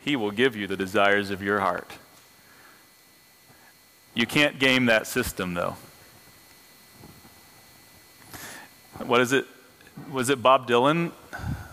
He 0.00 0.14
will 0.14 0.30
give 0.30 0.54
you 0.54 0.68
the 0.68 0.76
desires 0.76 1.30
of 1.30 1.42
your 1.42 1.58
heart. 1.58 1.90
You 4.14 4.26
can't 4.26 4.60
game 4.60 4.86
that 4.86 5.08
system, 5.08 5.54
though. 5.54 5.76
What 9.04 9.20
is 9.20 9.32
it? 9.32 9.46
Was 10.10 10.30
it 10.30 10.40
Bob 10.40 10.68
Dylan? 10.68 11.10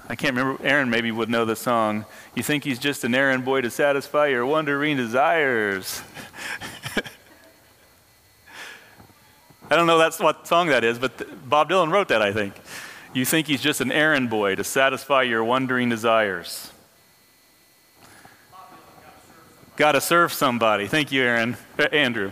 I 0.09 0.15
can't 0.15 0.35
remember. 0.35 0.65
Aaron 0.65 0.89
maybe 0.89 1.11
would 1.11 1.29
know 1.29 1.45
the 1.45 1.55
song. 1.55 2.05
You 2.35 2.43
think 2.43 2.63
he's 2.63 2.79
just 2.79 3.03
an 3.03 3.15
errand 3.15 3.45
boy 3.45 3.61
to 3.61 3.69
satisfy 3.69 4.27
your 4.27 4.45
wandering 4.45 4.97
desires. 4.97 6.01
I 9.71 9.75
don't 9.75 9.87
know 9.87 9.97
that's 9.97 10.19
what 10.19 10.45
song 10.45 10.67
that 10.67 10.83
is, 10.83 10.99
but 10.99 11.49
Bob 11.49 11.69
Dylan 11.69 11.91
wrote 11.91 12.09
that, 12.09 12.21
I 12.21 12.33
think. 12.33 12.53
You 13.13 13.25
think 13.25 13.47
he's 13.47 13.61
just 13.61 13.79
an 13.79 13.91
errand 13.91 14.29
boy 14.29 14.55
to 14.55 14.63
satisfy 14.63 15.23
your 15.23 15.43
wandering 15.43 15.89
desires. 15.89 16.71
Got 19.75 19.93
to 19.93 20.01
serve 20.01 20.33
somebody. 20.33 20.87
Thank 20.87 21.11
you, 21.11 21.23
Aaron. 21.23 21.57
Uh, 21.79 21.83
Andrew. 21.91 22.31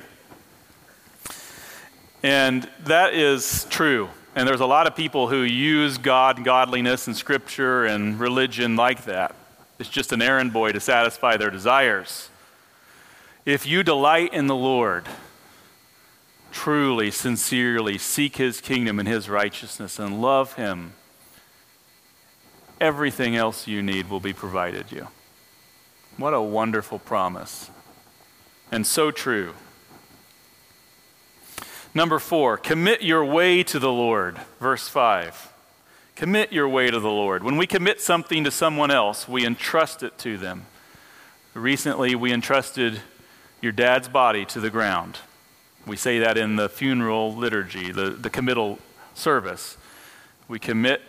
And 2.22 2.70
that 2.84 3.14
is 3.14 3.66
true. 3.70 4.10
And 4.36 4.48
there's 4.48 4.62
a 4.62 4.66
lot 4.66 4.88
of 4.88 4.96
people 4.96 5.28
who 5.28 5.42
use 5.42 5.98
God, 5.98 6.44
godliness, 6.44 7.08
and 7.08 7.16
scripture 7.16 7.86
and 7.86 8.20
religion 8.20 8.76
like 8.76 9.06
that. 9.06 9.36
It's 9.78 9.90
just 9.90 10.14
an 10.14 10.22
errand 10.22 10.54
boy 10.54 10.72
to 10.72 10.80
satisfy 10.80 11.38
their 11.38 11.50
desires. 11.50 12.30
If 13.46 13.66
you 13.66 13.84
delight 13.84 14.34
in 14.34 14.48
the 14.48 14.56
Lord, 14.56 15.06
truly, 16.52 17.12
sincerely 17.12 17.98
seek 17.98 18.38
his 18.38 18.62
kingdom 18.62 19.00
and 19.00 19.08
his 19.08 19.28
righteousness 19.28 20.00
and 20.00 20.22
love 20.22 20.54
him, 20.54 20.94
everything 22.80 23.36
else 23.36 23.68
you 23.68 23.82
need 23.82 24.10
will 24.10 24.20
be 24.20 24.34
provided 24.34 24.92
you. 24.92 25.08
What 26.18 26.34
a 26.34 26.42
wonderful 26.42 27.00
promise. 27.00 27.70
And 28.72 28.88
so 28.88 29.12
true. 29.12 29.56
Number 31.94 32.20
four, 32.20 32.58
commit 32.58 33.02
your 33.02 33.26
way 33.26 33.64
to 33.64 33.78
the 33.78 33.92
Lord. 33.92 34.40
Verse 34.60 34.88
5. 34.88 35.52
Commit 36.16 36.54
your 36.54 36.70
way 36.70 36.90
to 36.90 37.00
the 37.00 37.10
Lord. 37.10 37.44
When 37.44 37.58
we 37.58 37.68
commit 37.68 38.00
something 38.00 38.44
to 38.46 38.52
someone 38.52 38.92
else, 38.92 39.28
we 39.28 39.46
entrust 39.46 40.02
it 40.02 40.18
to 40.20 40.38
them. 40.38 40.68
Recently, 41.54 42.16
we 42.16 42.32
entrusted 42.32 43.02
your 43.62 43.74
dad's 43.74 44.08
body 44.08 44.46
to 44.46 44.60
the 44.62 44.70
ground. 44.70 45.18
We 45.86 45.98
say 45.98 46.20
that 46.20 46.38
in 46.38 46.56
the 46.56 46.70
funeral 46.70 47.36
liturgy, 47.36 47.92
the, 47.92 48.12
the 48.12 48.30
committal 48.30 48.80
service. 49.14 49.78
We 50.48 50.60
commit 50.60 51.02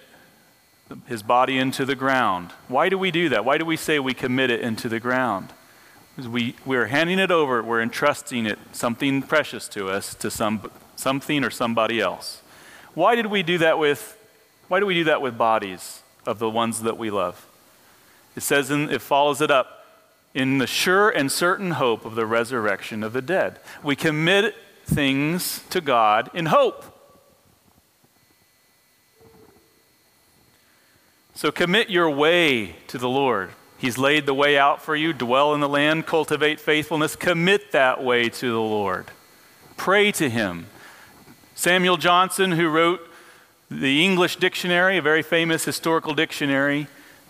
his 1.06 1.22
body 1.22 1.58
into 1.58 1.84
the 1.84 1.94
ground. 1.94 2.50
Why 2.68 2.88
do 2.88 2.98
we 2.98 3.10
do 3.10 3.28
that? 3.28 3.44
Why 3.44 3.58
do 3.58 3.64
we 3.64 3.76
say 3.76 3.98
we 3.98 4.14
commit 4.14 4.50
it 4.50 4.60
into 4.60 4.88
the 4.88 4.98
ground? 4.98 5.52
We, 6.18 6.54
we're 6.66 6.86
handing 6.86 7.18
it 7.18 7.30
over, 7.30 7.62
we're 7.62 7.82
entrusting 7.82 8.46
it, 8.46 8.58
something 8.72 9.22
precious 9.22 9.66
to 9.68 9.88
us, 9.88 10.14
to 10.16 10.30
some, 10.30 10.70
something 10.94 11.44
or 11.44 11.50
somebody 11.50 12.00
else. 12.00 12.42
Why 12.94 13.14
did 13.14 13.26
we 13.26 13.42
do 13.42 13.58
that 13.58 13.78
with 13.78 14.18
Why 14.68 14.80
do 14.80 14.86
we 14.86 14.94
do 14.94 15.04
that 15.04 15.20
with 15.20 15.36
bodies 15.36 16.02
of 16.24 16.38
the 16.38 16.48
ones 16.48 16.82
that 16.82 16.96
we 16.96 17.10
love? 17.10 17.46
It 18.36 18.42
says, 18.42 18.70
in, 18.70 18.90
it 18.90 19.02
follows 19.02 19.40
it 19.40 19.50
up 19.50 19.84
in 20.34 20.58
the 20.58 20.66
sure 20.66 21.10
and 21.10 21.30
certain 21.30 21.72
hope 21.72 22.04
of 22.04 22.14
the 22.14 22.24
resurrection 22.24 23.02
of 23.02 23.12
the 23.12 23.20
dead. 23.20 23.58
We 23.82 23.96
commit 23.96 24.54
things 24.86 25.62
to 25.70 25.80
God 25.80 26.30
in 26.32 26.46
hope. 26.46 26.84
So 31.34 31.50
commit 31.50 31.90
your 31.90 32.08
way 32.08 32.76
to 32.86 32.98
the 32.98 33.08
Lord. 33.08 33.50
He's 33.82 33.98
laid 33.98 34.26
the 34.26 34.32
way 34.32 34.56
out 34.56 34.80
for 34.80 34.94
you. 34.94 35.12
Dwell 35.12 35.54
in 35.54 35.60
the 35.60 35.68
land, 35.68 36.06
cultivate 36.06 36.60
faithfulness. 36.60 37.16
Commit 37.16 37.72
that 37.72 38.00
way 38.00 38.28
to 38.28 38.52
the 38.52 38.60
Lord. 38.60 39.06
Pray 39.76 40.12
to 40.12 40.30
Him. 40.30 40.66
Samuel 41.56 41.96
Johnson, 41.96 42.52
who 42.52 42.68
wrote 42.68 43.00
the 43.68 44.04
English 44.04 44.36
dictionary, 44.36 44.98
a 44.98 45.02
very 45.02 45.22
famous 45.22 45.64
historical 45.64 46.14
dictionary, 46.14 46.86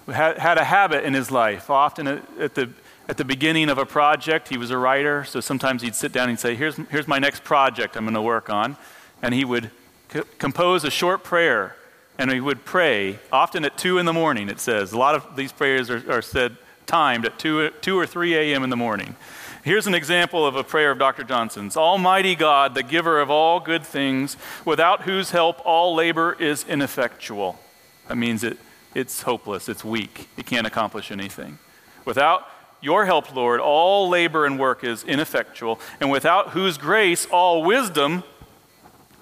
had, 0.06 0.58
a 0.58 0.64
habit 0.64 1.04
in 1.04 1.14
his 1.14 1.30
life. 1.30 1.70
Often 1.70 2.06
at 2.06 2.54
the, 2.54 2.68
at 3.08 3.16
the 3.16 3.24
beginning 3.24 3.70
of 3.70 3.78
a 3.78 3.86
project, 3.86 4.50
he 4.50 4.58
was 4.58 4.70
a 4.70 4.76
writer, 4.76 5.24
so 5.24 5.40
sometimes 5.40 5.80
he'd 5.80 5.94
sit 5.94 6.12
down 6.12 6.28
and 6.28 6.38
say, 6.38 6.54
Here's, 6.54 6.76
here's 6.90 7.08
my 7.08 7.18
next 7.18 7.44
project 7.44 7.96
I'm 7.96 8.04
going 8.04 8.12
to 8.12 8.20
work 8.20 8.50
on. 8.50 8.76
And 9.22 9.32
he 9.32 9.46
would 9.46 9.70
c- 10.12 10.20
compose 10.38 10.84
a 10.84 10.90
short 10.90 11.24
prayer, 11.24 11.76
and 12.22 12.30
he 12.30 12.40
would 12.40 12.64
pray, 12.64 13.18
often 13.32 13.64
at 13.64 13.76
2 13.76 13.98
in 13.98 14.06
the 14.06 14.12
morning, 14.12 14.48
it 14.48 14.60
says. 14.60 14.92
A 14.92 14.98
lot 14.98 15.16
of 15.16 15.34
these 15.34 15.50
prayers 15.50 15.90
are, 15.90 16.08
are 16.08 16.22
said 16.22 16.56
timed 16.86 17.26
at 17.26 17.36
2, 17.36 17.70
2 17.80 17.98
or 17.98 18.06
3 18.06 18.36
a.m. 18.36 18.62
in 18.62 18.70
the 18.70 18.76
morning. 18.76 19.16
Here's 19.64 19.88
an 19.88 19.94
example 19.94 20.46
of 20.46 20.54
a 20.54 20.62
prayer 20.62 20.92
of 20.92 21.00
Dr. 21.00 21.24
Johnson's 21.24 21.76
Almighty 21.76 22.36
God, 22.36 22.76
the 22.76 22.84
giver 22.84 23.20
of 23.20 23.28
all 23.28 23.58
good 23.58 23.84
things, 23.84 24.36
without 24.64 25.02
whose 25.02 25.32
help 25.32 25.60
all 25.64 25.96
labor 25.96 26.36
is 26.38 26.64
ineffectual. 26.68 27.58
That 28.06 28.16
means 28.16 28.44
it, 28.44 28.56
it's 28.94 29.22
hopeless, 29.22 29.68
it's 29.68 29.84
weak, 29.84 30.28
it 30.36 30.46
can't 30.46 30.66
accomplish 30.66 31.10
anything. 31.10 31.58
Without 32.04 32.46
your 32.80 33.04
help, 33.04 33.34
Lord, 33.34 33.58
all 33.58 34.08
labor 34.08 34.46
and 34.46 34.60
work 34.60 34.84
is 34.84 35.02
ineffectual, 35.02 35.80
and 36.00 36.08
without 36.08 36.50
whose 36.50 36.78
grace 36.78 37.26
all 37.26 37.64
wisdom, 37.64 38.22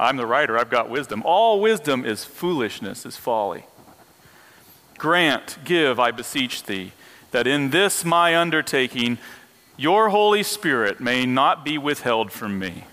I'm 0.00 0.16
the 0.16 0.26
writer, 0.26 0.56
I've 0.56 0.70
got 0.70 0.88
wisdom, 0.88 1.22
all 1.26 1.60
wisdom 1.60 2.06
is 2.06 2.24
foolishness, 2.24 3.04
is 3.04 3.18
folly. 3.18 3.66
Grant, 4.96 5.58
give, 5.62 6.00
I 6.00 6.10
beseech 6.10 6.62
thee, 6.62 6.92
that 7.32 7.46
in 7.46 7.68
this 7.68 8.02
my 8.02 8.34
undertaking, 8.34 9.18
your 9.76 10.08
Holy 10.08 10.42
Spirit 10.42 11.00
may 11.00 11.26
not 11.26 11.66
be 11.66 11.76
withheld 11.76 12.32
from 12.32 12.58
me, 12.58 12.84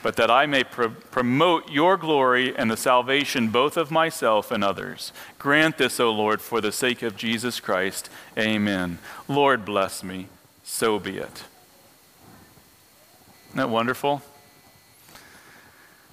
but 0.00 0.14
that 0.14 0.30
I 0.30 0.46
may 0.46 0.62
pro- 0.62 0.90
promote 0.90 1.72
your 1.72 1.96
glory 1.96 2.56
and 2.56 2.70
the 2.70 2.76
salvation 2.76 3.48
both 3.48 3.76
of 3.76 3.90
myself 3.90 4.52
and 4.52 4.62
others. 4.62 5.12
Grant 5.40 5.76
this, 5.76 5.98
O 5.98 6.12
Lord, 6.12 6.40
for 6.40 6.60
the 6.60 6.70
sake 6.70 7.02
of 7.02 7.16
Jesus 7.16 7.58
Christ. 7.58 8.08
Amen. 8.38 9.00
Lord, 9.26 9.64
bless 9.64 10.04
me. 10.04 10.28
So 10.62 11.00
be 11.00 11.18
it. 11.18 11.42
Isn't 13.48 13.56
that 13.56 13.70
wonderful? 13.70 14.22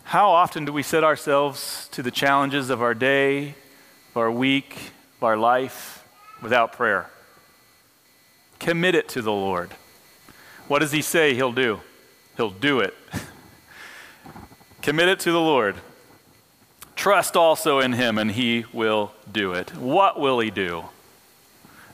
How 0.06 0.30
often 0.30 0.66
do 0.66 0.72
we 0.72 0.84
set 0.84 1.04
ourselves 1.04 1.90
to 1.92 2.04
the 2.04 2.12
challenges 2.12 2.70
of 2.70 2.80
our 2.80 2.94
day, 2.94 3.56
of 4.12 4.18
our 4.18 4.30
week, 4.30 4.78
of 5.18 5.24
our 5.24 5.36
life 5.36 6.06
without 6.44 6.74
prayer? 6.74 7.10
Commit 8.60 8.94
it 8.94 9.10
to 9.10 9.24
the 9.24 9.32
Lord. 9.32 9.72
What 10.68 10.80
does 10.80 10.92
he 10.92 11.02
say 11.02 11.34
he'll 11.34 11.52
do? 11.52 11.82
He'll 12.38 12.52
do 12.52 12.82
it. 12.82 12.94
Commit 14.84 15.08
it 15.08 15.20
to 15.22 15.32
the 15.32 15.42
Lord. 15.42 15.78
Trust 16.96 17.36
also 17.36 17.80
in 17.80 17.94
him, 17.94 18.20
and 18.20 18.30
he 18.30 18.66
will 18.72 19.12
do 19.30 19.54
it. 19.54 19.76
What 19.76 20.20
will 20.20 20.40
he 20.40 20.52
do? 20.52 20.86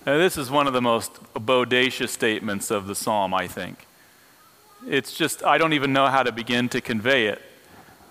Now, 0.06 0.18
this 0.18 0.38
is 0.38 0.52
one 0.52 0.68
of 0.68 0.74
the 0.74 0.82
most 0.82 1.14
bodacious 1.34 2.10
statements 2.10 2.72
of 2.72 2.88
the 2.88 2.96
psalm, 2.96 3.34
I 3.34 3.48
think. 3.48 3.88
It's 4.86 5.14
just, 5.14 5.46
I 5.46 5.58
don't 5.58 5.72
even 5.72 5.94
know 5.94 6.08
how 6.08 6.24
to 6.24 6.34
begin 6.34 6.68
to 6.70 6.82
convey 6.82 7.28
it. 7.28 7.42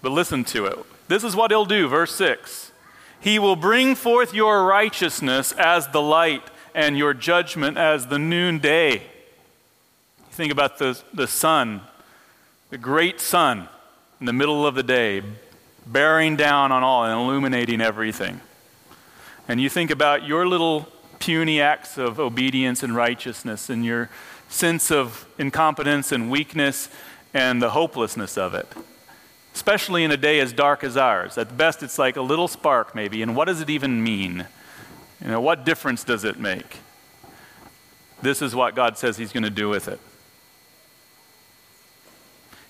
But 0.03 0.13
listen 0.13 0.45
to 0.45 0.67
it. 0.67 0.79
This 1.09 1.25
is 1.25 1.37
what 1.37 1.51
he'll 1.51 1.65
do, 1.65 1.89
verse 1.89 2.15
6. 2.15 2.73
He 3.21 3.39
will 3.39 3.57
bring 3.57 3.95
forth 3.95 4.33
your 4.33 4.65
righteousness 4.65 5.53
as 5.53 5.89
the 5.89 6.01
light 6.01 6.43
and 6.75 6.97
your 6.97 7.13
judgment 7.13 7.77
as 7.77 8.07
the 8.07 8.19
noonday. 8.19 9.03
Think 10.31 10.53
about 10.53 10.79
the, 10.79 11.01
the 11.13 11.27
sun, 11.27 11.83
the 12.71 12.79
great 12.79 13.21
sun 13.21 13.69
in 14.21 14.27
the 14.27 14.33
middle 14.33 14.67
of 14.67 14.75
the 14.75 14.83
day, 14.83 15.23
bearing 15.87 16.37
down 16.37 16.73
on 16.73 16.83
all 16.83 17.05
and 17.05 17.13
illuminating 17.21 17.81
everything. 17.81 18.41
And 19.49 19.61
you 19.61 19.69
think 19.69 19.91
about 19.91 20.27
your 20.27 20.47
little 20.47 20.89
puny 21.19 21.61
acts 21.61 21.99
of 21.99 22.19
obedience 22.19 22.83
and 22.83 22.95
righteousness 22.95 23.69
and 23.69 23.85
your 23.85 24.09
sense 24.49 24.91
of 24.91 25.27
incompetence 25.39 26.13
and 26.13 26.31
weakness 26.31 26.89
and 27.35 27.61
the 27.61 27.71
hopelessness 27.71 28.39
of 28.39 28.55
it. 28.55 28.67
Especially 29.55 30.05
in 30.05 30.11
a 30.11 30.17
day 30.17 30.41
as 30.41 30.53
dark 30.53 30.85
as 30.85 30.97
ours. 30.97 31.37
At 31.37 31.57
best, 31.57 31.83
it's 31.83 31.99
like 31.99 32.17
a 32.17 32.23
little 32.23 32.49
spark, 32.49 32.95
maybe. 32.95 33.23
And 33.23 33.35
what 33.35 33.47
does 33.47 33.61
it 33.61 33.69
even 33.69 34.03
mean? 34.03 34.47
You 35.23 35.29
know, 35.29 35.41
what 35.41 35.65
difference 35.65 36.05
does 36.05 36.25
it 36.25 36.39
make? 36.39 36.79
This 38.23 38.43
is 38.43 38.55
what 38.55 38.75
God 38.75 38.97
says 38.97 39.17
He's 39.17 39.33
going 39.33 39.43
to 39.43 39.51
do 39.51 39.69
with 39.69 39.89
it. 39.89 40.01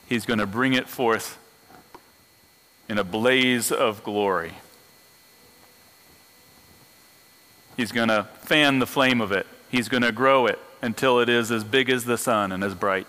He's 0.09 0.27
going 0.27 0.39
to 0.39 0.47
bring 0.47 0.73
it 0.73 0.89
forth 0.89 1.39
in 2.89 2.99
a 2.99 3.05
blaze 3.05 3.71
of 3.71 4.03
glory. 4.03 4.55
He's 7.77 7.93
going 7.93 8.09
to 8.09 8.25
fan 8.41 8.81
the 8.81 8.87
flame 8.87 9.21
of 9.21 9.31
it. 9.31 9.47
He's 9.71 9.89
going 9.89 10.03
to 10.03 10.11
grow 10.11 10.47
it 10.47 10.59
until 10.83 11.21
it 11.21 11.29
is 11.29 11.53
as 11.53 11.63
big 11.63 11.89
as 11.89 12.05
the 12.05 12.19
sun 12.19 12.51
and 12.51 12.65
as 12.65 12.75
bright. 12.75 13.07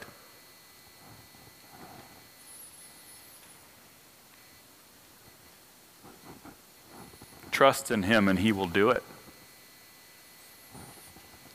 Trust 7.51 7.91
in 7.91 8.03
Him 8.03 8.27
and 8.27 8.39
He 8.39 8.51
will 8.51 8.67
do 8.67 8.89
it. 8.89 9.03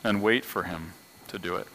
And 0.04 0.22
wait 0.22 0.44
for 0.44 0.64
Him 0.64 0.92
to 1.28 1.38
do 1.38 1.56
it. 1.56 1.66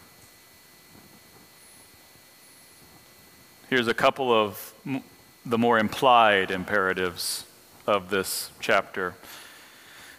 Here's 3.69 3.87
a 3.87 3.93
couple 3.93 4.33
of 4.33 4.73
the 5.45 5.57
more 5.57 5.79
implied 5.79 6.51
imperatives 6.51 7.45
of 7.87 8.09
this 8.09 8.51
chapter. 8.59 9.15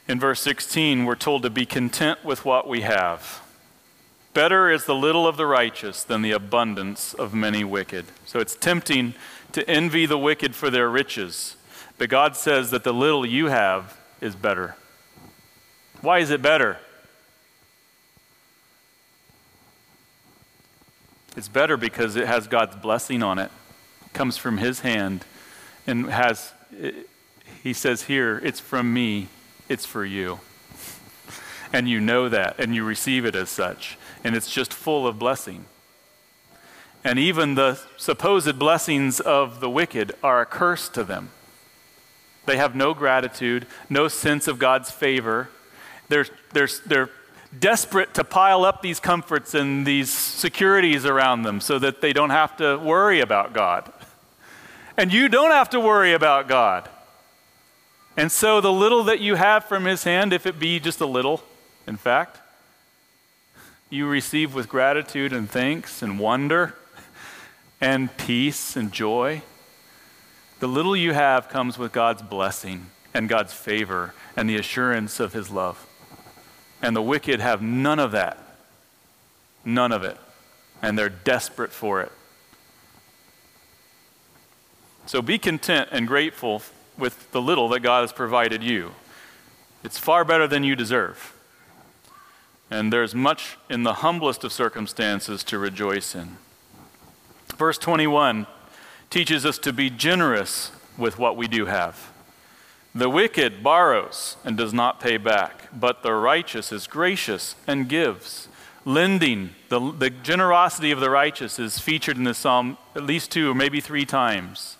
In 0.08 0.18
verse 0.18 0.40
16, 0.40 1.04
we're 1.04 1.14
told 1.14 1.42
to 1.42 1.50
be 1.50 1.64
content 1.64 2.24
with 2.24 2.44
what 2.44 2.66
we 2.66 2.80
have. 2.80 3.40
Better 4.34 4.70
is 4.70 4.86
the 4.86 4.94
little 4.94 5.26
of 5.26 5.36
the 5.36 5.46
righteous 5.46 6.02
than 6.02 6.22
the 6.22 6.32
abundance 6.32 7.14
of 7.14 7.34
many 7.34 7.62
wicked. 7.62 8.06
So 8.24 8.40
it's 8.40 8.56
tempting 8.56 9.14
to 9.52 9.68
envy 9.68 10.06
the 10.06 10.18
wicked 10.18 10.54
for 10.54 10.70
their 10.70 10.88
riches, 10.88 11.56
but 12.02 12.08
God 12.08 12.34
says 12.34 12.72
that 12.72 12.82
the 12.82 12.92
little 12.92 13.24
you 13.24 13.46
have 13.46 13.96
is 14.20 14.34
better. 14.34 14.74
Why 16.00 16.18
is 16.18 16.30
it 16.30 16.42
better? 16.42 16.78
It's 21.36 21.46
better 21.46 21.76
because 21.76 22.16
it 22.16 22.26
has 22.26 22.48
God's 22.48 22.74
blessing 22.74 23.22
on 23.22 23.38
it. 23.38 23.52
it 24.04 24.12
comes 24.14 24.36
from 24.36 24.58
His 24.58 24.80
hand 24.80 25.24
and 25.86 26.10
has, 26.10 26.52
it, 26.72 27.08
He 27.62 27.72
says 27.72 28.02
here, 28.02 28.40
it's 28.42 28.58
from 28.58 28.92
me, 28.92 29.28
it's 29.68 29.86
for 29.86 30.04
you. 30.04 30.40
And 31.72 31.88
you 31.88 32.00
know 32.00 32.28
that, 32.28 32.58
and 32.58 32.74
you 32.74 32.82
receive 32.82 33.24
it 33.24 33.36
as 33.36 33.48
such. 33.48 33.96
And 34.24 34.34
it's 34.34 34.50
just 34.50 34.74
full 34.74 35.06
of 35.06 35.20
blessing. 35.20 35.66
And 37.04 37.20
even 37.20 37.54
the 37.54 37.78
supposed 37.96 38.58
blessings 38.58 39.20
of 39.20 39.60
the 39.60 39.70
wicked 39.70 40.16
are 40.20 40.40
a 40.40 40.46
curse 40.46 40.88
to 40.88 41.04
them. 41.04 41.30
They 42.46 42.56
have 42.56 42.74
no 42.74 42.94
gratitude, 42.94 43.66
no 43.88 44.08
sense 44.08 44.48
of 44.48 44.58
God's 44.58 44.90
favor. 44.90 45.48
They're, 46.08 46.26
they're, 46.52 46.68
they're 46.86 47.10
desperate 47.58 48.14
to 48.14 48.24
pile 48.24 48.64
up 48.64 48.82
these 48.82 48.98
comforts 48.98 49.54
and 49.54 49.86
these 49.86 50.10
securities 50.10 51.04
around 51.04 51.42
them 51.42 51.60
so 51.60 51.78
that 51.78 52.00
they 52.00 52.12
don't 52.12 52.30
have 52.30 52.56
to 52.56 52.78
worry 52.78 53.20
about 53.20 53.52
God. 53.52 53.92
And 54.96 55.12
you 55.12 55.28
don't 55.28 55.50
have 55.50 55.70
to 55.70 55.80
worry 55.80 56.12
about 56.12 56.48
God. 56.48 56.88
And 58.16 58.30
so 58.30 58.60
the 58.60 58.72
little 58.72 59.04
that 59.04 59.20
you 59.20 59.36
have 59.36 59.64
from 59.64 59.84
His 59.84 60.04
hand, 60.04 60.32
if 60.32 60.46
it 60.46 60.58
be 60.58 60.78
just 60.80 61.00
a 61.00 61.06
little, 61.06 61.42
in 61.86 61.96
fact, 61.96 62.40
you 63.88 64.06
receive 64.06 64.54
with 64.54 64.68
gratitude 64.68 65.32
and 65.32 65.50
thanks 65.50 66.02
and 66.02 66.18
wonder 66.18 66.74
and 67.80 68.14
peace 68.16 68.76
and 68.76 68.92
joy. 68.92 69.42
The 70.62 70.68
little 70.68 70.94
you 70.94 71.12
have 71.12 71.48
comes 71.48 71.76
with 71.76 71.90
God's 71.90 72.22
blessing 72.22 72.86
and 73.12 73.28
God's 73.28 73.52
favor 73.52 74.14
and 74.36 74.48
the 74.48 74.54
assurance 74.54 75.18
of 75.18 75.32
His 75.32 75.50
love. 75.50 75.88
And 76.80 76.94
the 76.94 77.02
wicked 77.02 77.40
have 77.40 77.60
none 77.60 77.98
of 77.98 78.12
that. 78.12 78.38
None 79.64 79.90
of 79.90 80.04
it. 80.04 80.16
And 80.80 80.96
they're 80.96 81.08
desperate 81.08 81.72
for 81.72 82.00
it. 82.00 82.12
So 85.04 85.20
be 85.20 85.36
content 85.36 85.88
and 85.90 86.06
grateful 86.06 86.62
with 86.96 87.32
the 87.32 87.42
little 87.42 87.68
that 87.70 87.80
God 87.80 88.02
has 88.02 88.12
provided 88.12 88.62
you. 88.62 88.92
It's 89.82 89.98
far 89.98 90.24
better 90.24 90.46
than 90.46 90.62
you 90.62 90.76
deserve. 90.76 91.34
And 92.70 92.92
there's 92.92 93.16
much 93.16 93.58
in 93.68 93.82
the 93.82 93.94
humblest 93.94 94.44
of 94.44 94.52
circumstances 94.52 95.42
to 95.42 95.58
rejoice 95.58 96.14
in. 96.14 96.36
Verse 97.58 97.78
21 97.78 98.46
teaches 99.12 99.44
us 99.44 99.58
to 99.58 99.74
be 99.74 99.90
generous 99.90 100.72
with 100.96 101.18
what 101.18 101.36
we 101.36 101.46
do 101.46 101.66
have. 101.66 102.10
The 102.94 103.10
wicked 103.10 103.62
borrows 103.62 104.38
and 104.42 104.56
does 104.56 104.72
not 104.72 105.00
pay 105.00 105.18
back, 105.18 105.68
but 105.78 106.02
the 106.02 106.14
righteous 106.14 106.72
is 106.72 106.86
gracious 106.86 107.54
and 107.66 107.90
gives. 107.90 108.48
Lending, 108.86 109.50
the, 109.68 109.92
the 109.92 110.08
generosity 110.08 110.90
of 110.90 111.00
the 111.00 111.10
righteous 111.10 111.58
is 111.58 111.78
featured 111.78 112.16
in 112.16 112.24
the 112.24 112.32
psalm 112.32 112.78
at 112.96 113.04
least 113.04 113.30
two 113.30 113.50
or 113.50 113.54
maybe 113.54 113.80
three 113.80 114.06
times. 114.06 114.78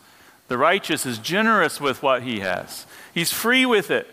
The 0.49 0.57
righteous 0.57 1.05
is 1.05 1.19
generous 1.19 1.79
with 1.79 2.03
what 2.03 2.23
he 2.23 2.41
has, 2.41 2.87
he's 3.13 3.33
free 3.33 3.67
with 3.67 3.91
it. 3.91 4.09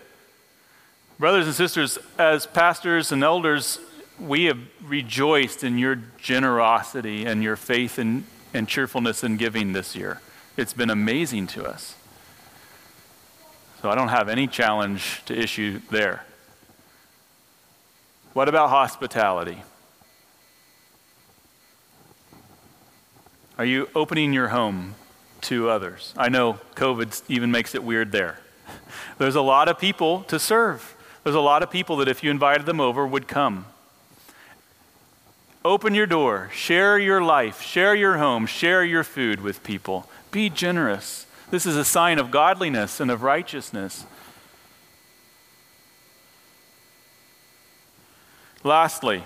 Brothers 1.18 1.46
and 1.46 1.56
sisters, 1.56 1.98
as 2.18 2.46
pastors 2.46 3.14
and 3.14 3.24
elders, 3.24 3.80
we 4.20 4.46
have 4.46 4.60
rejoiced 4.84 5.64
in 5.64 5.78
your 5.78 5.96
generosity 6.18 7.26
and 7.26 7.42
your 7.42 7.56
faith 7.56 7.98
and, 7.98 8.26
and 8.54 8.68
cheerfulness 8.68 9.24
in 9.24 9.38
giving 9.38 9.74
this 9.74 9.96
year. 9.96 10.22
It's 10.58 10.74
been 10.74 10.90
amazing 10.90 11.48
to 11.48 11.66
us. 11.66 11.96
So 13.82 13.90
I 13.90 13.96
don't 13.96 14.10
have 14.10 14.28
any 14.28 14.48
challenge 14.48 15.22
to 15.26 15.38
issue 15.38 15.82
there. 15.90 16.26
What 18.34 18.50
about 18.50 18.70
hospitality? 18.70 19.64
Are 23.58 23.66
you 23.66 23.90
opening 23.96 24.34
your 24.34 24.50
home 24.50 24.96
to 25.42 25.70
others? 25.70 26.14
I 26.18 26.30
know 26.30 26.60
COVID 26.76 27.24
even 27.28 27.52
makes 27.52 27.76
it 27.76 27.84
weird 27.84 28.12
there. 28.12 28.40
There's 29.18 29.36
a 29.36 29.42
lot 29.42 29.68
of 29.68 29.80
people 29.80 30.22
to 30.24 30.40
serve. 30.40 30.96
There's 31.24 31.36
a 31.36 31.42
lot 31.42 31.64
of 31.64 31.70
people 31.70 31.98
that 31.98 32.08
if 32.08 32.24
you 32.24 32.32
invited 32.32 32.66
them 32.66 32.80
over 32.80 33.06
would 33.06 33.28
come. 33.28 33.66
Open 35.70 35.94
your 35.94 36.08
door, 36.08 36.50
share 36.52 36.98
your 36.98 37.22
life, 37.22 37.62
share 37.62 37.94
your 37.94 38.18
home, 38.18 38.48
share 38.48 38.84
your 38.84 39.04
food 39.04 39.40
with 39.40 39.62
people. 39.62 40.10
Be 40.32 40.50
generous. 40.50 41.28
This 41.52 41.68
is 41.68 41.76
a 41.76 41.86
sign 41.86 42.18
of 42.18 42.32
godliness 42.32 43.00
and 43.00 43.12
of 43.12 43.22
righteousness. 43.22 44.04
Lastly, 48.64 49.24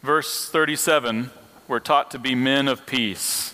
verse 0.00 0.48
37, 0.48 1.30
we're 1.66 1.80
taught 1.80 2.12
to 2.12 2.20
be 2.20 2.36
men 2.36 2.68
of 2.68 2.86
peace. 2.86 3.52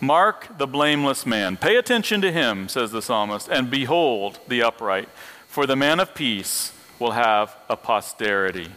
Mark 0.00 0.48
the 0.58 0.66
blameless 0.66 1.24
man. 1.24 1.56
Pay 1.56 1.76
attention 1.76 2.20
to 2.22 2.32
him, 2.32 2.68
says 2.68 2.90
the 2.90 3.00
psalmist, 3.00 3.48
and 3.48 3.70
behold 3.70 4.40
the 4.48 4.64
upright. 4.64 5.08
For 5.46 5.64
the 5.64 5.76
man 5.76 6.00
of 6.00 6.12
peace 6.12 6.72
will 6.98 7.12
have 7.12 7.54
a 7.70 7.76
posterity. 7.76 8.70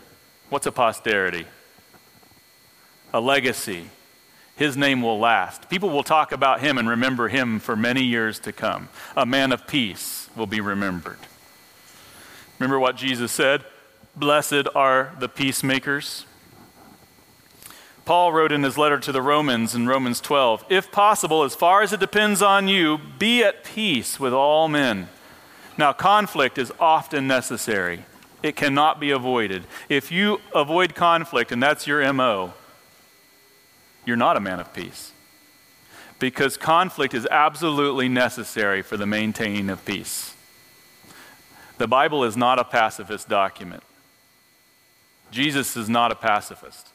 What's 0.51 0.67
a 0.67 0.72
posterity? 0.72 1.47
A 3.14 3.20
legacy. 3.20 3.89
His 4.55 4.76
name 4.76 5.01
will 5.01 5.20
last. 5.20 5.70
People 5.70 5.89
will 5.89 6.03
talk 6.03 6.32
about 6.32 6.60
him 6.60 6.78
and 6.78 6.89
remember 6.89 7.30
him 7.30 7.60
for 7.60 7.76
many 7.76 8.03
years 8.03 8.39
to 8.39 8.51
come. 8.51 8.89
A 9.16 9.26
man 9.26 9.51
of 9.51 9.68
peace 9.68 10.30
will 10.36 10.47
be 10.47 10.60
remembered. 10.60 11.20
Remember 12.60 12.80
what 12.80 12.97
Jesus 12.97 13.32
said? 13.32 13.64
Blessed 14.16 14.68
are 14.76 15.16
the 15.20 15.30
peacemakers, 15.30 16.26
Paul 18.10 18.34
wrote 18.34 18.51
in 18.51 18.64
his 18.64 18.76
letter 18.76 18.97
to 18.97 19.12
the 19.12 19.22
Romans 19.22 19.76
in 19.76 19.88
Romans 19.88 20.20
12 20.20 20.66
If 20.68 20.91
possible, 20.91 21.43
as 21.43 21.53
far 21.53 21.84
as 21.84 21.93
it 21.93 21.99
depends 21.99 22.41
on 22.41 22.68
you, 22.68 22.99
be 23.20 23.43
at 23.43 23.64
peace 23.64 24.20
with 24.20 24.34
all 24.34 24.68
men. 24.68 25.10
Now, 25.78 25.93
conflict 25.93 26.57
is 26.57 26.74
often 26.80 27.28
necessary, 27.28 28.05
it 28.41 28.55
cannot 28.55 28.99
be 28.99 29.12
avoided. 29.12 29.66
If 29.89 30.12
you 30.12 30.41
avoid 30.55 30.95
conflict 30.95 31.51
and 31.51 31.62
that's 31.62 31.86
your 31.86 32.12
MO, 32.12 32.55
you're 34.10 34.18
not 34.18 34.36
a 34.36 34.39
man 34.39 34.60
of 34.60 34.74
peace. 34.74 35.12
Because 36.18 36.57
conflict 36.57 37.14
is 37.14 37.28
absolutely 37.30 38.10
necessary 38.10 38.82
for 38.82 38.97
the 38.97 39.05
maintaining 39.05 39.70
of 39.70 39.86
peace. 39.86 40.34
The 41.78 41.88
Bible 41.88 42.24
is 42.24 42.36
not 42.36 42.57
a 42.57 42.64
pacifist 42.64 43.30
document. 43.30 43.84
Jesus 45.30 45.78
is 45.78 45.88
not 45.88 46.12
a 46.12 46.16
pacifist. 46.16 46.89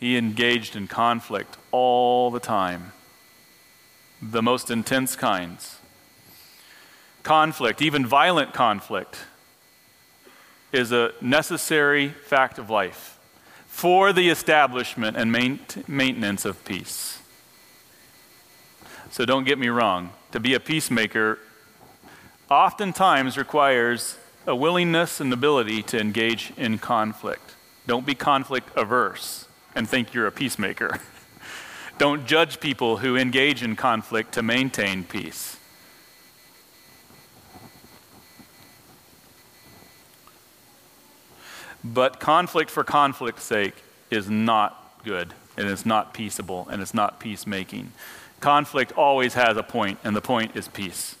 He 0.00 0.16
engaged 0.16 0.74
in 0.74 0.88
conflict 0.88 1.56
all 1.70 2.32
the 2.32 2.40
time, 2.40 2.92
the 4.20 4.42
most 4.42 4.68
intense 4.68 5.14
kinds. 5.14 5.78
Conflict, 7.22 7.80
even 7.80 8.04
violent 8.04 8.52
conflict, 8.52 9.18
is 10.72 10.90
a 10.90 11.12
necessary 11.20 12.08
fact 12.08 12.58
of 12.58 12.68
life 12.68 13.15
for 13.76 14.10
the 14.10 14.30
establishment 14.30 15.18
and 15.18 15.30
maintenance 15.30 16.46
of 16.46 16.64
peace. 16.64 17.18
So 19.10 19.26
don't 19.26 19.44
get 19.44 19.58
me 19.58 19.68
wrong, 19.68 20.12
to 20.32 20.40
be 20.40 20.54
a 20.54 20.60
peacemaker 20.60 21.38
oftentimes 22.50 23.36
requires 23.36 24.16
a 24.46 24.56
willingness 24.56 25.20
and 25.20 25.30
ability 25.30 25.82
to 25.82 26.00
engage 26.00 26.54
in 26.56 26.78
conflict. 26.78 27.54
Don't 27.86 28.06
be 28.06 28.14
conflict 28.14 28.70
averse 28.78 29.46
and 29.74 29.86
think 29.86 30.14
you're 30.14 30.26
a 30.26 30.32
peacemaker. 30.32 30.98
Don't 31.98 32.26
judge 32.26 32.60
people 32.60 32.96
who 32.96 33.14
engage 33.14 33.62
in 33.62 33.76
conflict 33.76 34.32
to 34.32 34.42
maintain 34.42 35.04
peace. 35.04 35.55
But 41.94 42.18
conflict 42.18 42.70
for 42.70 42.82
conflict's 42.82 43.44
sake 43.44 43.74
is 44.10 44.28
not 44.28 45.00
good, 45.04 45.34
and 45.56 45.68
it's 45.68 45.86
not 45.86 46.12
peaceable, 46.12 46.66
and 46.70 46.82
it's 46.82 46.94
not 46.94 47.20
peacemaking. 47.20 47.92
Conflict 48.40 48.92
always 48.92 49.34
has 49.34 49.56
a 49.56 49.62
point, 49.62 49.98
and 50.02 50.16
the 50.16 50.20
point 50.20 50.56
is 50.56 50.66
peace. 50.68 51.16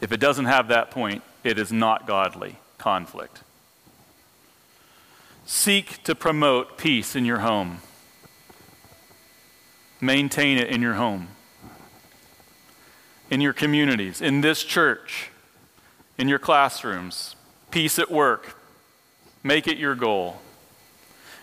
If 0.00 0.10
it 0.12 0.18
doesn't 0.18 0.46
have 0.46 0.68
that 0.68 0.90
point, 0.90 1.22
it 1.44 1.58
is 1.58 1.72
not 1.72 2.06
godly 2.06 2.56
conflict. 2.78 3.42
Seek 5.44 6.02
to 6.02 6.14
promote 6.14 6.76
peace 6.76 7.14
in 7.14 7.24
your 7.24 7.38
home. 7.38 7.78
Maintain 10.00 10.58
it 10.58 10.68
in 10.68 10.82
your 10.82 10.94
home, 10.94 11.28
in 13.30 13.40
your 13.40 13.52
communities, 13.52 14.20
in 14.20 14.40
this 14.40 14.64
church, 14.64 15.30
in 16.18 16.28
your 16.28 16.40
classrooms, 16.40 17.36
peace 17.70 17.98
at 17.98 18.10
work. 18.10 18.55
Make 19.46 19.68
it 19.68 19.78
your 19.78 19.94
goal. 19.94 20.40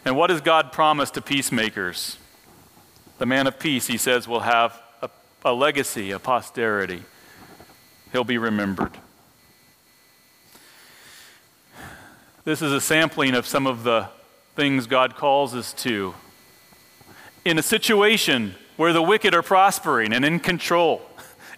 And 0.03 0.17
what 0.17 0.27
does 0.27 0.41
God 0.41 0.73
promise 0.73 1.09
to 1.11 1.21
peacemakers? 1.21 2.17
The 3.17 3.25
man 3.25 3.47
of 3.47 3.57
peace, 3.57 3.87
he 3.87 3.95
says, 3.95 4.27
will 4.27 4.41
have 4.41 4.77
a, 5.01 5.09
a 5.45 5.53
legacy, 5.53 6.11
a 6.11 6.19
posterity. 6.19 7.03
He'll 8.11 8.25
be 8.25 8.37
remembered. 8.37 8.91
This 12.43 12.61
is 12.61 12.73
a 12.73 12.81
sampling 12.81 13.35
of 13.35 13.47
some 13.47 13.65
of 13.65 13.83
the 13.83 14.09
things 14.57 14.85
God 14.85 15.15
calls 15.15 15.55
us 15.55 15.71
to. 15.83 16.13
In 17.45 17.57
a 17.57 17.63
situation 17.63 18.55
where 18.75 18.91
the 18.91 19.01
wicked 19.01 19.33
are 19.33 19.41
prospering 19.41 20.11
and 20.11 20.25
in 20.25 20.41
control, 20.41 21.03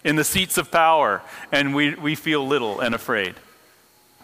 in 0.04 0.14
the 0.14 0.22
seats 0.22 0.56
of 0.58 0.70
power, 0.70 1.22
and 1.50 1.74
we, 1.74 1.96
we 1.96 2.14
feel 2.14 2.46
little 2.46 2.78
and 2.78 2.94
afraid. 2.94 3.34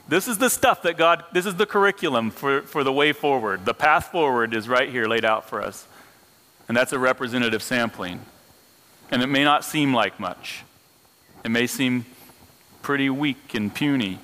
This 0.09 0.29
is 0.29 0.39
the 0.39 0.51
stuff 0.51 0.83
that 0.83 0.97
God, 0.97 1.25
this 1.33 1.47
is 1.47 1.55
the 1.55 1.67
curriculum 1.67 2.31
for, 2.31 2.63
for 2.63 2.85
the 2.85 2.93
way 2.93 3.13
forward. 3.13 3.65
The 3.65 3.75
path 3.75 4.07
forward 4.07 4.55
is 4.55 4.69
right 4.69 4.89
here 4.89 5.07
laid 5.07 5.25
out 5.25 5.49
for 5.49 5.63
us. 5.63 5.87
And 6.69 6.77
that's 6.77 6.93
a 6.93 6.99
representative 6.99 7.63
sampling. 7.63 8.21
And 9.11 9.23
it 9.23 9.29
may 9.29 9.45
not 9.45 9.65
seem 9.65 9.95
like 9.95 10.19
much, 10.19 10.65
it 11.45 11.51
may 11.51 11.67
seem 11.67 12.07
pretty 12.83 13.11
weak 13.11 13.55
and 13.55 13.75
puny. 13.75 14.19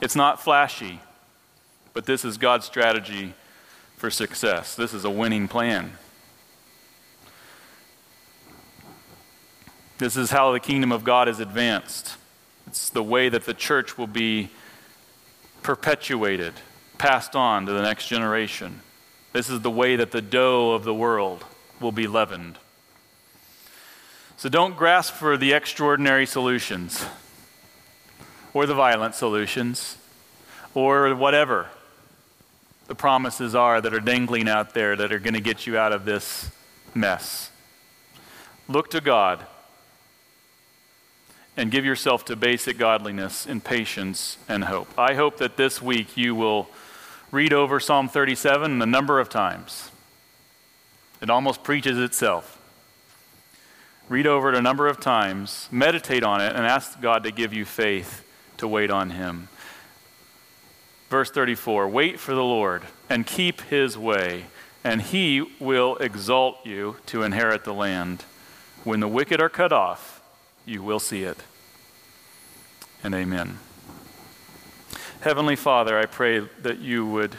It's 0.00 0.14
not 0.14 0.40
flashy. 0.40 1.00
But 1.92 2.06
this 2.06 2.24
is 2.24 2.38
God's 2.38 2.64
strategy 2.64 3.34
for 3.96 4.10
success. 4.10 4.76
This 4.76 4.94
is 4.94 5.04
a 5.04 5.10
winning 5.10 5.48
plan. 5.48 5.94
This 9.98 10.16
is 10.16 10.30
how 10.30 10.52
the 10.52 10.60
kingdom 10.60 10.92
of 10.92 11.02
God 11.02 11.28
is 11.28 11.40
advanced. 11.40 12.16
It's 12.68 12.88
the 12.88 13.02
way 13.02 13.28
that 13.28 13.46
the 13.46 13.54
church 13.54 13.98
will 13.98 14.06
be 14.06 14.50
perpetuated, 15.62 16.54
passed 16.98 17.36
on 17.36 17.66
to 17.66 17.72
the 17.72 17.82
next 17.82 18.08
generation. 18.08 18.80
This 19.32 19.50
is 19.50 19.60
the 19.60 19.70
way 19.70 19.96
that 19.96 20.10
the 20.10 20.22
dough 20.22 20.72
of 20.72 20.84
the 20.84 20.94
world 20.94 21.44
will 21.80 21.92
be 21.92 22.06
leavened. 22.06 22.58
So 24.36 24.48
don't 24.48 24.76
grasp 24.76 25.14
for 25.14 25.36
the 25.36 25.52
extraordinary 25.52 26.26
solutions 26.26 27.04
or 28.54 28.66
the 28.66 28.74
violent 28.74 29.14
solutions 29.14 29.96
or 30.74 31.14
whatever 31.14 31.68
the 32.86 32.94
promises 32.94 33.54
are 33.54 33.80
that 33.80 33.92
are 33.92 34.00
dangling 34.00 34.48
out 34.48 34.74
there 34.74 34.96
that 34.96 35.12
are 35.12 35.18
going 35.18 35.34
to 35.34 35.40
get 35.40 35.66
you 35.66 35.76
out 35.76 35.92
of 35.92 36.04
this 36.04 36.50
mess. 36.94 37.50
Look 38.66 38.90
to 38.90 39.00
God 39.00 39.46
and 41.58 41.72
give 41.72 41.84
yourself 41.84 42.24
to 42.24 42.36
basic 42.36 42.78
godliness 42.78 43.44
in 43.44 43.60
patience 43.60 44.38
and 44.48 44.64
hope. 44.64 44.96
I 44.96 45.14
hope 45.14 45.38
that 45.38 45.56
this 45.56 45.82
week 45.82 46.16
you 46.16 46.36
will 46.36 46.68
read 47.32 47.52
over 47.52 47.80
Psalm 47.80 48.08
37 48.08 48.80
a 48.80 48.86
number 48.86 49.18
of 49.18 49.28
times. 49.28 49.90
It 51.20 51.28
almost 51.28 51.64
preaches 51.64 51.98
itself. 51.98 52.54
Read 54.08 54.24
over 54.24 54.50
it 54.50 54.54
a 54.54 54.62
number 54.62 54.86
of 54.86 55.00
times, 55.00 55.68
meditate 55.72 56.22
on 56.22 56.40
it, 56.40 56.54
and 56.54 56.64
ask 56.64 57.00
God 57.00 57.24
to 57.24 57.32
give 57.32 57.52
you 57.52 57.64
faith 57.64 58.24
to 58.58 58.68
wait 58.68 58.90
on 58.90 59.10
Him. 59.10 59.48
Verse 61.10 61.30
34 61.30 61.88
Wait 61.88 62.20
for 62.20 62.34
the 62.36 62.44
Lord 62.44 62.84
and 63.10 63.26
keep 63.26 63.62
His 63.62 63.98
way, 63.98 64.44
and 64.84 65.02
He 65.02 65.56
will 65.58 65.96
exalt 65.96 66.64
you 66.64 66.98
to 67.06 67.24
inherit 67.24 67.64
the 67.64 67.74
land. 67.74 68.24
When 68.84 69.00
the 69.00 69.08
wicked 69.08 69.40
are 69.40 69.48
cut 69.48 69.72
off, 69.72 70.22
you 70.64 70.82
will 70.84 71.00
see 71.00 71.24
it. 71.24 71.38
And 73.02 73.14
amen. 73.14 73.58
Heavenly 75.20 75.56
Father, 75.56 75.98
I 75.98 76.06
pray 76.06 76.40
that 76.62 76.78
you 76.78 77.06
would 77.06 77.36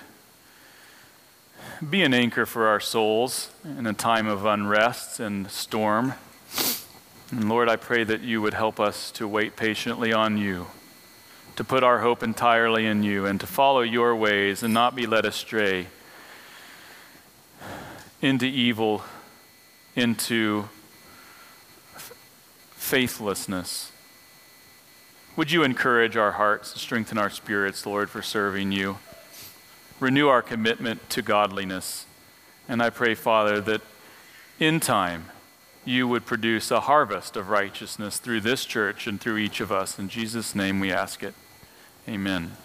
be 1.88 2.02
an 2.02 2.14
anchor 2.14 2.46
for 2.46 2.68
our 2.68 2.80
souls 2.80 3.52
in 3.64 3.86
a 3.86 3.94
time 3.94 4.28
of 4.28 4.46
unrest 4.46 5.20
and 5.20 5.50
storm. 5.50 6.14
And 7.32 7.48
Lord, 7.48 7.70
I 7.70 7.76
pray 7.76 8.04
that 8.04 8.22
you 8.22 8.42
would 8.42 8.54
help 8.54 8.80
us 8.80 9.12
to 9.12 9.28
wait 9.28 9.56
patiently 9.56 10.12
on 10.12 10.38
you, 10.38 10.68
to 11.56 11.64
put 11.64 11.84
our 11.84 12.00
hope 12.00 12.24
entirely 12.24 12.86
in 12.86 13.04
you, 13.04 13.26
and 13.26 13.40
to 13.40 13.48
follow 13.48 13.82
your 13.82 14.16
ways 14.16 14.64
and 14.64 14.74
not 14.74 14.96
be 14.96 15.06
led 15.06 15.26
astray 15.26 15.88
into 18.22 18.46
evil, 18.46 19.04
into 19.96 20.68
faithlessness. 22.72 23.92
Would 25.40 25.52
you 25.52 25.64
encourage 25.64 26.18
our 26.18 26.34
hearts, 26.34 26.74
and 26.74 26.82
strengthen 26.82 27.18
our 27.18 27.30
spirits, 27.30 27.86
Lord, 27.86 28.10
for 28.10 28.22
serving 28.22 28.74
you? 28.74 28.98
Renew 30.02 30.28
our 30.28 30.42
commitment 30.42 31.10
to 31.12 31.22
godliness. 31.22 32.06
And 32.68 32.84
I 32.84 32.90
pray, 32.90 33.16
Father, 33.16 33.62
that 33.62 33.80
in 34.60 34.82
time 34.82 35.28
you 35.86 36.10
would 36.10 36.26
produce 36.26 36.72
a 36.72 36.82
harvest 36.82 37.38
of 37.38 37.48
righteousness 37.48 38.18
through 38.18 38.42
this 38.42 38.66
church 38.66 39.08
and 39.08 39.22
through 39.22 39.38
each 39.38 39.62
of 39.62 39.72
us. 39.72 39.98
In 39.98 40.10
Jesus' 40.10 40.56
name 40.56 40.82
we 40.82 40.92
ask 40.92 41.24
it. 41.24 41.36
Amen. 42.06 42.58